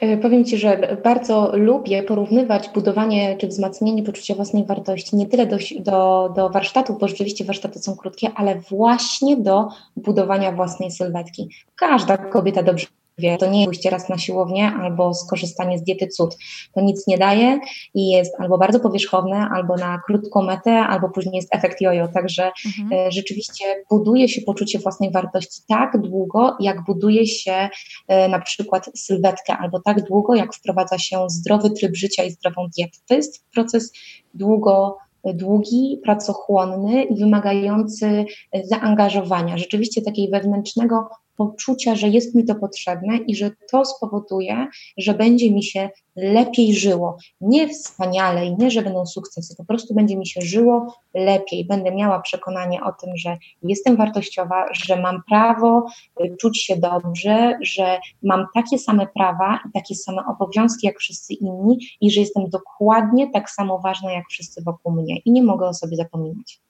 E, 0.00 0.16
powiem 0.16 0.44
Ci, 0.44 0.58
że 0.58 0.96
bardzo 1.04 1.56
lubię 1.56 2.02
porównywać 2.02 2.68
budowanie 2.74 3.36
czy 3.36 3.48
wzmacnianie 3.48 4.02
poczucia 4.02 4.34
własnej 4.34 4.64
wartości 4.64 5.16
nie 5.16 5.26
tyle 5.26 5.46
do, 5.46 5.56
do, 5.80 6.32
do 6.36 6.50
warsztatów, 6.50 6.98
bo 6.98 7.08
rzeczywiście 7.08 7.44
warsztaty 7.44 7.78
są 7.78 7.96
krótkie, 7.96 8.30
ale 8.34 8.60
właśnie 8.60 9.36
do 9.36 9.68
budowania 9.96 10.52
własnej 10.52 10.90
sylwetki. 10.90 11.48
Każda 11.76 12.16
kobieta 12.16 12.62
dobrze 12.62 12.86
wie, 13.20 13.38
to 13.38 13.50
nie 13.50 13.60
jest 13.60 13.68
pójście 13.68 13.90
raz 13.90 14.08
na 14.08 14.18
siłownię 14.18 14.72
albo 14.80 15.14
skorzystanie 15.14 15.78
z 15.78 15.82
diety 15.82 16.06
cud. 16.08 16.36
To 16.74 16.80
nic 16.80 17.06
nie 17.06 17.18
daje 17.18 17.58
i 17.94 18.08
jest 18.08 18.34
albo 18.38 18.58
bardzo 18.58 18.80
powierzchowne, 18.80 19.48
albo 19.54 19.76
na 19.76 20.00
krótką 20.06 20.42
metę, 20.42 20.72
albo 20.72 21.08
później 21.08 21.36
jest 21.36 21.54
efekt 21.54 21.80
jojo. 21.80 22.08
Także 22.08 22.50
mhm. 22.66 23.06
E, 23.06 23.12
rzeczywiście 23.12 23.64
buduje 23.90 24.28
się 24.28 24.40
poczucie 24.40 24.78
własnej 24.78 25.12
wartości 25.12 25.62
tak 25.68 26.00
długo, 26.00 26.56
jak 26.60 26.84
buduje 26.84 27.26
się 27.26 27.68
e, 28.08 28.28
na 28.28 28.40
przykład 28.40 28.90
sylwetkę, 28.96 29.56
albo 29.56 29.80
tak 29.80 30.02
długo, 30.04 30.34
jak 30.34 30.54
wprowadza 30.54 30.98
się 30.98 31.30
zdrowy 31.30 31.70
tryb 31.70 31.96
życia 31.96 32.24
i 32.24 32.30
zdrową 32.30 32.68
dietę. 32.76 32.98
To 33.08 33.14
jest 33.14 33.44
proces 33.54 33.92
długo 34.34 34.96
długi, 35.24 36.00
pracochłonny 36.04 37.02
i 37.02 37.16
wymagający 37.16 38.24
zaangażowania, 38.64 39.58
rzeczywiście 39.58 40.02
takiej 40.02 40.30
wewnętrznego 40.30 41.08
poczucia, 41.40 41.94
że 41.94 42.08
jest 42.08 42.34
mi 42.34 42.44
to 42.44 42.54
potrzebne 42.54 43.16
i 43.16 43.36
że 43.36 43.50
to 43.70 43.84
spowoduje, 43.84 44.66
że 44.98 45.14
będzie 45.14 45.50
mi 45.50 45.62
się 45.62 45.90
lepiej 46.16 46.74
żyło. 46.74 47.16
Nie 47.40 47.68
wspaniale 47.68 48.46
i 48.46 48.56
nie, 48.56 48.70
że 48.70 48.82
będą 48.82 49.06
sukcesy, 49.06 49.56
po 49.56 49.64
prostu 49.64 49.94
będzie 49.94 50.16
mi 50.16 50.26
się 50.26 50.40
żyło 50.40 50.94
lepiej. 51.14 51.64
Będę 51.64 51.94
miała 51.94 52.20
przekonanie 52.20 52.80
o 52.82 52.92
tym, 52.92 53.16
że 53.16 53.38
jestem 53.62 53.96
wartościowa, 53.96 54.66
że 54.72 55.00
mam 55.00 55.22
prawo 55.28 55.86
y, 56.24 56.36
czuć 56.40 56.62
się 56.62 56.76
dobrze, 56.76 57.58
że 57.62 57.98
mam 58.22 58.46
takie 58.54 58.78
same 58.78 59.06
prawa 59.06 59.58
i 59.68 59.72
takie 59.72 59.94
same 59.94 60.22
obowiązki 60.26 60.86
jak 60.86 60.98
wszyscy 60.98 61.34
inni 61.34 61.78
i 62.00 62.10
że 62.10 62.20
jestem 62.20 62.50
dokładnie 62.50 63.30
tak 63.30 63.50
samo 63.50 63.78
ważna 63.78 64.12
jak 64.12 64.24
wszyscy 64.28 64.62
wokół 64.62 64.92
mnie 64.92 65.18
i 65.18 65.32
nie 65.32 65.42
mogę 65.42 65.68
o 65.68 65.74
sobie 65.74 65.96
zapominać. 65.96 66.60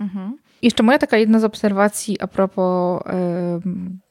Mhm. 0.00 0.38
Jeszcze 0.62 0.82
moja 0.82 0.98
taka 0.98 1.16
jedna 1.16 1.40
z 1.40 1.44
obserwacji 1.44 2.20
a 2.20 2.26
propos. 2.26 3.02
Yy 3.06 4.07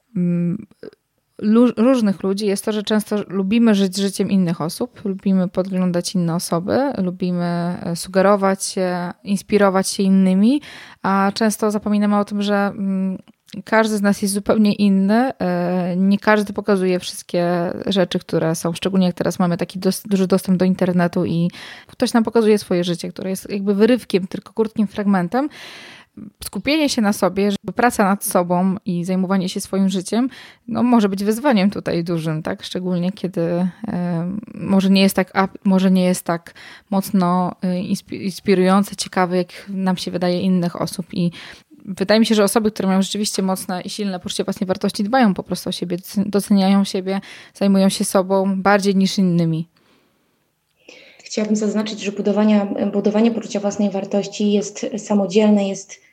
różnych 1.78 2.24
ludzi 2.24 2.46
jest 2.46 2.66
to, 2.66 2.72
że 2.72 2.84
często 2.84 3.16
lubimy 3.28 3.76
żyć 3.76 3.98
życiem 3.98 4.32
innych 4.32 4.62
osób, 4.62 5.06
lubimy 5.06 5.48
podglądać 5.48 6.16
inne 6.16 6.36
osoby, 6.36 6.78
lubimy 6.98 7.78
e, 7.82 7.96
sugerować 7.96 8.64
się, 8.64 9.12
inspirować 9.24 9.88
się 9.88 10.04
innymi, 10.04 10.62
a 11.02 11.32
często 11.34 11.72
zapominamy 11.72 12.18
o 12.18 12.26
tym, 12.26 12.42
że 12.42 12.56
mm, 12.56 13.18
każdy 13.64 13.98
z 13.98 14.02
nas 14.02 14.22
jest 14.22 14.34
zupełnie 14.34 14.74
inny. 14.74 15.32
E, 15.40 15.96
nie 15.98 16.20
każdy 16.20 16.54
pokazuje 16.54 17.00
wszystkie 17.00 17.74
rzeczy, 17.86 18.20
które 18.20 18.56
są, 18.56 18.74
szczególnie 18.74 19.08
jak 19.08 19.16
teraz 19.16 19.40
mamy 19.40 19.58
taki 19.58 19.80
duży 20.06 20.28
dostęp 20.28 20.58
do 20.58 20.66
internetu 20.66 21.26
i 21.26 21.52
ktoś 21.88 22.14
nam 22.14 22.24
pokazuje 22.24 22.58
swoje 22.58 22.84
życie, 22.84 23.10
które 23.10 23.30
jest 23.30 23.50
jakby 23.50 23.76
wyrywkiem, 23.76 24.28
tylko 24.28 24.54
krótkim 24.54 24.88
fragmentem 24.88 25.50
skupienie 26.44 26.90
się 26.90 27.02
na 27.02 27.14
sobie, 27.14 27.50
praca 27.76 28.04
nad 28.04 28.24
sobą 28.24 28.76
i 28.86 29.06
zajmowanie 29.06 29.50
się 29.50 29.62
swoim 29.62 29.90
życiem, 29.90 30.30
no, 30.68 30.84
może 30.84 31.10
być 31.10 31.24
wyzwaniem 31.24 31.72
tutaj 31.72 32.04
dużym, 32.04 32.44
tak? 32.44 32.64
Szczególnie 32.64 33.12
kiedy 33.12 33.68
może, 34.54 34.90
nie 34.90 35.02
jest 35.02 35.16
tak, 35.16 35.34
może 35.64 35.92
nie 35.92 36.04
jest 36.04 36.24
tak 36.24 36.54
mocno 36.90 37.56
e, 37.64 37.80
inspirujące, 38.12 38.96
ciekawe, 38.96 39.38
jak 39.38 39.50
nam 39.70 39.98
się 39.98 40.12
wydaje 40.12 40.42
innych 40.42 40.82
osób. 40.82 41.06
I 41.14 41.32
wydaje 41.86 42.20
mi 42.20 42.26
się, 42.26 42.36
że 42.36 42.44
osoby, 42.44 42.72
które 42.72 42.88
mają 42.88 43.02
rzeczywiście 43.02 43.42
mocne 43.42 43.82
i 43.82 43.90
silne 43.90 44.20
poczucie 44.20 44.44
własnej 44.44 44.68
wartości, 44.68 45.04
dbają 45.04 45.34
po 45.34 45.44
prostu 45.44 45.70
o 45.70 45.72
siebie, 45.72 45.98
doceniają 46.18 46.84
siebie, 46.84 47.22
zajmują 47.54 47.90
się 47.90 48.06
sobą 48.06 48.62
bardziej 48.62 48.96
niż 48.96 49.18
innymi. 49.18 49.68
Chciałabym 51.24 51.56
zaznaczyć, 51.56 52.00
że 52.00 52.12
budowanie, 52.12 52.68
budowanie 52.94 53.32
poczucia 53.32 53.60
własnej 53.60 53.90
wartości 53.90 54.52
jest 54.52 54.86
samodzielne, 54.98 55.68
jest 55.68 56.07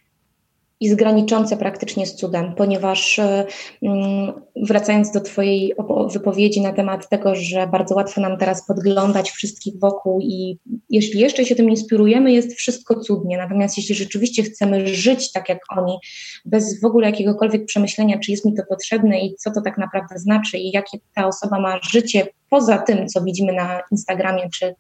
i 0.81 0.97
graniczące 0.97 1.57
praktycznie 1.57 2.07
z 2.07 2.15
cudem, 2.15 2.55
ponieważ 2.55 3.19
e, 3.19 3.47
mm, 3.83 4.33
wracając 4.57 5.11
do 5.11 5.21
Twojej 5.21 5.75
wypowiedzi 6.13 6.61
na 6.61 6.73
temat 6.73 7.09
tego, 7.09 7.35
że 7.35 7.67
bardzo 7.67 7.95
łatwo 7.95 8.21
nam 8.21 8.39
teraz 8.39 8.67
podglądać 8.67 9.31
wszystkich 9.31 9.81
wokół 9.81 10.21
i 10.21 10.59
jeśli 10.91 11.21
jeszcze 11.21 11.45
się 11.45 11.55
tym 11.55 11.71
inspirujemy, 11.71 12.33
jest 12.33 12.55
wszystko 12.55 13.01
cudnie. 13.01 13.37
Natomiast 13.37 13.77
jeśli 13.77 13.95
rzeczywiście 13.95 14.43
chcemy 14.43 14.89
żyć 14.89 15.33
tak 15.33 15.49
jak 15.49 15.59
oni, 15.77 15.99
bez 16.45 16.81
w 16.81 16.85
ogóle 16.85 17.11
jakiegokolwiek 17.11 17.65
przemyślenia, 17.65 18.19
czy 18.19 18.31
jest 18.31 18.45
mi 18.45 18.55
to 18.55 18.63
potrzebne 18.69 19.21
i 19.21 19.35
co 19.35 19.51
to 19.51 19.61
tak 19.61 19.79
naprawdę 19.79 20.19
znaczy 20.19 20.59
i 20.59 20.71
jakie 20.71 20.99
ta 21.15 21.27
osoba 21.27 21.61
ma 21.61 21.79
życie 21.91 22.27
poza 22.51 22.79
tym, 22.79 23.09
co 23.09 23.23
widzimy 23.23 23.53
na 23.53 23.81
Instagramie 23.91 24.49
czy, 24.55 24.75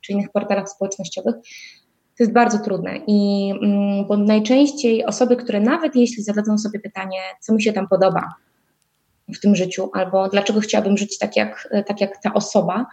czy 0.00 0.12
innych 0.12 0.30
portalach 0.32 0.68
społecznościowych, 0.68 1.34
to 2.20 2.24
jest 2.24 2.32
bardzo 2.32 2.58
trudne 2.58 2.96
i 3.06 3.50
mm, 3.62 4.06
bo 4.06 4.16
najczęściej 4.16 5.04
osoby, 5.04 5.36
które 5.36 5.60
nawet 5.60 5.96
jeśli 5.96 6.22
zadadzą 6.22 6.58
sobie 6.58 6.80
pytanie, 6.80 7.18
co 7.40 7.54
mi 7.54 7.62
się 7.62 7.72
tam 7.72 7.88
podoba 7.88 8.34
w 9.34 9.40
tym 9.40 9.56
życiu, 9.56 9.90
albo 9.94 10.28
dlaczego 10.28 10.60
chciałabym 10.60 10.96
żyć 10.96 11.18
tak 11.18 11.36
jak, 11.36 11.68
tak 11.86 12.00
jak 12.00 12.22
ta 12.22 12.34
osoba, 12.34 12.86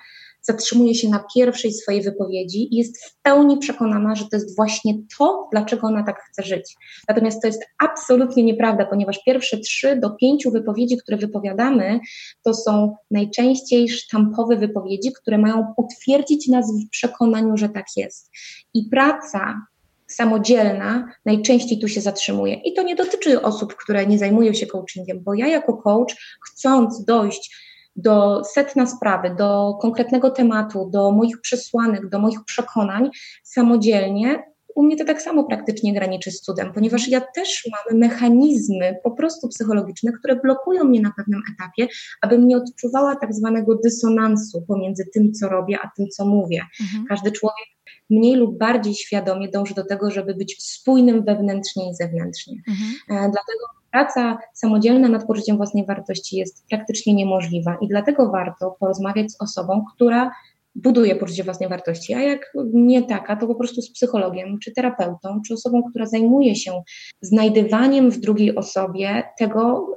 zatrzymuje 0.47 0.95
się 0.95 1.09
na 1.09 1.23
pierwszej 1.35 1.73
swojej 1.73 2.01
wypowiedzi 2.01 2.73
i 2.73 2.77
jest 2.77 3.05
w 3.05 3.15
pełni 3.21 3.57
przekonana, 3.57 4.15
że 4.15 4.23
to 4.23 4.37
jest 4.37 4.55
właśnie 4.55 4.93
to, 5.17 5.47
dlaczego 5.51 5.87
ona 5.87 6.03
tak 6.03 6.19
chce 6.19 6.43
żyć. 6.43 6.75
Natomiast 7.09 7.41
to 7.41 7.47
jest 7.47 7.65
absolutnie 7.83 8.43
nieprawda, 8.43 8.85
ponieważ 8.85 9.19
pierwsze 9.25 9.57
trzy 9.57 9.95
do 9.95 10.09
pięciu 10.09 10.51
wypowiedzi, 10.51 10.97
które 10.97 11.17
wypowiadamy, 11.17 11.99
to 12.43 12.53
są 12.53 12.95
najczęściej 13.11 13.89
sztampowe 13.89 14.55
wypowiedzi, 14.55 15.11
które 15.21 15.37
mają 15.37 15.73
utwierdzić 15.77 16.47
nas 16.47 16.71
w 16.71 16.89
przekonaniu, 16.89 17.57
że 17.57 17.69
tak 17.69 17.85
jest. 17.95 18.31
I 18.73 18.89
praca 18.91 19.61
samodzielna 20.07 21.13
najczęściej 21.25 21.79
tu 21.79 21.87
się 21.87 22.01
zatrzymuje. 22.01 22.53
I 22.53 22.73
to 22.73 22.83
nie 22.83 22.95
dotyczy 22.95 23.41
osób, 23.41 23.75
które 23.75 24.05
nie 24.05 24.17
zajmują 24.17 24.53
się 24.53 24.67
coachingiem, 24.67 25.23
bo 25.23 25.33
ja 25.33 25.47
jako 25.47 25.77
coach, 25.77 26.37
chcąc 26.49 27.05
dojść 27.05 27.66
do 27.97 28.43
setna 28.43 28.85
sprawy, 28.85 29.35
do 29.37 29.77
konkretnego 29.81 30.31
tematu, 30.31 30.89
do 30.93 31.11
moich 31.11 31.41
przesłanek, 31.41 32.09
do 32.09 32.19
moich 32.19 32.43
przekonań 32.45 33.09
samodzielnie, 33.43 34.43
u 34.77 34.83
mnie 34.83 34.97
to 34.97 35.05
tak 35.05 35.21
samo 35.21 35.43
praktycznie 35.43 35.93
graniczy 35.93 36.31
z 36.31 36.41
cudem, 36.41 36.73
ponieważ 36.73 37.07
ja 37.07 37.21
też 37.35 37.69
mam 37.71 37.99
mechanizmy 37.99 38.95
po 39.03 39.11
prostu 39.11 39.47
psychologiczne, 39.47 40.11
które 40.11 40.35
blokują 40.35 40.83
mnie 40.83 41.01
na 41.01 41.11
pewnym 41.17 41.41
etapie, 41.53 41.87
abym 42.21 42.47
nie 42.47 42.57
odczuwała 42.57 43.15
tak 43.15 43.33
zwanego 43.33 43.75
dysonansu 43.75 44.61
pomiędzy 44.67 45.05
tym, 45.13 45.33
co 45.33 45.49
robię, 45.49 45.77
a 45.83 45.91
tym, 45.97 46.07
co 46.07 46.25
mówię. 46.25 46.61
Mhm. 46.81 47.05
Każdy 47.09 47.31
człowiek 47.31 47.76
mniej 48.09 48.35
lub 48.35 48.57
bardziej 48.57 48.95
świadomie 48.95 49.49
dąży 49.49 49.73
do 49.73 49.85
tego, 49.85 50.11
żeby 50.11 50.35
być 50.35 50.55
spójnym 50.63 51.23
wewnętrznie 51.23 51.89
i 51.89 51.95
zewnętrznie. 51.95 52.55
Mhm. 52.67 52.89
E, 53.09 53.13
dlatego 53.13 53.65
praca 53.91 54.37
samodzielna 54.53 55.07
nad 55.07 55.27
poczuciem 55.27 55.57
własnej 55.57 55.85
wartości 55.85 56.37
jest 56.37 56.65
praktycznie 56.69 57.13
niemożliwa 57.13 57.77
i 57.81 57.87
dlatego 57.87 58.31
warto 58.31 58.75
porozmawiać 58.79 59.31
z 59.31 59.41
osobą, 59.41 59.83
która 59.95 60.31
buduje 60.75 61.15
poczucie 61.15 61.43
własnej 61.43 61.69
wartości, 61.69 62.13
a 62.13 62.21
jak 62.21 62.53
nie 62.73 63.03
taka, 63.03 63.35
to 63.35 63.47
po 63.47 63.55
prostu 63.55 63.81
z 63.81 63.91
psychologiem, 63.91 64.59
czy 64.59 64.71
terapeutą, 64.71 65.41
czy 65.47 65.53
osobą, 65.53 65.83
która 65.89 66.05
zajmuje 66.05 66.55
się 66.55 66.81
znajdywaniem 67.21 68.11
w 68.11 68.19
drugiej 68.19 68.55
osobie 68.55 69.23
tego, 69.39 69.87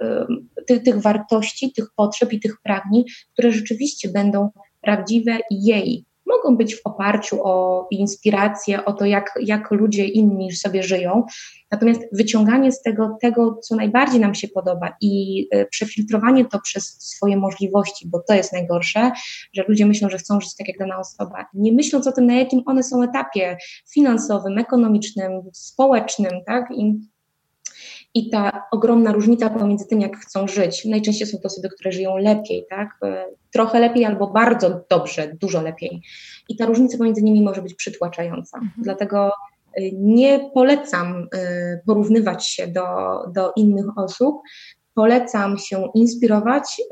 tych, 0.67 0.83
tych 0.83 1.01
wartości, 1.01 1.73
tych 1.73 1.87
potrzeb 1.97 2.33
i 2.33 2.41
tych 2.41 2.57
pragnień, 2.63 3.05
które 3.33 3.53
rzeczywiście 3.53 4.09
będą 4.09 4.51
prawdziwe 4.81 5.39
jej, 5.51 6.05
mogą 6.31 6.57
być 6.57 6.75
w 6.77 6.81
oparciu 6.85 7.39
o 7.43 7.87
inspirację, 7.91 8.85
o 8.85 8.93
to, 8.93 9.05
jak, 9.05 9.33
jak 9.43 9.71
ludzie 9.71 10.05
inni 10.05 10.53
sobie 10.53 10.83
żyją. 10.83 11.25
Natomiast 11.71 12.01
wyciąganie 12.13 12.73
z 12.73 12.83
tego, 12.83 13.17
tego, 13.21 13.59
co 13.63 13.77
najbardziej 13.77 14.21
nam 14.21 14.35
się 14.35 14.49
podoba 14.49 14.97
i 15.01 15.47
e, 15.51 15.67
przefiltrowanie 15.67 16.45
to 16.45 16.61
przez 16.61 16.85
swoje 16.85 17.37
możliwości, 17.37 18.09
bo 18.09 18.23
to 18.29 18.35
jest 18.35 18.53
najgorsze, 18.53 19.13
że 19.53 19.65
ludzie 19.69 19.87
myślą, 19.87 20.09
że 20.09 20.19
chcą 20.19 20.41
żyć 20.41 20.57
tak 20.57 20.69
jak 20.69 20.79
dana 20.79 20.99
osoba, 20.99 21.47
nie 21.55 21.73
myśląc 21.73 22.07
o 22.07 22.13
tym, 22.13 22.27
na 22.27 22.35
jakim 22.35 22.63
one 22.67 22.83
są 22.83 23.03
etapie 23.03 23.57
finansowym, 23.95 24.59
ekonomicznym, 24.59 25.33
społecznym, 25.53 26.33
tak? 26.47 26.65
I 26.77 27.01
i 28.15 28.31
ta 28.31 28.67
ogromna 28.71 29.13
różnica 29.13 29.51
pomiędzy 29.51 29.87
tym, 29.87 30.01
jak 30.01 30.17
chcą 30.17 30.49
żyć. 30.49 30.85
Najczęściej 30.85 31.27
są 31.27 31.39
to 31.39 31.47
osoby, 31.47 31.69
które 31.69 31.93
żyją 31.93 32.17
lepiej, 32.17 32.67
tak? 32.71 32.89
E, 33.05 33.25
trochę 33.53 33.81
lepiej 33.81 34.05
albo 34.05 34.27
bardzo 34.27 34.81
dobrze, 34.91 35.37
dużo 35.41 35.63
lepiej. 35.63 36.03
I 36.49 36.57
ta 36.57 36.67
różnica 36.67 36.99
pomiędzy 36.99 37.23
nimi 37.23 37.43
może 37.43 37.63
być 37.63 37.75
przytłaczająca. 37.75 38.59
Mhm. 38.59 38.83
Dlatego 38.83 39.27
e, 39.27 39.91
nie 39.93 40.51
polecam 40.55 41.27
e, 41.35 41.81
porównywać 41.87 42.47
się 42.49 42.67
do, 42.69 42.85
do 43.33 43.53
innych 43.57 43.99
osób. 43.99 44.41
Polecam 44.95 45.59
się 45.59 45.89
inspirować, 45.95 46.83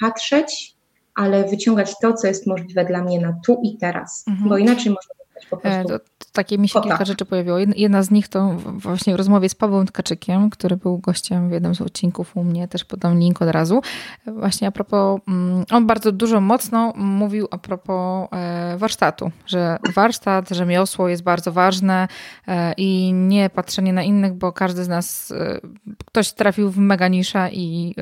patrzeć, 0.00 0.74
ale 1.14 1.44
wyciągać 1.44 1.94
to, 2.02 2.12
co 2.12 2.26
jest 2.26 2.46
możliwe 2.46 2.84
dla 2.84 3.02
mnie 3.02 3.20
na 3.20 3.40
tu 3.46 3.60
i 3.62 3.78
teraz, 3.78 4.24
mhm. 4.28 4.48
bo 4.48 4.58
inaczej 4.58 4.92
można 4.92 5.14
po 5.50 5.56
prostu. 5.56 5.94
Takie 6.36 6.58
mi 6.58 6.68
się 6.68 6.80
kilka 6.80 7.04
rzeczy 7.04 7.24
pojawiło. 7.24 7.58
Jedna 7.76 8.02
z 8.02 8.10
nich 8.10 8.28
to 8.28 8.56
właśnie 8.72 9.12
w 9.12 9.16
rozmowie 9.16 9.48
z 9.48 9.54
Pawłem 9.54 9.86
Tkaczykiem, 9.86 10.50
który 10.50 10.76
był 10.76 10.98
gościem 10.98 11.48
w 11.48 11.52
jednym 11.52 11.74
z 11.74 11.80
odcinków 11.80 12.36
u 12.36 12.44
mnie, 12.44 12.68
też 12.68 12.84
podam 12.84 13.18
link 13.18 13.42
od 13.42 13.48
razu. 13.48 13.80
Właśnie 14.26 14.68
a 14.68 14.70
propos, 14.70 15.20
mm, 15.28 15.64
on 15.70 15.86
bardzo 15.86 16.12
dużo 16.12 16.40
mocno 16.40 16.92
mówił 16.96 17.48
a 17.50 17.58
propos 17.58 18.28
e, 18.32 18.76
warsztatu, 18.78 19.30
że 19.46 19.78
warsztat, 19.94 20.48
rzemiosło 20.50 21.08
jest 21.08 21.22
bardzo 21.22 21.52
ważne 21.52 22.08
e, 22.48 22.72
i 22.76 23.12
nie 23.12 23.50
patrzenie 23.50 23.92
na 23.92 24.02
innych, 24.02 24.34
bo 24.34 24.52
każdy 24.52 24.84
z 24.84 24.88
nas, 24.88 25.30
e, 25.30 25.60
ktoś 26.06 26.32
trafił 26.32 26.70
w 26.70 26.78
mega 26.78 27.08
nisza 27.08 27.50
i 27.50 27.94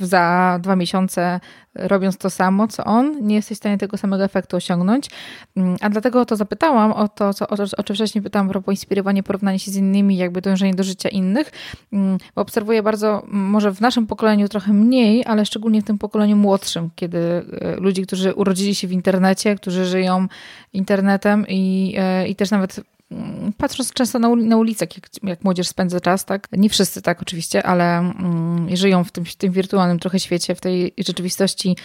za 0.00 0.58
dwa 0.62 0.76
miesiące 0.76 1.40
robiąc 1.74 2.16
to 2.18 2.30
samo, 2.30 2.68
co 2.68 2.84
on, 2.84 3.26
nie 3.26 3.34
jesteś 3.34 3.58
w 3.58 3.60
stanie 3.60 3.78
tego 3.78 3.96
samego 3.96 4.24
efektu 4.24 4.56
osiągnąć. 4.56 5.10
Mm, 5.56 5.76
a 5.80 5.90
dlatego 5.90 6.24
to 6.24 6.36
zapytałam 6.36 6.92
o 6.92 7.08
to, 7.08 7.34
co, 7.34 7.48
o, 7.48 7.63
o 7.72 7.82
czym 7.82 7.96
wcześniej 7.96 8.22
pytałam, 8.22 8.48
propos 8.48 8.72
inspirowanie, 8.72 9.22
porównanie 9.22 9.58
się 9.58 9.70
z 9.70 9.76
innymi, 9.76 10.16
jakby 10.16 10.40
dążenie 10.40 10.74
do 10.74 10.84
życia 10.84 11.08
innych, 11.08 11.52
mm, 11.92 12.18
bo 12.34 12.42
obserwuję 12.42 12.82
bardzo, 12.82 13.22
może 13.26 13.72
w 13.72 13.80
naszym 13.80 14.06
pokoleniu 14.06 14.48
trochę 14.48 14.72
mniej, 14.72 15.24
ale 15.26 15.46
szczególnie 15.46 15.82
w 15.82 15.84
tym 15.84 15.98
pokoleniu 15.98 16.36
młodszym, 16.36 16.90
kiedy 16.94 17.18
e, 17.18 17.76
ludzi, 17.76 18.02
którzy 18.02 18.34
urodzili 18.34 18.74
się 18.74 18.88
w 18.88 18.92
internecie, 18.92 19.56
którzy 19.56 19.86
żyją 19.86 20.26
internetem 20.72 21.44
i, 21.48 21.94
e, 21.98 22.28
i 22.28 22.36
też 22.36 22.50
nawet 22.50 22.80
mm, 23.10 23.52
patrząc 23.52 23.92
często 23.92 24.18
na, 24.18 24.34
na 24.34 24.56
ulicach, 24.56 24.88
jak, 24.96 25.08
jak, 25.22 25.44
młodzież 25.44 25.68
spędza 25.68 26.00
czas, 26.00 26.24
tak? 26.24 26.48
Nie 26.52 26.68
wszyscy 26.68 27.02
tak 27.02 27.22
oczywiście, 27.22 27.66
ale 27.66 27.98
mm, 27.98 28.76
żyją 28.76 29.04
w 29.04 29.12
tym, 29.12 29.24
w 29.24 29.36
tym 29.36 29.52
wirtualnym 29.52 29.98
trochę 29.98 30.20
świecie, 30.20 30.54
w 30.54 30.60
tej 30.60 30.94
rzeczywistości 30.98 31.76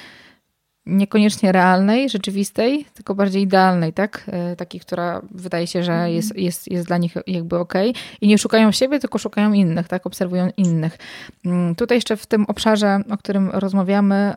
niekoniecznie 0.89 1.51
realnej, 1.51 2.09
rzeczywistej, 2.09 2.85
tylko 2.93 3.15
bardziej 3.15 3.41
idealnej, 3.43 3.93
tak? 3.93 4.23
E, 4.27 4.55
takiej, 4.55 4.81
która 4.81 5.21
wydaje 5.31 5.67
się, 5.67 5.83
że 5.83 5.91
mhm. 5.91 6.13
jest, 6.13 6.35
jest, 6.35 6.71
jest 6.71 6.87
dla 6.87 6.97
nich 6.97 7.13
jakby 7.27 7.57
ok. 7.57 7.73
I 8.21 8.27
nie 8.27 8.37
szukają 8.37 8.71
siebie, 8.71 8.99
tylko 8.99 9.17
szukają 9.17 9.53
innych, 9.53 9.87
tak? 9.87 10.05
Obserwują 10.05 10.49
innych. 10.57 10.97
Mm, 11.45 11.75
tutaj 11.75 11.97
jeszcze 11.97 12.17
w 12.17 12.25
tym 12.25 12.45
obszarze, 12.45 12.99
o 13.09 13.17
którym 13.17 13.49
rozmawiamy, 13.49 14.33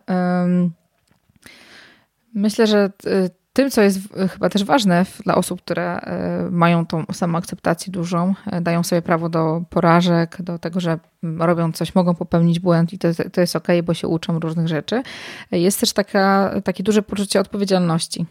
myślę, 2.34 2.66
że 2.66 2.90
e, 3.06 3.41
tym, 3.52 3.70
co 3.70 3.82
jest 3.82 3.98
chyba 4.32 4.48
też 4.48 4.64
ważne 4.64 5.06
dla 5.24 5.34
osób, 5.34 5.62
które 5.62 5.96
e, 5.96 6.48
mają 6.50 6.86
tą 6.86 7.04
samoakceptację 7.12 7.92
dużą, 7.92 8.34
e, 8.46 8.60
dają 8.60 8.82
sobie 8.82 9.02
prawo 9.02 9.28
do 9.28 9.62
porażek, 9.70 10.42
do 10.42 10.58
tego, 10.58 10.80
że 10.80 10.98
robią 11.38 11.72
coś, 11.72 11.94
mogą 11.94 12.14
popełnić 12.14 12.60
błąd 12.60 12.92
i 12.92 12.98
to, 12.98 13.08
to 13.32 13.40
jest 13.40 13.56
ok, 13.56 13.68
bo 13.84 13.94
się 13.94 14.08
uczą 14.08 14.38
różnych 14.38 14.68
rzeczy, 14.68 15.02
jest 15.50 15.80
też 15.80 15.92
taka, 15.92 16.54
takie 16.64 16.82
duże 16.82 17.02
poczucie 17.02 17.40
odpowiedzialności. 17.40 18.26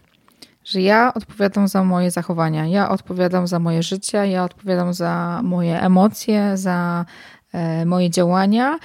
Że 0.65 0.81
ja 0.81 1.13
odpowiadam 1.13 1.67
za 1.67 1.83
moje 1.83 2.11
zachowania, 2.11 2.67
ja 2.67 2.89
odpowiadam 2.89 3.47
za 3.47 3.59
moje 3.59 3.83
życie, 3.83 4.27
ja 4.27 4.43
odpowiadam 4.43 4.93
za 4.93 5.41
moje 5.43 5.81
emocje, 5.81 6.57
za 6.57 7.05
e, 7.53 7.85
moje 7.85 8.09
działania 8.09 8.79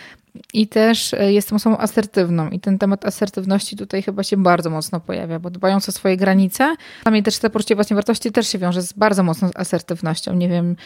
i 0.55 0.68
też 0.68 1.14
e, 1.14 1.32
jestem 1.32 1.57
osobą 1.57 1.78
asertywną 1.78 2.51
i 2.51 2.61
ten 2.61 2.78
temat 2.78 3.05
asertywności 3.05 3.76
tutaj 3.76 4.03
chyba 4.03 4.22
się 4.22 4.37
bardzo 4.37 4.70
mocno 4.70 5.01
pojawia, 5.01 5.39
bo 5.39 5.51
dbając 5.51 5.89
o 5.89 5.93
swoje 5.93 6.16
granice, 6.16 6.76
dla 7.03 7.12
mnie 7.12 7.22
też 7.22 7.39
te 7.39 7.51
poczucie 7.51 7.74
właśnie 7.74 7.95
wartości 7.95 8.32
też 8.32 8.49
się 8.49 8.59
wiąże 8.59 8.82
z 8.82 8.93
bardzo 8.93 9.22
mocną 9.22 9.51
asertywnością. 9.55 10.34
Nie 10.34 10.49
wiem, 10.49 10.76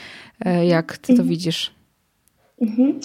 e, 0.45 0.67
jak 0.67 0.99
ty 0.99 1.07
to 1.07 1.13
mhm. 1.13 1.29
widzisz. 1.29 1.75
Mhm. 2.61 3.01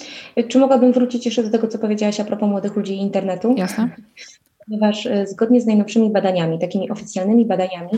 Czy 0.48 0.58
mogłabym 0.58 0.92
wrócić 0.92 1.26
jeszcze 1.26 1.42
do 1.42 1.50
tego, 1.50 1.68
co 1.68 1.78
powiedziałaś 1.78 2.20
a 2.20 2.24
propos 2.24 2.48
młodych 2.48 2.76
ludzi 2.76 2.92
i 2.92 2.96
internetu? 2.96 3.54
Jasne 3.58 3.88
ponieważ 4.66 5.06
e, 5.06 5.26
zgodnie 5.26 5.60
z 5.60 5.66
najnowszymi 5.66 6.10
badaniami, 6.10 6.58
takimi 6.58 6.90
oficjalnymi 6.90 7.46
badaniami, 7.46 7.90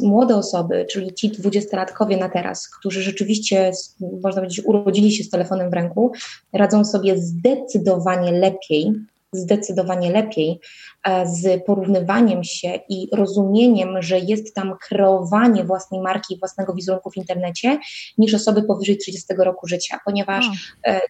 młode 0.00 0.36
osoby, 0.36 0.86
czyli 0.90 1.14
ci 1.14 1.30
dwudziestolatkowie 1.30 2.16
na 2.16 2.28
teraz, 2.28 2.68
którzy 2.68 3.02
rzeczywiście, 3.02 3.72
można 4.00 4.40
powiedzieć, 4.40 4.64
urodzili 4.64 5.12
się 5.12 5.24
z 5.24 5.30
telefonem 5.30 5.70
w 5.70 5.74
ręku, 5.74 6.12
radzą 6.52 6.84
sobie 6.84 7.18
zdecydowanie 7.18 8.32
lepiej 8.32 8.92
zdecydowanie 9.32 10.10
lepiej 10.10 10.60
e, 11.04 11.26
z 11.26 11.64
porównywaniem 11.64 12.44
się 12.44 12.80
i 12.88 13.08
rozumieniem, 13.12 14.02
że 14.02 14.18
jest 14.18 14.54
tam 14.54 14.74
kreowanie 14.88 15.64
własnej 15.64 16.00
marki, 16.00 16.38
własnego 16.38 16.74
wizerunku 16.74 17.10
w 17.10 17.16
internecie, 17.16 17.78
niż 18.18 18.34
osoby 18.34 18.62
powyżej 18.62 18.98
30 18.98 19.34
roku 19.38 19.66
życia, 19.66 20.00
ponieważ. 20.04 20.44
Hmm. 20.44 20.58
E, 20.84 21.00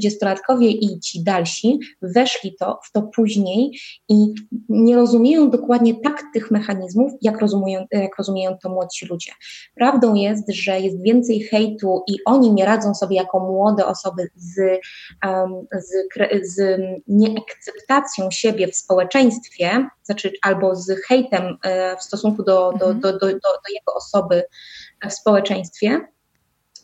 30-latkowie 0.00 0.66
i 0.68 1.00
ci 1.00 1.24
dalsi 1.24 1.78
weszli 2.02 2.56
to, 2.60 2.80
w 2.84 2.92
to 2.92 3.02
później 3.02 3.78
i 4.08 4.34
nie 4.68 4.96
rozumieją 4.96 5.50
dokładnie 5.50 5.94
tak 6.00 6.22
tych 6.34 6.50
mechanizmów, 6.50 7.12
jak 7.22 7.40
rozumieją, 7.40 7.84
jak 7.90 8.18
rozumieją 8.18 8.56
to 8.62 8.68
młodsi 8.68 9.06
ludzie. 9.06 9.32
Prawdą 9.74 10.14
jest, 10.14 10.52
że 10.52 10.80
jest 10.80 11.02
więcej 11.02 11.40
hejtu 11.40 12.02
i 12.08 12.16
oni 12.24 12.52
nie 12.52 12.64
radzą 12.64 12.94
sobie 12.94 13.16
jako 13.16 13.40
młode 13.40 13.86
osoby 13.86 14.28
z, 14.34 14.80
um, 15.26 15.66
z, 15.72 15.92
z 16.54 16.80
nieakceptacją 17.06 18.30
siebie 18.30 18.68
w 18.68 18.76
społeczeństwie, 18.76 19.88
znaczy 20.02 20.32
albo 20.42 20.76
z 20.76 20.90
hejtem 21.08 21.56
e, 21.62 21.96
w 21.96 22.02
stosunku 22.02 22.42
do, 22.42 22.72
do, 22.72 22.86
mhm. 22.86 23.00
do, 23.00 23.12
do, 23.12 23.26
do 23.28 23.72
jego 23.74 23.94
osoby 23.94 24.42
w 25.08 25.12
społeczeństwie 25.12 26.00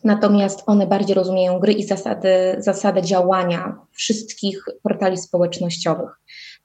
natomiast 0.03 0.63
one 0.65 0.87
bardziej 0.87 1.15
rozumieją 1.15 1.59
gry 1.59 1.73
i 1.73 1.83
zasady, 1.83 2.55
zasady 2.57 3.01
działania 3.01 3.77
wszystkich 3.91 4.65
portali 4.83 5.17
społecznościowych. 5.17 6.19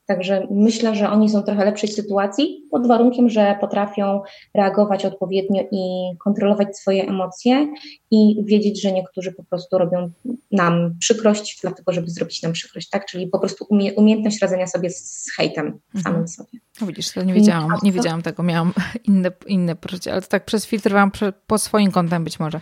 Także 0.08 0.46
myślę, 0.50 0.94
że 0.94 1.10
oni 1.10 1.30
są 1.30 1.42
trochę 1.42 1.64
lepszej 1.64 1.88
sytuacji, 1.88 2.66
pod 2.70 2.86
warunkiem, 2.86 3.28
że 3.28 3.56
potrafią 3.60 4.22
reagować 4.54 5.04
odpowiednio 5.04 5.62
i 5.72 6.16
kontrolować 6.18 6.78
swoje 6.78 7.08
emocje 7.08 7.72
i 8.10 8.44
wiedzieć, 8.44 8.82
że 8.82 8.92
niektórzy 8.92 9.32
po 9.32 9.44
prostu 9.44 9.78
robią 9.78 10.10
nam 10.50 10.96
przykrość, 10.98 11.58
dlatego 11.62 11.92
żeby 11.92 12.10
zrobić 12.10 12.42
nam 12.42 12.52
przykrość, 12.52 12.88
tak? 12.88 13.06
Czyli 13.06 13.26
po 13.26 13.38
prostu 13.38 13.66
umie, 13.70 13.94
umiejętność 13.94 14.40
radzenia 14.40 14.66
sobie 14.66 14.90
z 14.90 15.32
hejtem 15.36 15.66
mhm. 15.66 16.04
samym 16.04 16.28
sobie. 16.28 16.58
No 16.80 16.86
widzisz, 16.86 17.12
to 17.12 17.22
nie 17.22 17.34
wiedziałam, 17.34 17.70
nie 17.82 17.92
wiedziałam 17.92 18.22
tego, 18.22 18.42
miałam 18.42 18.72
inne, 19.08 19.30
inne 19.46 19.76
poczucie, 19.76 20.12
ale 20.12 20.22
to 20.22 20.28
tak 20.28 20.44
przesfiltrowałam 20.44 21.10
po 21.46 21.58
swoim 21.58 21.90
kątem 21.92 22.24
być 22.24 22.40
może. 22.40 22.60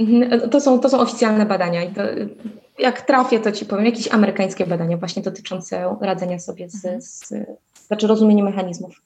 Mhm, 0.00 0.50
to 0.50 0.60
są, 0.60 0.80
to 0.80 0.88
są 0.88 1.00
oficjalne 1.00 1.46
badania 1.46 1.82
i 1.82 1.94
to, 1.94 2.02
jak 2.78 3.02
trafię, 3.02 3.40
to 3.40 3.52
ci 3.52 3.66
powiem, 3.66 3.86
jakieś 3.86 4.08
amerykańskie 4.12 4.66
badania 4.66 4.96
właśnie 4.96 5.22
dotyczące 5.22 5.96
radzenia 6.00 6.38
sobie 6.38 6.70
z, 6.70 6.84
mhm. 6.84 7.00
z 7.02 7.32
znaczy 7.86 8.06
rozumienia 8.06 8.44
mechanizmów. 8.44 9.02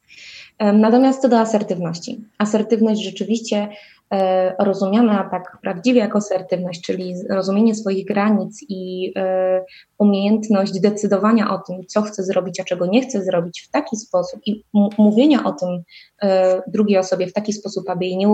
Natomiast 0.60 1.22
co 1.22 1.28
do 1.28 1.38
asertywności. 1.38 2.24
Asertywność 2.38 3.04
rzeczywiście 3.04 3.68
E, 4.14 4.54
rozumiana 4.64 5.28
tak 5.30 5.58
prawdziwie 5.62 6.00
jako 6.00 6.18
asertywność, 6.18 6.80
czyli 6.80 7.14
rozumienie 7.30 7.74
swoich 7.74 8.06
granic 8.06 8.64
i 8.68 9.12
e, 9.16 9.64
umiejętność 9.98 10.80
decydowania 10.80 11.50
o 11.50 11.58
tym, 11.58 11.86
co 11.86 12.02
chcę 12.02 12.22
zrobić, 12.22 12.60
a 12.60 12.64
czego 12.64 12.86
nie 12.86 13.02
chcę 13.02 13.24
zrobić 13.24 13.60
w 13.60 13.70
taki 13.70 13.96
sposób 13.96 14.40
i 14.46 14.64
mówienia 14.98 15.44
o 15.44 15.52
tym 15.52 15.82
e, 16.22 16.62
drugiej 16.66 16.98
osobie 16.98 17.26
w 17.26 17.32
taki 17.32 17.52
sposób, 17.52 17.90
aby 17.90 18.04
jej 18.04 18.16
nie 18.16 18.28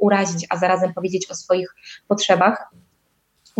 urazić, 0.00 0.46
a 0.50 0.56
zarazem 0.56 0.94
powiedzieć 0.94 1.30
o 1.30 1.34
swoich 1.34 1.74
potrzebach, 2.08 2.70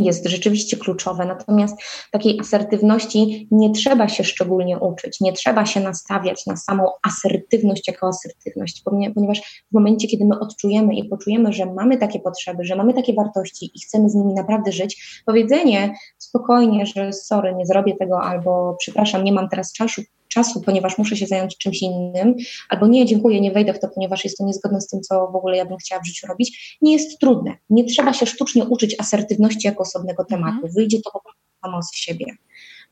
jest 0.04 0.28
rzeczywiście 0.28 0.76
kluczowe. 0.76 1.24
Natomiast 1.24 1.76
takiej 2.10 2.40
asertywności 2.40 3.48
nie 3.50 3.70
trzeba 3.70 4.08
się 4.08 4.24
szczególnie 4.24 4.78
uczyć, 4.78 5.20
nie 5.20 5.32
trzeba 5.32 5.66
się 5.66 5.80
nastawiać 5.80 6.46
na 6.46 6.56
samą 6.56 6.84
asertywność 7.02 7.88
jako 7.88 8.08
asertywność, 8.08 8.82
ponieważ 9.14 9.64
w 9.70 9.74
momencie, 9.74 10.08
kiedy 10.08 10.24
my 10.24 10.38
odczujemy 10.38 10.94
i 10.94 11.08
poczujemy, 11.08 11.52
że 11.52 11.66
mamy 11.66 11.98
takie 11.98 12.20
potrzeby, 12.20 12.64
że 12.64 12.76
mamy 12.76 12.94
takie 12.94 13.14
wartości 13.14 13.70
i 13.74 13.80
chcemy 13.80 14.10
z 14.10 14.14
nimi 14.14 14.34
naprawdę 14.34 14.72
żyć, 14.72 15.22
powiedzenie 15.26 15.94
spokojnie, 16.18 16.86
że 16.86 17.12
sorry, 17.12 17.54
nie 17.54 17.66
zrobię 17.66 17.96
tego 17.96 18.20
albo 18.22 18.76
przepraszam, 18.78 19.24
nie 19.24 19.32
mam 19.32 19.48
teraz 19.48 19.72
czasu, 19.72 20.02
czasu, 20.30 20.60
ponieważ 20.60 20.98
muszę 20.98 21.16
się 21.16 21.26
zająć 21.26 21.56
czymś 21.56 21.82
innym, 21.82 22.34
albo 22.68 22.86
nie, 22.86 23.06
dziękuję, 23.06 23.40
nie 23.40 23.52
wejdę 23.52 23.74
w 23.74 23.80
to, 23.80 23.88
ponieważ 23.88 24.24
jest 24.24 24.38
to 24.38 24.44
niezgodne 24.44 24.80
z 24.80 24.88
tym, 24.88 25.00
co 25.00 25.30
w 25.32 25.36
ogóle 25.36 25.56
ja 25.56 25.64
bym 25.64 25.76
chciała 25.76 26.02
w 26.02 26.06
życiu 26.06 26.26
robić, 26.26 26.78
nie 26.82 26.92
jest 26.92 27.18
trudne. 27.18 27.56
Nie 27.70 27.84
trzeba 27.84 28.12
się 28.12 28.26
sztucznie 28.26 28.64
uczyć 28.64 28.96
asertywności 28.98 29.68
jako 29.68 29.82
osobnego 29.82 30.24
tematu. 30.24 30.54
Mhm. 30.54 30.72
Wyjdzie 30.72 30.98
to 31.04 31.10
po 31.10 31.20
prostu 31.20 31.40
samo 31.62 31.82
z 31.82 31.94
siebie. 31.94 32.26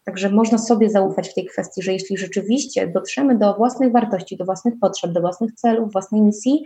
Także 0.05 0.31
można 0.31 0.59
sobie 0.59 0.91
zaufać 0.91 1.29
w 1.29 1.35
tej 1.35 1.47
kwestii, 1.47 1.83
że 1.83 1.93
jeśli 1.93 2.19
rzeczywiście 2.19 2.87
dotrzemy 2.87 3.39
do 3.39 3.55
własnych 3.55 3.93
wartości, 3.93 4.37
do 4.37 4.45
własnych 4.45 4.75
potrzeb, 4.81 5.13
do 5.13 5.21
własnych 5.21 5.55
celów, 5.55 5.93
własnej 5.93 6.21
misji, 6.21 6.65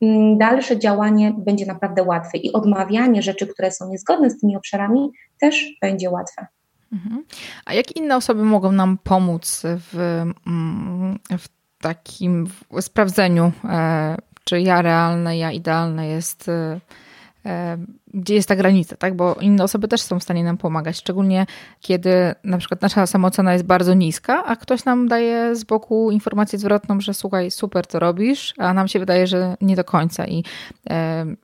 mm, 0.00 0.38
dalsze 0.38 0.78
działanie 0.78 1.34
będzie 1.38 1.66
naprawdę 1.66 2.02
łatwe 2.02 2.38
i 2.38 2.52
odmawianie 2.52 3.22
rzeczy, 3.22 3.46
które 3.46 3.70
są 3.70 3.90
niezgodne 3.90 4.30
z 4.30 4.40
tymi 4.40 4.56
obszarami, 4.56 5.10
też 5.40 5.76
będzie 5.80 6.10
łatwe. 6.10 6.46
Mhm. 6.92 7.24
A 7.64 7.74
jak 7.74 7.96
inne 7.96 8.16
osoby 8.16 8.44
mogą 8.44 8.72
nam 8.72 8.98
pomóc 9.04 9.62
w, 9.64 10.22
mm, 10.46 11.18
w 11.38 11.48
takim 11.80 12.46
sprawdzeniu, 12.80 13.52
e, 13.64 14.16
czy 14.44 14.60
ja 14.60 14.82
realne, 14.82 15.38
ja 15.38 15.52
idealne 15.52 16.08
jest 16.08 16.48
e, 16.48 16.80
gdzie 18.14 18.34
jest 18.34 18.48
ta 18.48 18.56
granica, 18.56 18.96
tak? 18.96 19.16
Bo 19.16 19.34
inne 19.34 19.64
osoby 19.64 19.88
też 19.88 20.02
są 20.02 20.18
w 20.18 20.22
stanie 20.22 20.44
nam 20.44 20.56
pomagać, 20.58 20.96
szczególnie 20.96 21.46
kiedy 21.80 22.34
na 22.44 22.58
przykład 22.58 22.82
nasza 22.82 23.06
samoocena 23.06 23.52
jest 23.52 23.64
bardzo 23.64 23.94
niska, 23.94 24.44
a 24.44 24.56
ktoś 24.56 24.84
nam 24.84 25.08
daje 25.08 25.56
z 25.56 25.64
boku 25.64 26.10
informację 26.10 26.58
zwrotną, 26.58 27.00
że 27.00 27.14
słuchaj, 27.14 27.50
super 27.50 27.86
to 27.86 27.98
robisz, 27.98 28.54
a 28.58 28.74
nam 28.74 28.88
się 28.88 28.98
wydaje, 28.98 29.26
że 29.26 29.56
nie 29.60 29.76
do 29.76 29.84
końca. 29.84 30.26
I 30.26 30.44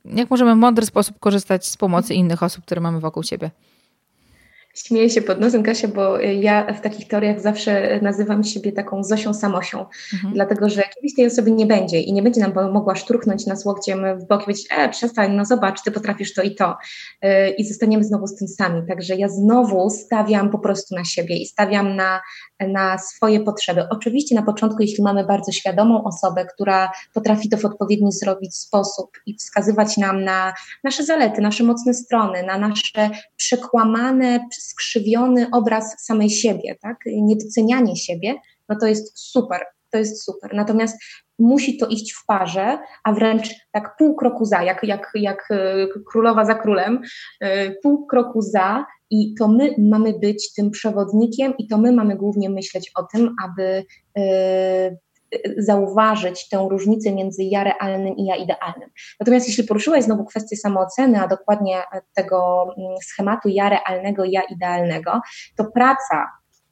jak 0.05 0.31
możemy 0.31 0.55
w 0.55 0.59
mądry 0.59 0.87
sposób 0.87 1.19
korzystać 1.19 1.67
z 1.67 1.77
pomocy 1.77 2.15
innych 2.15 2.43
osób, 2.43 2.65
które 2.65 2.81
mamy 2.81 3.01
wokół 3.01 3.23
siebie? 3.23 3.51
Śmieję 4.87 5.11
się 5.11 5.23
pod 5.23 5.41
nosem, 5.41 5.63
Kasia, 5.63 5.89
bo 5.89 6.19
ja 6.21 6.73
w 6.73 6.81
takich 6.81 7.09
teoriach 7.09 7.41
zawsze 7.41 8.01
nazywam 8.03 8.45
siebie 8.45 8.73
taką 8.73 9.05
Zosią 9.05 9.35
Samosią, 9.35 9.87
mhm. 10.15 10.35
dlatego 10.35 10.69
że 10.69 10.83
kiedyś 10.95 11.15
tej 11.17 11.27
osoby 11.27 11.51
nie 11.51 11.67
będzie 11.67 12.01
i 12.01 12.13
nie 12.13 12.23
będzie 12.23 12.41
nam 12.41 12.73
mogła 12.73 12.95
szturchnąć 12.95 13.47
nas 13.47 13.65
łokciem 13.65 14.19
w 14.19 14.27
bok 14.27 14.43
i 14.43 14.45
powiedzieć, 14.45 14.67
e, 14.71 14.89
przestań, 14.89 15.33
no 15.33 15.45
zobacz, 15.45 15.83
ty 15.83 15.91
potrafisz 15.91 16.35
to 16.35 16.43
i 16.43 16.55
to 16.55 16.77
e, 17.23 17.51
i 17.51 17.65
zostaniemy 17.65 18.05
znowu 18.05 18.27
z 18.27 18.37
tym 18.37 18.49
sami. 18.49 18.83
Także 18.89 19.17
ja 19.17 19.29
znowu 19.29 19.91
stawiam 19.91 20.51
po 20.51 20.59
prostu 20.59 20.95
na 20.95 21.05
siebie 21.05 21.37
i 21.37 21.47
stawiam 21.47 21.97
na, 21.97 22.21
na 22.61 22.99
swoje 22.99 23.41
potrzeby. 23.41 23.89
Oczywiście 23.91 24.35
na 24.35 24.43
początku, 24.43 24.83
jeśli 24.83 25.05
mamy 25.05 25.25
bardzo 25.25 25.53
świadomą 25.53 26.05
osobę, 26.05 26.47
która 26.55 26.91
potrafi 27.15 27.49
to 27.49 27.57
w 27.57 27.65
odpowiedni 27.65 28.13
zrobić 28.13 28.57
sposób 28.57 29.11
i 29.27 29.35
wskazywać 29.35 29.97
nam 29.97 30.25
na 30.25 30.53
nasze 30.85 31.05
zalety, 31.05 31.41
nasze 31.41 31.65
mocne 31.65 31.95
strony, 31.95 32.43
na 32.43 32.59
nasze 32.59 33.11
przekłamane, 33.37 34.41
skrzywiony 34.69 35.47
obraz 35.53 36.05
samej 36.05 36.31
siebie, 36.31 36.77
tak? 36.83 36.97
niedocenianie 37.07 37.97
siebie, 37.97 38.35
no 38.69 38.77
to 38.81 38.87
jest 38.87 39.19
super, 39.19 39.65
to 39.91 39.99
jest 39.99 40.25
super. 40.25 40.55
Natomiast 40.55 40.99
musi 41.39 41.79
to 41.79 41.87
iść 41.87 42.13
w 42.13 42.27
parze, 42.27 42.79
a 43.05 43.13
wręcz 43.13 43.51
tak 43.73 43.97
pół 43.99 44.17
kroku 44.17 44.45
za, 44.45 44.63
jak, 44.63 44.85
jak, 44.85 45.11
jak 45.15 45.49
e, 45.51 45.87
królowa 46.11 46.45
za 46.45 46.55
królem, 46.55 47.01
e, 47.41 47.71
pół 47.71 48.07
kroku 48.07 48.43
za 48.43 48.87
i 49.11 49.35
to 49.35 49.49
my 49.49 49.75
mamy 49.79 50.19
być 50.19 50.53
tym 50.55 50.71
przewodnikiem 50.71 51.55
i 51.59 51.69
to 51.69 51.79
my 51.79 51.93
mamy 51.93 52.17
głównie 52.17 52.51
myśleć 52.51 52.91
o 52.95 53.03
tym, 53.03 53.35
aby 53.45 53.85
e, 54.19 54.97
zauważyć 55.57 56.49
tę 56.49 56.67
różnicę 56.71 57.13
między 57.13 57.45
ja 57.45 57.65
realnym 57.65 58.17
i 58.17 58.25
ja 58.25 58.37
idealnym. 58.37 58.91
Natomiast 59.21 59.49
jeśli 59.49 59.65
poruszyłaś 59.65 60.05
znowu 60.05 60.25
kwestię 60.25 60.57
samooceny, 60.57 61.21
a 61.21 61.29
dokładnie 61.29 61.83
tego 62.15 62.67
mm, 62.79 62.97
schematu 63.03 63.49
ja 63.49 63.69
realnego, 63.69 64.25
ja 64.25 64.43
idealnego, 64.43 65.21
to 65.57 65.65
praca 65.65 66.27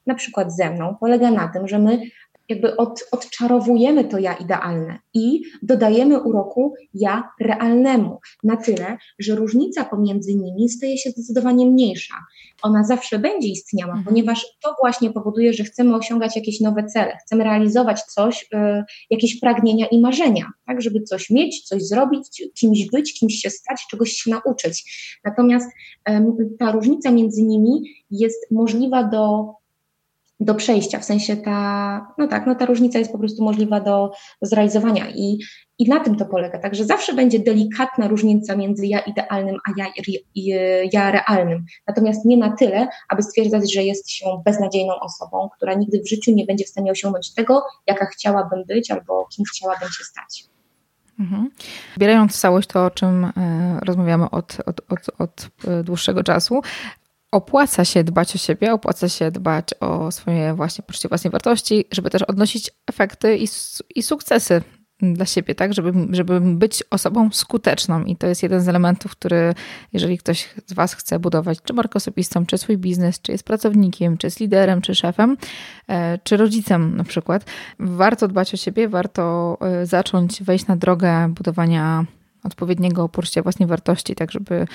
na 0.07 0.15
przykład 0.15 0.55
ze 0.55 0.69
mną 0.69 0.95
polega 0.99 1.31
na 1.31 1.47
tym, 1.47 1.67
że 1.67 1.79
my 1.79 2.01
jakby 2.49 2.77
od, 2.77 3.03
odczarowujemy 3.11 4.05
to 4.05 4.17
ja 4.17 4.33
idealne 4.33 4.99
i 5.13 5.41
dodajemy 5.61 6.21
uroku 6.21 6.73
ja 6.93 7.23
realnemu 7.39 8.19
na 8.43 8.57
tyle, 8.57 8.97
że 9.19 9.35
różnica 9.35 9.85
pomiędzy 9.85 10.35
nimi 10.35 10.69
staje 10.69 10.97
się 10.97 11.09
zdecydowanie 11.09 11.65
mniejsza. 11.65 12.15
Ona 12.61 12.83
zawsze 12.83 13.19
będzie 13.19 13.47
istniała, 13.47 13.91
mhm. 13.91 14.05
ponieważ 14.05 14.45
to 14.63 14.75
właśnie 14.81 15.11
powoduje, 15.11 15.53
że 15.53 15.63
chcemy 15.63 15.95
osiągać 15.95 16.35
jakieś 16.35 16.61
nowe 16.61 16.85
cele, 16.85 17.17
chcemy 17.25 17.43
realizować 17.43 18.01
coś, 18.01 18.43
y, 18.53 18.83
jakieś 19.09 19.39
pragnienia 19.39 19.85
i 19.85 20.01
marzenia, 20.01 20.51
tak, 20.67 20.81
żeby 20.81 21.01
coś 21.01 21.29
mieć, 21.29 21.63
coś 21.63 21.83
zrobić, 21.83 22.43
kimś 22.59 22.85
być, 22.85 23.19
kimś 23.19 23.35
się 23.35 23.49
stać, 23.49 23.85
czegoś 23.89 24.11
się 24.11 24.31
nauczyć. 24.31 24.83
Natomiast 25.23 25.71
y, 26.09 26.13
ta 26.59 26.71
różnica 26.71 27.11
między 27.11 27.43
nimi 27.43 27.81
jest 28.11 28.51
możliwa 28.51 29.03
do 29.03 29.53
do 30.39 30.55
przejścia, 30.55 30.99
w 30.99 31.05
sensie 31.05 31.37
ta, 31.37 32.07
no 32.17 32.27
tak, 32.27 32.47
no 32.47 32.55
ta 32.55 32.65
różnica 32.65 32.99
jest 32.99 33.11
po 33.11 33.19
prostu 33.19 33.43
możliwa 33.43 33.79
do, 33.79 34.11
zrealizowania 34.41 35.09
i, 35.09 35.39
i 35.79 35.89
na 35.89 35.99
tym 35.99 36.15
to 36.15 36.25
polega. 36.25 36.59
Także 36.59 36.85
zawsze 36.85 37.13
będzie 37.13 37.39
delikatna 37.39 38.07
różnica 38.07 38.55
między 38.55 38.87
ja 38.87 38.99
idealnym, 38.99 39.57
a 39.67 39.71
ja, 39.77 39.85
ja 40.93 41.11
realnym. 41.11 41.65
Natomiast 41.87 42.25
nie 42.25 42.37
na 42.37 42.55
tyle, 42.55 42.87
aby 43.09 43.23
stwierdzać, 43.23 43.73
że 43.73 43.83
jest 43.83 44.11
się 44.11 44.25
beznadziejną 44.45 44.93
osobą, 44.99 45.49
która 45.55 45.73
nigdy 45.73 46.01
w 46.01 46.09
życiu 46.09 46.31
nie 46.31 46.45
będzie 46.45 46.65
w 46.65 46.69
stanie 46.69 46.91
osiągnąć 46.91 47.33
tego, 47.33 47.63
jaka 47.87 48.05
chciałabym 48.05 48.63
być 48.65 48.91
albo 48.91 49.27
kim 49.35 49.45
chciałabym 49.45 49.89
się 49.89 50.03
stać. 50.03 50.43
Mhm. 51.19 51.49
Zbierając 51.95 52.39
całość 52.39 52.67
to, 52.67 52.85
o 52.85 52.91
czym 52.91 53.25
e, 53.25 53.31
rozmawiamy 53.85 54.29
od, 54.29 54.57
od, 54.65 54.81
od, 54.89 55.09
od 55.19 55.49
e, 55.67 55.83
dłuższego 55.83 56.23
czasu, 56.23 56.61
opłaca 57.31 57.85
się 57.85 58.03
dbać 58.03 58.35
o 58.35 58.37
siebie, 58.37 58.73
opłaca 58.73 59.09
się 59.09 59.31
dbać 59.31 59.73
o 59.79 60.11
swoje 60.11 60.53
właśnie 60.53 60.83
poczucie 60.83 61.09
własnej 61.09 61.31
wartości, 61.31 61.85
żeby 61.91 62.09
też 62.09 62.21
odnosić 62.21 62.71
efekty 62.87 63.37
i, 63.37 63.47
i 63.95 64.03
sukcesy 64.03 64.61
dla 65.01 65.25
siebie, 65.25 65.55
tak, 65.55 65.73
żeby, 65.73 65.93
żeby 66.11 66.41
być 66.41 66.83
osobą 66.89 67.29
skuteczną. 67.31 68.03
I 68.03 68.15
to 68.15 68.27
jest 68.27 68.43
jeden 68.43 68.61
z 68.61 68.67
elementów, 68.67 69.11
który, 69.11 69.53
jeżeli 69.93 70.17
ktoś 70.17 70.49
z 70.65 70.73
Was 70.73 70.93
chce 70.93 71.19
budować 71.19 71.61
czy 71.61 71.73
markę 71.73 71.97
osobistą, 71.97 72.45
czy 72.45 72.57
swój 72.57 72.77
biznes, 72.77 73.21
czy 73.21 73.31
jest 73.31 73.43
pracownikiem, 73.43 74.17
czy 74.17 74.27
jest 74.27 74.39
liderem, 74.39 74.81
czy 74.81 74.95
szefem, 74.95 75.37
e, 75.87 76.17
czy 76.17 76.37
rodzicem 76.37 76.97
na 76.97 77.03
przykład, 77.03 77.45
warto 77.79 78.27
dbać 78.27 78.53
o 78.53 78.57
siebie, 78.57 78.89
warto 78.89 79.57
e, 79.61 79.85
zacząć 79.85 80.43
wejść 80.43 80.67
na 80.67 80.75
drogę 80.75 81.33
budowania 81.33 82.05
odpowiedniego 82.43 83.09
poczucia 83.09 83.41
własnej 83.41 83.67
wartości, 83.67 84.15
tak 84.15 84.31
żeby 84.31 84.67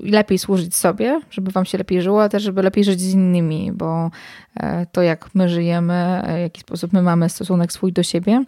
lepiej 0.00 0.38
służyć 0.38 0.74
sobie, 0.74 1.20
żeby 1.30 1.50
wam 1.50 1.64
się 1.64 1.78
lepiej 1.78 2.02
żyło, 2.02 2.22
a 2.22 2.28
też 2.28 2.42
żeby 2.42 2.62
lepiej 2.62 2.84
żyć 2.84 3.00
z 3.00 3.12
innymi, 3.14 3.72
bo 3.72 4.10
e, 4.56 4.86
to 4.86 5.02
jak 5.02 5.34
my 5.34 5.48
żyjemy, 5.48 6.22
e, 6.24 6.38
w 6.38 6.40
jaki 6.40 6.60
sposób 6.60 6.92
my 6.92 7.02
mamy 7.02 7.28
stosunek 7.28 7.72
swój 7.72 7.92
do 7.92 8.02
siebie, 8.02 8.44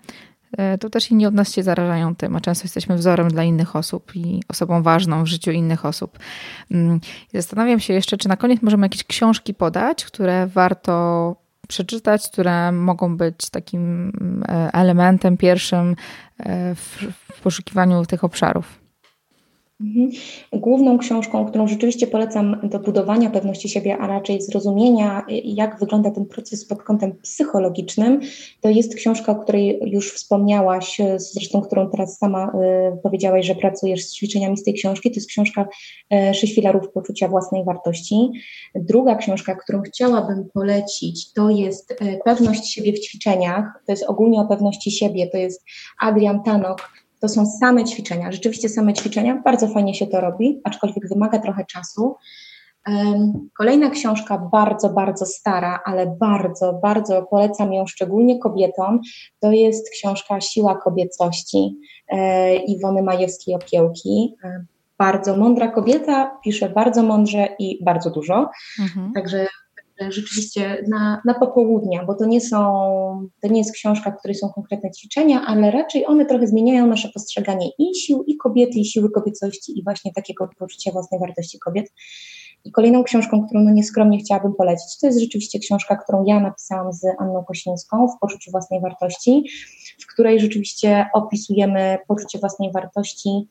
to 0.80 0.90
też 0.90 1.10
inni 1.10 1.26
od 1.26 1.34
nas 1.34 1.52
się 1.52 1.62
zarażają 1.62 2.16
tym, 2.16 2.36
a 2.36 2.40
często 2.40 2.64
jesteśmy 2.64 2.96
wzorem 2.96 3.28
dla 3.28 3.44
innych 3.44 3.76
osób 3.76 4.16
i 4.16 4.42
osobą 4.48 4.82
ważną 4.82 5.24
w 5.24 5.26
życiu 5.26 5.50
innych 5.50 5.86
osób. 5.86 6.18
Mm, 6.70 7.00
zastanawiam 7.34 7.80
się 7.80 7.94
jeszcze, 7.94 8.16
czy 8.16 8.28
na 8.28 8.36
koniec 8.36 8.62
możemy 8.62 8.84
jakieś 8.84 9.04
książki 9.04 9.54
podać, 9.54 10.04
które 10.04 10.46
warto 10.46 11.36
przeczytać, 11.68 12.28
które 12.28 12.72
mogą 12.72 13.16
być 13.16 13.50
takim 13.50 14.12
elementem 14.72 15.36
pierwszym 15.36 15.96
w, 16.74 17.40
poszukiwaniu 17.42 18.06
tych 18.06 18.24
obszarów. 18.24 18.81
Mhm. 19.82 20.10
Główną 20.52 20.98
książką, 20.98 21.46
którą 21.46 21.68
rzeczywiście 21.68 22.06
polecam 22.06 22.56
do 22.62 22.78
budowania 22.78 23.30
pewności 23.30 23.68
siebie, 23.68 23.98
a 23.98 24.06
raczej 24.06 24.42
zrozumienia, 24.42 25.26
jak 25.44 25.78
wygląda 25.78 26.10
ten 26.10 26.26
proces 26.26 26.64
pod 26.64 26.82
kątem 26.82 27.12
psychologicznym, 27.12 28.20
to 28.60 28.68
jest 28.68 28.94
książka, 28.94 29.32
o 29.32 29.34
której 29.34 29.80
już 29.84 30.12
wspomniałaś, 30.12 31.00
zresztą 31.16 31.60
którą 31.60 31.90
teraz 31.90 32.18
sama 32.18 32.52
y, 32.94 33.02
powiedziałaś, 33.02 33.46
że 33.46 33.54
pracujesz 33.54 34.04
z 34.04 34.14
ćwiczeniami 34.14 34.56
z 34.56 34.64
tej 34.64 34.74
książki. 34.74 35.10
To 35.10 35.14
jest 35.14 35.28
książka 35.28 35.68
y, 36.14 36.34
Sześć 36.34 36.54
filarów 36.54 36.92
poczucia 36.92 37.28
własnej 37.28 37.64
wartości. 37.64 38.30
Druga 38.74 39.14
książka, 39.14 39.54
którą 39.54 39.82
chciałabym 39.82 40.48
polecić, 40.54 41.32
to 41.32 41.50
jest 41.50 41.90
y, 41.90 42.18
Pewność 42.24 42.72
siebie 42.72 42.92
w 42.92 43.00
ćwiczeniach. 43.00 43.64
To 43.86 43.92
jest 43.92 44.04
ogólnie 44.04 44.40
o 44.40 44.46
pewności 44.46 44.90
siebie. 44.90 45.26
To 45.26 45.38
jest 45.38 45.64
Adrian 46.00 46.42
Tanok 46.42 47.01
to 47.22 47.28
są 47.28 47.46
same 47.46 47.84
ćwiczenia, 47.84 48.32
rzeczywiście 48.32 48.68
same 48.68 48.94
ćwiczenia. 48.94 49.42
Bardzo 49.44 49.68
fajnie 49.68 49.94
się 49.94 50.06
to 50.06 50.20
robi, 50.20 50.60
aczkolwiek 50.64 51.08
wymaga 51.08 51.38
trochę 51.38 51.64
czasu. 51.64 52.16
Kolejna 53.58 53.90
książka, 53.90 54.38
bardzo, 54.52 54.88
bardzo 54.88 55.26
stara, 55.26 55.80
ale 55.84 56.16
bardzo, 56.20 56.72
bardzo 56.72 57.22
polecam 57.22 57.72
ją 57.72 57.86
szczególnie 57.86 58.38
kobietom. 58.38 59.00
To 59.40 59.52
jest 59.52 59.90
książka 59.90 60.40
Siła 60.40 60.76
kobiecości 60.76 61.76
e, 62.08 62.56
Iwony 62.56 63.02
Majewskiej-Opiełki. 63.02 64.34
E, 64.44 64.64
bardzo 64.98 65.36
mądra 65.36 65.68
kobieta, 65.68 66.38
pisze 66.44 66.68
bardzo 66.68 67.02
mądrze 67.02 67.48
i 67.58 67.84
bardzo 67.84 68.10
dużo. 68.10 68.50
Mhm. 68.80 69.12
Także 69.12 69.46
rzeczywiście 70.10 70.84
na, 70.88 71.22
na 71.24 71.34
popołudnia, 71.34 72.04
bo 72.04 72.14
to 72.14 72.26
nie 72.26 72.40
są, 72.40 72.58
to 73.42 73.48
nie 73.48 73.58
jest 73.58 73.72
książka, 73.72 74.10
w 74.10 74.18
której 74.18 74.34
są 74.34 74.48
konkretne 74.48 74.90
ćwiczenia, 74.90 75.42
ale 75.46 75.70
raczej 75.70 76.06
one 76.06 76.26
trochę 76.26 76.46
zmieniają 76.46 76.86
nasze 76.86 77.08
postrzeganie 77.08 77.68
i 77.78 77.94
sił, 77.94 78.24
i 78.26 78.36
kobiety, 78.36 78.78
i 78.78 78.84
siły 78.84 79.10
kobiecości, 79.10 79.78
i 79.78 79.84
właśnie 79.84 80.12
takiego 80.12 80.48
poczucia 80.58 80.92
własnej 80.92 81.20
wartości 81.20 81.58
kobiet. 81.58 81.92
I 82.64 82.72
kolejną 82.72 83.04
książką, 83.04 83.46
którą 83.46 83.60
no 83.60 83.70
nieskromnie 83.70 84.18
chciałabym 84.18 84.54
polecić, 84.54 84.98
to 85.00 85.06
jest 85.06 85.20
rzeczywiście 85.20 85.58
książka, 85.58 85.96
którą 85.96 86.24
ja 86.24 86.40
napisałam 86.40 86.92
z 86.92 87.06
Anną 87.18 87.44
Kosińską 87.44 88.08
w 88.08 88.18
Poczuciu 88.20 88.50
Własnej 88.50 88.80
Wartości, 88.80 89.44
w 90.00 90.06
której 90.06 90.40
rzeczywiście 90.40 91.06
opisujemy 91.14 91.98
poczucie 92.08 92.38
własnej 92.38 92.72
wartości 92.72 93.48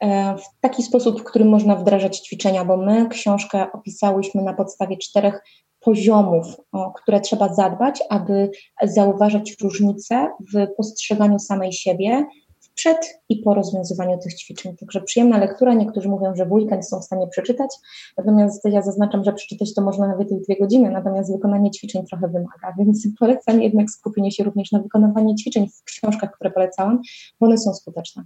e, 0.00 0.36
w 0.36 0.60
taki 0.60 0.82
sposób, 0.82 1.20
w 1.20 1.24
którym 1.24 1.48
można 1.48 1.76
wdrażać 1.76 2.18
ćwiczenia, 2.18 2.64
bo 2.64 2.76
my 2.76 3.08
książkę 3.08 3.66
opisałyśmy 3.72 4.42
na 4.42 4.54
podstawie 4.54 4.96
czterech 4.96 5.42
poziomów, 5.86 6.46
o 6.72 6.92
które 6.92 7.20
trzeba 7.20 7.54
zadbać, 7.54 8.02
aby 8.08 8.50
zauważać 8.82 9.56
różnice 9.62 10.28
w 10.54 10.66
postrzeganiu 10.76 11.38
samej 11.38 11.72
siebie 11.72 12.26
przed 12.74 13.20
i 13.28 13.36
po 13.36 13.54
rozwiązywaniu 13.54 14.18
tych 14.18 14.34
ćwiczeń. 14.34 14.76
Także 14.76 15.00
przyjemna 15.00 15.38
lektura. 15.38 15.74
Niektórzy 15.74 16.08
mówią, 16.08 16.36
że 16.36 16.46
w 16.46 16.52
weekend 16.52 16.88
są 16.88 17.00
w 17.00 17.04
stanie 17.04 17.26
przeczytać, 17.28 17.70
natomiast 18.18 18.64
ja 18.64 18.82
zaznaczam, 18.82 19.24
że 19.24 19.32
przeczytać 19.32 19.74
to 19.74 19.82
można 19.82 20.08
nawet 20.08 20.32
i 20.32 20.40
dwie 20.40 20.56
godziny, 20.60 20.90
natomiast 20.90 21.32
wykonanie 21.32 21.70
ćwiczeń 21.70 22.06
trochę 22.06 22.28
wymaga, 22.28 22.74
więc 22.78 23.08
polecam 23.18 23.62
jednak 23.62 23.90
skupienie 23.90 24.32
się 24.32 24.44
również 24.44 24.72
na 24.72 24.78
wykonywaniu 24.78 25.34
ćwiczeń 25.34 25.68
w 25.68 25.84
książkach, 25.84 26.32
które 26.32 26.50
polecałam, 26.50 27.00
bo 27.40 27.46
one 27.46 27.58
są 27.58 27.74
skuteczne. 27.74 28.24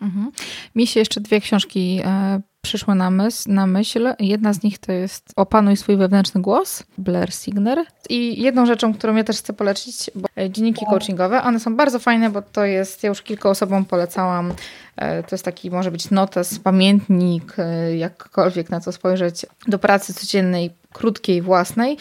Mhm. 0.00 0.30
Mi 0.74 0.86
się 0.86 1.00
jeszcze 1.00 1.20
dwie 1.20 1.40
książki 1.40 2.00
e, 2.04 2.40
przyszły 2.62 2.94
na 2.94 3.10
myśl, 3.10 3.52
na 3.52 3.66
myśl. 3.66 4.14
Jedna 4.18 4.52
z 4.52 4.62
nich 4.62 4.78
to 4.78 4.92
jest 4.92 5.32
Opanuj 5.36 5.76
swój 5.76 5.96
wewnętrzny 5.96 6.40
głos, 6.40 6.82
Blair 6.98 7.32
Signer. 7.32 7.84
I 8.08 8.42
jedną 8.42 8.66
rzeczą, 8.66 8.94
którą 8.94 9.16
ja 9.16 9.24
też 9.24 9.38
chcę 9.38 9.52
polecić, 9.52 10.10
bo 10.14 10.28
e, 10.38 10.50
dzienniki 10.50 10.86
coachingowe, 10.90 11.42
one 11.42 11.60
są 11.60 11.76
bardzo 11.76 11.98
fajne, 11.98 12.30
bo 12.30 12.42
to 12.42 12.64
jest, 12.64 13.02
ja 13.02 13.08
już 13.08 13.22
kilka 13.22 13.50
osobom 13.50 13.84
polecałam, 13.84 14.52
e, 14.96 15.22
to 15.22 15.28
jest 15.32 15.44
taki, 15.44 15.70
może 15.70 15.90
być 15.90 16.10
notes, 16.10 16.58
pamiętnik, 16.58 17.54
e, 17.58 17.96
jakkolwiek 17.96 18.70
na 18.70 18.80
co 18.80 18.92
spojrzeć, 18.92 19.46
do 19.66 19.78
pracy 19.78 20.14
codziennej, 20.14 20.70
krótkiej, 20.92 21.42
własnej. 21.42 21.96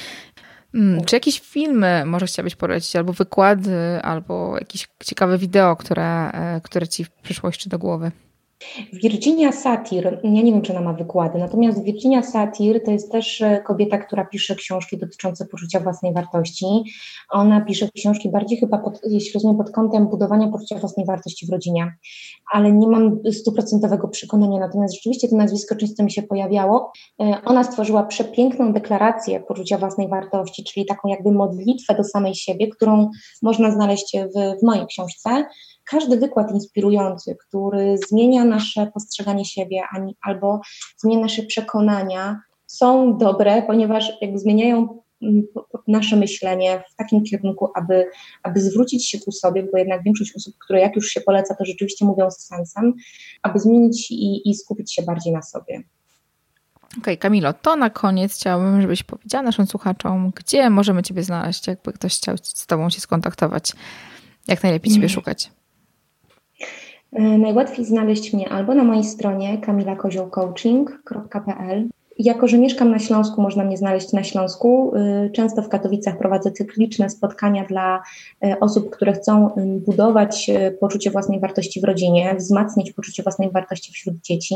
Hmm, 0.72 1.06
czy 1.06 1.16
jakieś 1.16 1.40
filmy 1.40 2.04
może 2.06 2.26
chciałabyś 2.26 2.56
polecić, 2.56 2.96
albo 2.96 3.14
wykłady, 3.14 4.02
albo 4.02 4.58
jakieś 4.60 4.88
ciekawe 5.04 5.38
wideo, 5.38 5.76
które, 5.76 6.32
które 6.64 6.88
ci 6.88 7.06
przyszło 7.24 7.50
jeszcze 7.50 7.70
do 7.70 7.80
głowy? 7.80 8.12
Virginia 8.94 9.52
Satir, 9.52 10.20
ja 10.24 10.30
nie 10.30 10.52
wiem, 10.52 10.62
czy 10.62 10.72
ona 10.74 10.82
ma 10.82 10.94
wykłady, 10.94 11.40
natomiast 11.40 11.84
Virginia 11.84 12.24
Satir 12.24 12.84
to 12.84 12.92
jest 12.92 13.12
też 13.12 13.42
e, 13.42 13.62
kobieta, 13.62 13.98
która 13.98 14.26
pisze 14.26 14.56
książki 14.56 14.98
dotyczące 14.98 15.46
poczucia 15.46 15.80
własnej 15.80 16.14
wartości. 16.14 16.66
Ona 17.30 17.62
pisze 17.62 17.90
książki 17.96 18.30
bardziej 18.30 18.58
chyba, 18.58 18.78
pod, 18.78 19.00
jeśli 19.10 19.34
rozumiem, 19.34 19.58
pod 19.58 19.72
kątem 19.72 20.08
budowania 20.08 20.48
poczucia 20.48 20.80
własnej 20.80 21.06
wartości 21.06 21.46
w 21.48 21.50
rodzinie, 21.50 21.96
ale 22.52 22.72
nie 22.72 22.88
mam 22.88 23.20
stuprocentowego 23.32 24.08
przekonania, 24.08 24.60
natomiast 24.60 24.94
rzeczywiście 24.94 25.28
to 25.28 25.36
nazwisko 25.36 25.76
często 25.76 26.04
mi 26.04 26.12
się 26.12 26.24
pojawiało. 26.24 26.92
E, 27.22 27.42
ona 27.46 27.64
stworzyła 27.64 28.04
przepiękną 28.04 28.74
deklarację 28.74 29.40
poczucia 29.40 29.78
własnej 29.78 30.08
wartości, 30.08 30.64
czyli 30.64 30.86
taką 30.86 31.08
jakby 31.08 31.32
modlitwę 31.32 31.96
do 31.96 32.04
samej 32.04 32.36
siebie, 32.36 32.68
którą 32.68 33.10
można 33.42 33.72
znaleźć 33.72 34.18
w, 34.18 34.60
w 34.60 34.64
mojej 34.64 34.88
książce 34.88 35.46
każdy 35.90 36.18
wykład 36.18 36.52
inspirujący, 36.52 37.38
który 37.48 37.98
zmienia 38.10 38.46
nasze 38.46 38.92
postrzeganie 38.94 39.46
siebie 39.46 39.82
albo 40.22 40.62
zmienia 40.98 41.20
nasze 41.20 41.44
przekonania, 41.44 42.42
są 42.70 43.18
dobre, 43.18 43.62
ponieważ 43.62 44.12
jakby 44.22 44.40
zmieniają 44.40 45.02
mm, 45.22 45.44
nasze 45.88 46.16
myślenie 46.16 46.84
w 46.94 46.96
takim 46.96 47.24
kierunku, 47.24 47.70
aby, 47.76 48.10
aby 48.44 48.62
zwrócić 48.62 49.10
się 49.10 49.20
ku 49.20 49.32
sobie, 49.32 49.64
bo 49.72 49.78
jednak 49.78 50.04
większość 50.04 50.36
osób, 50.36 50.56
które 50.66 50.80
jak 50.80 50.96
już 50.96 51.08
się 51.10 51.22
poleca, 51.22 51.56
to 51.56 51.66
rzeczywiście 51.66 52.06
mówią 52.06 52.32
z 52.32 52.40
sensem, 52.40 52.94
aby 53.42 53.60
zmienić 53.60 54.12
i, 54.12 54.50
i 54.50 54.56
skupić 54.56 54.94
się 54.94 55.04
bardziej 55.04 55.34
na 55.34 55.42
sobie. 55.42 55.84
Okej, 56.86 57.00
okay, 57.00 57.18
Kamilo, 57.18 57.54
to 57.54 57.76
na 57.76 57.90
koniec 57.90 58.36
chciałabym, 58.36 58.82
żebyś 58.82 59.04
powiedziała 59.04 59.44
naszym 59.44 59.68
słuchaczom, 59.68 60.32
gdzie 60.36 60.70
możemy 60.70 61.04
Ciebie 61.04 61.24
znaleźć, 61.24 61.68
jakby 61.68 61.94
ktoś 61.94 62.18
chciał 62.18 62.36
z 62.44 62.66
Tobą 62.66 62.90
się 62.90 63.02
skontaktować, 63.02 63.74
jak 64.48 64.64
najlepiej 64.64 64.94
Ciebie 64.94 65.06
mm. 65.06 65.16
szukać. 65.16 65.52
E, 67.14 67.38
najłatwiej 67.38 67.86
znaleźć 67.86 68.34
mnie 68.34 68.50
albo 68.50 68.74
na 68.74 68.84
mojej 68.84 69.04
stronie 69.04 69.58
kamilakoziołcoaching.pl. 69.58 71.90
Jako, 72.20 72.48
że 72.48 72.58
mieszkam 72.58 72.92
na 72.92 73.00
Śląsku, 73.00 73.42
można 73.42 73.64
mnie 73.64 73.78
znaleźć 73.78 74.14
na 74.14 74.24
Śląsku. 74.24 74.94
E, 74.96 75.30
często 75.30 75.62
w 75.62 75.70
Katowicach 75.70 76.18
prowadzę 76.18 76.52
cykliczne 76.52 77.10
spotkania 77.10 77.66
dla 77.66 78.04
e, 78.44 78.60
osób, 78.60 78.90
które 78.90 79.14
chcą 79.14 79.50
budować 79.86 80.52
poczucie 80.80 81.12
własnej 81.12 81.40
wartości 81.40 81.82
w 81.82 81.84
rodzinie, 81.84 82.36
wzmacniać 82.36 82.92
poczucie 82.92 83.24
własnej 83.24 83.52
wartości 83.52 83.94
wśród 83.94 84.16
dzieci. 84.22 84.56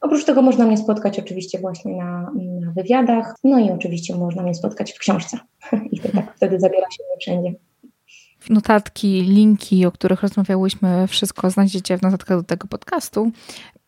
Oprócz 0.00 0.24
tego 0.24 0.42
można 0.42 0.66
mnie 0.66 0.76
spotkać 0.76 1.18
oczywiście 1.18 1.58
właśnie 1.58 1.96
na, 1.96 2.32
na 2.60 2.72
wywiadach, 2.76 3.34
no 3.44 3.58
i 3.58 3.70
oczywiście 3.70 4.16
można 4.16 4.42
mnie 4.42 4.54
spotkać 4.54 4.92
w 4.92 4.98
książce. 4.98 5.38
I 5.92 6.00
to 6.00 6.08
tak 6.08 6.36
wtedy 6.36 6.60
zabiera 6.60 6.86
się 6.90 7.04
mnie 7.04 7.16
wszędzie. 7.20 7.54
Notatki, 8.50 9.22
linki, 9.22 9.86
o 9.86 9.92
których 9.92 10.22
rozmawiałyśmy, 10.22 11.06
wszystko 11.06 11.50
znajdziecie 11.50 11.98
w 11.98 12.02
notatkach 12.02 12.38
do 12.38 12.42
tego 12.42 12.68
podcastu. 12.68 13.30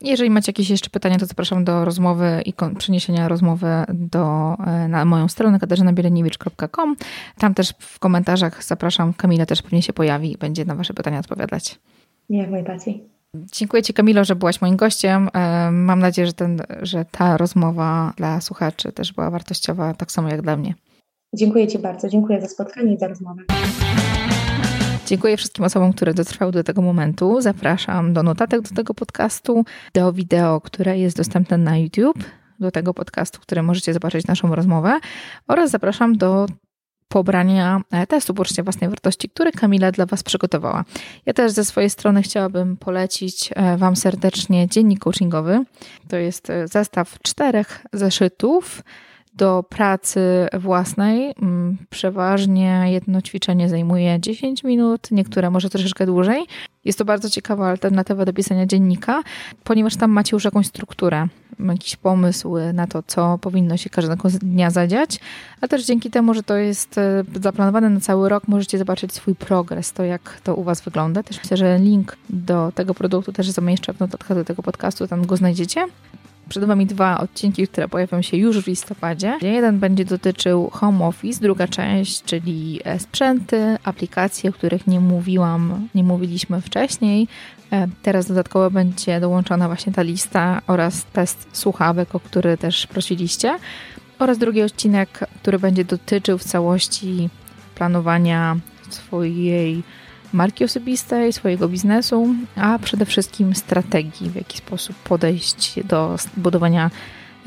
Jeżeli 0.01 0.31
macie 0.31 0.51
jakieś 0.51 0.71
jeszcze 0.71 0.91
pytania, 0.91 1.19
to 1.19 1.27
zapraszam 1.27 1.65
do 1.65 1.85
rozmowy 1.85 2.43
i 2.45 2.55
przeniesienia 2.79 3.29
rozmowy 3.29 3.67
do, 3.89 4.55
e, 4.67 4.89
na 4.89 5.05
moją 5.05 5.29
stronę 5.29 5.59
katarzynabiereniewicz.com. 5.59 6.97
Tam 7.39 7.55
też 7.55 7.73
w 7.79 7.99
komentarzach 7.99 8.65
zapraszam, 8.65 9.15
Kamila 9.15 9.47
też 9.47 9.63
pewnie 9.63 9.83
się 9.83 9.93
pojawi 9.93 10.33
i 10.33 10.39
będzie 10.39 10.65
na 10.65 10.75
Wasze 10.75 10.95
pytania 10.95 11.19
odpowiadać. 11.19 11.79
Jak 12.31 12.51
najbardziej. 12.51 13.05
Dziękuję 13.35 13.83
Ci, 13.83 13.95
Kamilo, 13.95 14.25
że 14.25 14.37
byłaś 14.37 14.61
moim 14.61 14.77
gościem. 14.77 15.29
E, 15.35 15.71
mam 15.71 15.99
nadzieję, 15.99 16.27
że, 16.27 16.33
ten, 16.33 16.63
że 16.83 17.05
ta 17.05 17.37
rozmowa 17.37 18.13
dla 18.17 18.41
słuchaczy 18.41 18.93
też 18.93 19.13
była 19.13 19.31
wartościowa, 19.31 19.95
tak 19.95 20.13
samo 20.13 20.29
jak 20.29 20.43
dla 20.43 20.57
mnie. 20.57 20.75
Dziękuję 21.35 21.69
Ci 21.69 21.79
bardzo. 21.79 22.09
Dziękuję 22.09 22.41
za 22.41 22.49
spotkanie 22.49 22.95
i 22.95 22.99
za 22.99 23.09
rozmowę. 23.09 23.43
Dziękuję 25.07 25.37
wszystkim 25.37 25.65
osobom, 25.65 25.93
które 25.93 26.15
dotrwały 26.15 26.53
do 26.53 26.65
tego 26.65 26.83
momentu. 26.83 27.41
Zapraszam 27.41 28.13
do 28.13 28.23
notatek 28.23 28.63
do 28.63 28.75
tego 28.75 28.95
podcastu, 28.95 29.65
do 29.95 30.13
wideo, 30.13 30.61
które 30.61 30.99
jest 30.99 31.17
dostępne 31.17 31.59
na 31.59 31.79
YouTube, 31.79 32.25
do 32.61 32.71
tego 32.71 32.95
podcastu, 32.95 33.41
który 33.41 33.63
możecie 33.63 33.95
zobaczyć 33.95 34.27
naszą 34.27 34.55
rozmowę 34.55 34.99
oraz 35.49 35.71
zapraszam 35.71 36.17
do 36.17 36.47
pobrania 37.09 37.81
e, 37.91 38.07
testu 38.07 38.35
poczucia 38.35 38.63
własnej 38.63 38.91
wartości, 38.91 39.29
który 39.29 39.53
Kamila 39.53 39.93
dla 39.93 40.07
Was 40.07 40.23
przygotowała. 40.23 40.85
Ja 41.27 41.33
też 41.33 41.53
ze 41.53 41.65
swojej 41.65 41.91
strony 41.91 42.23
chciałabym 42.23 42.77
polecić 42.77 43.51
e, 43.55 43.77
Wam 43.77 43.97
serdecznie 43.97 44.69
dziennik 44.69 44.99
coachingowy. 44.99 45.65
To 46.09 46.17
jest 46.17 46.51
e, 46.51 46.69
zestaw 46.69 47.19
czterech 47.23 47.87
zeszytów, 47.93 48.83
do 49.37 49.65
pracy 49.69 50.21
własnej. 50.59 51.35
Mm, 51.43 51.77
przeważnie 51.91 52.85
jedno 52.87 53.23
ćwiczenie 53.23 53.69
zajmuje 53.69 54.21
10 54.21 54.65
minut, 54.65 55.09
niektóre 55.11 55.51
może 55.51 55.71
troszeczkę 55.71 56.07
dłużej. 56.07 56.47
Jest 56.85 56.99
to 56.99 57.05
bardzo 57.05 57.31
ciekawa 57.31 57.69
alternatywa 57.69 58.25
do 58.25 58.33
pisania 58.33 58.67
dziennika, 58.67 59.23
ponieważ 59.65 59.97
tam 59.97 60.11
macie 60.11 60.37
już 60.37 60.45
jakąś 60.45 60.67
strukturę, 60.67 61.29
jakiś 61.59 61.97
pomysł 61.97 62.55
na 62.75 62.87
to, 62.87 63.03
co 63.07 63.39
powinno 63.39 63.77
się 63.77 63.91
każdego 63.91 64.29
dnia 64.29 64.71
zadziać, 64.71 65.21
a 65.61 65.69
też 65.69 65.85
dzięki 65.85 66.11
temu, 66.11 66.35
że 66.35 66.43
to 66.43 66.57
jest 66.57 66.99
e, 66.99 67.25
zaplanowane 67.41 67.91
na 67.91 68.01
cały 68.01 68.29
rok, 68.29 68.49
możecie 68.49 68.79
zobaczyć 68.79 69.13
swój 69.13 69.35
progres, 69.35 69.93
to 69.93 70.05
jak 70.05 70.41
to 70.45 70.55
u 70.55 70.63
Was 70.63 70.81
wygląda. 70.81 71.23
Też 71.23 71.39
myślę, 71.39 71.57
że 71.57 71.79
link 71.79 72.17
do 72.31 72.73
tego 72.75 72.95
produktu 72.95 73.33
też 73.33 73.51
zamieszczę 73.51 73.93
w 73.95 74.01
notatkach 74.01 74.37
do 74.37 74.45
tego 74.45 74.63
podcastu, 74.63 75.07
tam 75.07 75.27
go 75.27 75.37
znajdziecie. 75.37 75.87
Przed 76.49 76.65
Wami 76.65 76.87
dwa 76.87 77.19
odcinki, 77.19 77.69
które 77.69 77.89
pojawią 77.89 78.23
się 78.23 78.37
już 78.37 78.59
w 78.59 78.67
listopadzie. 78.67 79.39
Jeden 79.43 79.79
będzie 79.79 80.05
dotyczył 80.05 80.71
home 80.71 81.05
office, 81.05 81.41
druga 81.41 81.69
część, 81.69 82.23
czyli 82.23 82.81
e, 82.85 82.99
sprzęty, 82.99 83.77
aplikacje, 83.85 84.51
o 84.51 84.53
których 84.53 84.87
nie 84.87 85.01
mówiłam, 85.01 85.89
nie 85.95 86.05
mówiliśmy 86.05 86.61
wcześniej. 86.61 87.29
E, 87.73 87.89
teraz 88.03 88.27
dodatkowo 88.27 88.71
będzie 88.71 89.21
dołączona 89.21 89.67
właśnie 89.67 89.93
ta 89.93 90.03
lista 90.03 90.63
oraz 90.67 91.05
test 91.05 91.49
słuchawek, 91.53 92.15
o 92.15 92.21
który 92.21 92.57
też 92.57 92.87
prosiliście. 92.87 93.59
Oraz 94.19 94.39
drugi 94.39 94.63
odcinek, 94.63 95.21
który 95.43 95.59
będzie 95.59 95.85
dotyczył 95.85 96.39
w 96.39 96.45
całości 96.45 97.29
planowania 97.75 98.57
swojej 98.91 99.83
marki 100.37 100.65
osobistej, 100.65 101.33
swojego 101.33 101.69
biznesu, 101.69 102.35
a 102.57 102.79
przede 102.79 103.07
wszystkim 103.07 103.55
strategii, 103.55 104.31
w 104.31 104.35
jaki 104.35 104.59
sposób 104.59 104.97
podejść 104.97 105.85
do 105.85 106.17
budowania 106.37 106.91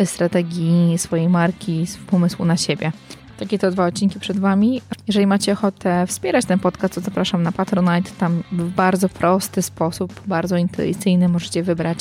strategii 0.05 0.97
swojej 0.97 1.29
marki, 1.29 1.85
pomysłu 2.07 2.45
na 2.45 2.57
siebie. 2.57 2.91
Takie 3.39 3.59
to 3.59 3.71
dwa 3.71 3.85
odcinki 3.85 4.19
przed 4.19 4.39
Wami. 4.39 4.81
Jeżeli 5.07 5.27
macie 5.27 5.53
ochotę 5.53 6.07
wspierać 6.07 6.45
ten 6.45 6.59
podcast, 6.59 6.93
to 6.93 7.01
zapraszam 7.01 7.43
na 7.43 7.51
Patronite. 7.51 8.11
Tam 8.17 8.43
w 8.51 8.69
bardzo 8.69 9.09
prosty 9.09 9.61
sposób, 9.61 10.21
bardzo 10.27 10.57
intuicyjny 10.57 11.29
możecie 11.29 11.63
wybrać 11.63 11.99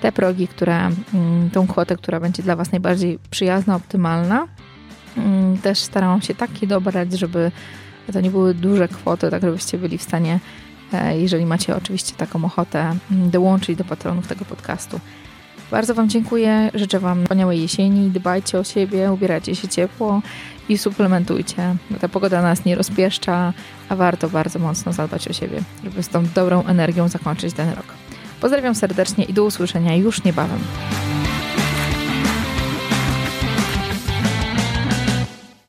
te 0.00 0.12
progi, 0.12 0.48
które, 0.48 0.90
mm, 1.14 1.50
tą 1.52 1.66
kwotę, 1.66 1.96
która 1.96 2.20
będzie 2.20 2.42
dla 2.42 2.56
Was 2.56 2.72
najbardziej 2.72 3.18
przyjazna, 3.30 3.76
optymalna. 3.76 4.48
Mm, 5.16 5.58
też 5.58 5.78
starałam 5.78 6.22
się 6.22 6.34
takie 6.34 6.66
dobrać, 6.66 7.12
żeby 7.12 7.50
to 8.12 8.20
nie 8.20 8.30
były 8.30 8.54
duże 8.54 8.88
kwoty, 8.88 9.30
tak 9.30 9.42
żebyście 9.42 9.78
byli 9.78 9.98
w 9.98 10.02
stanie, 10.02 10.40
e, 10.92 11.18
jeżeli 11.20 11.46
macie 11.46 11.76
oczywiście 11.76 12.14
taką 12.16 12.44
ochotę, 12.44 12.96
mm, 13.10 13.30
dołączyć 13.30 13.78
do 13.78 13.84
patronów 13.84 14.26
tego 14.26 14.44
podcastu. 14.44 15.00
Bardzo 15.70 15.94
Wam 15.94 16.08
dziękuję, 16.08 16.70
życzę 16.74 17.00
Wam 17.00 17.22
wspaniałej 17.22 17.62
jesieni, 17.62 18.10
dbajcie 18.10 18.58
o 18.58 18.64
siebie, 18.64 19.12
ubierajcie 19.12 19.54
się 19.54 19.68
ciepło 19.68 20.22
i 20.68 20.78
suplementujcie. 20.78 21.76
Ta 22.00 22.08
pogoda 22.08 22.42
nas 22.42 22.64
nie 22.64 22.74
rozpieszcza, 22.74 23.52
a 23.88 23.96
warto 23.96 24.28
bardzo 24.28 24.58
mocno 24.58 24.92
zadbać 24.92 25.28
o 25.28 25.32
siebie, 25.32 25.62
żeby 25.84 26.02
z 26.02 26.08
tą 26.08 26.26
dobrą 26.34 26.64
energią 26.64 27.08
zakończyć 27.08 27.54
ten 27.54 27.68
rok. 27.68 27.86
Pozdrawiam 28.40 28.74
serdecznie 28.74 29.24
i 29.24 29.32
do 29.32 29.44
usłyszenia 29.44 29.96
już 29.96 30.24
niebawem. 30.24 30.58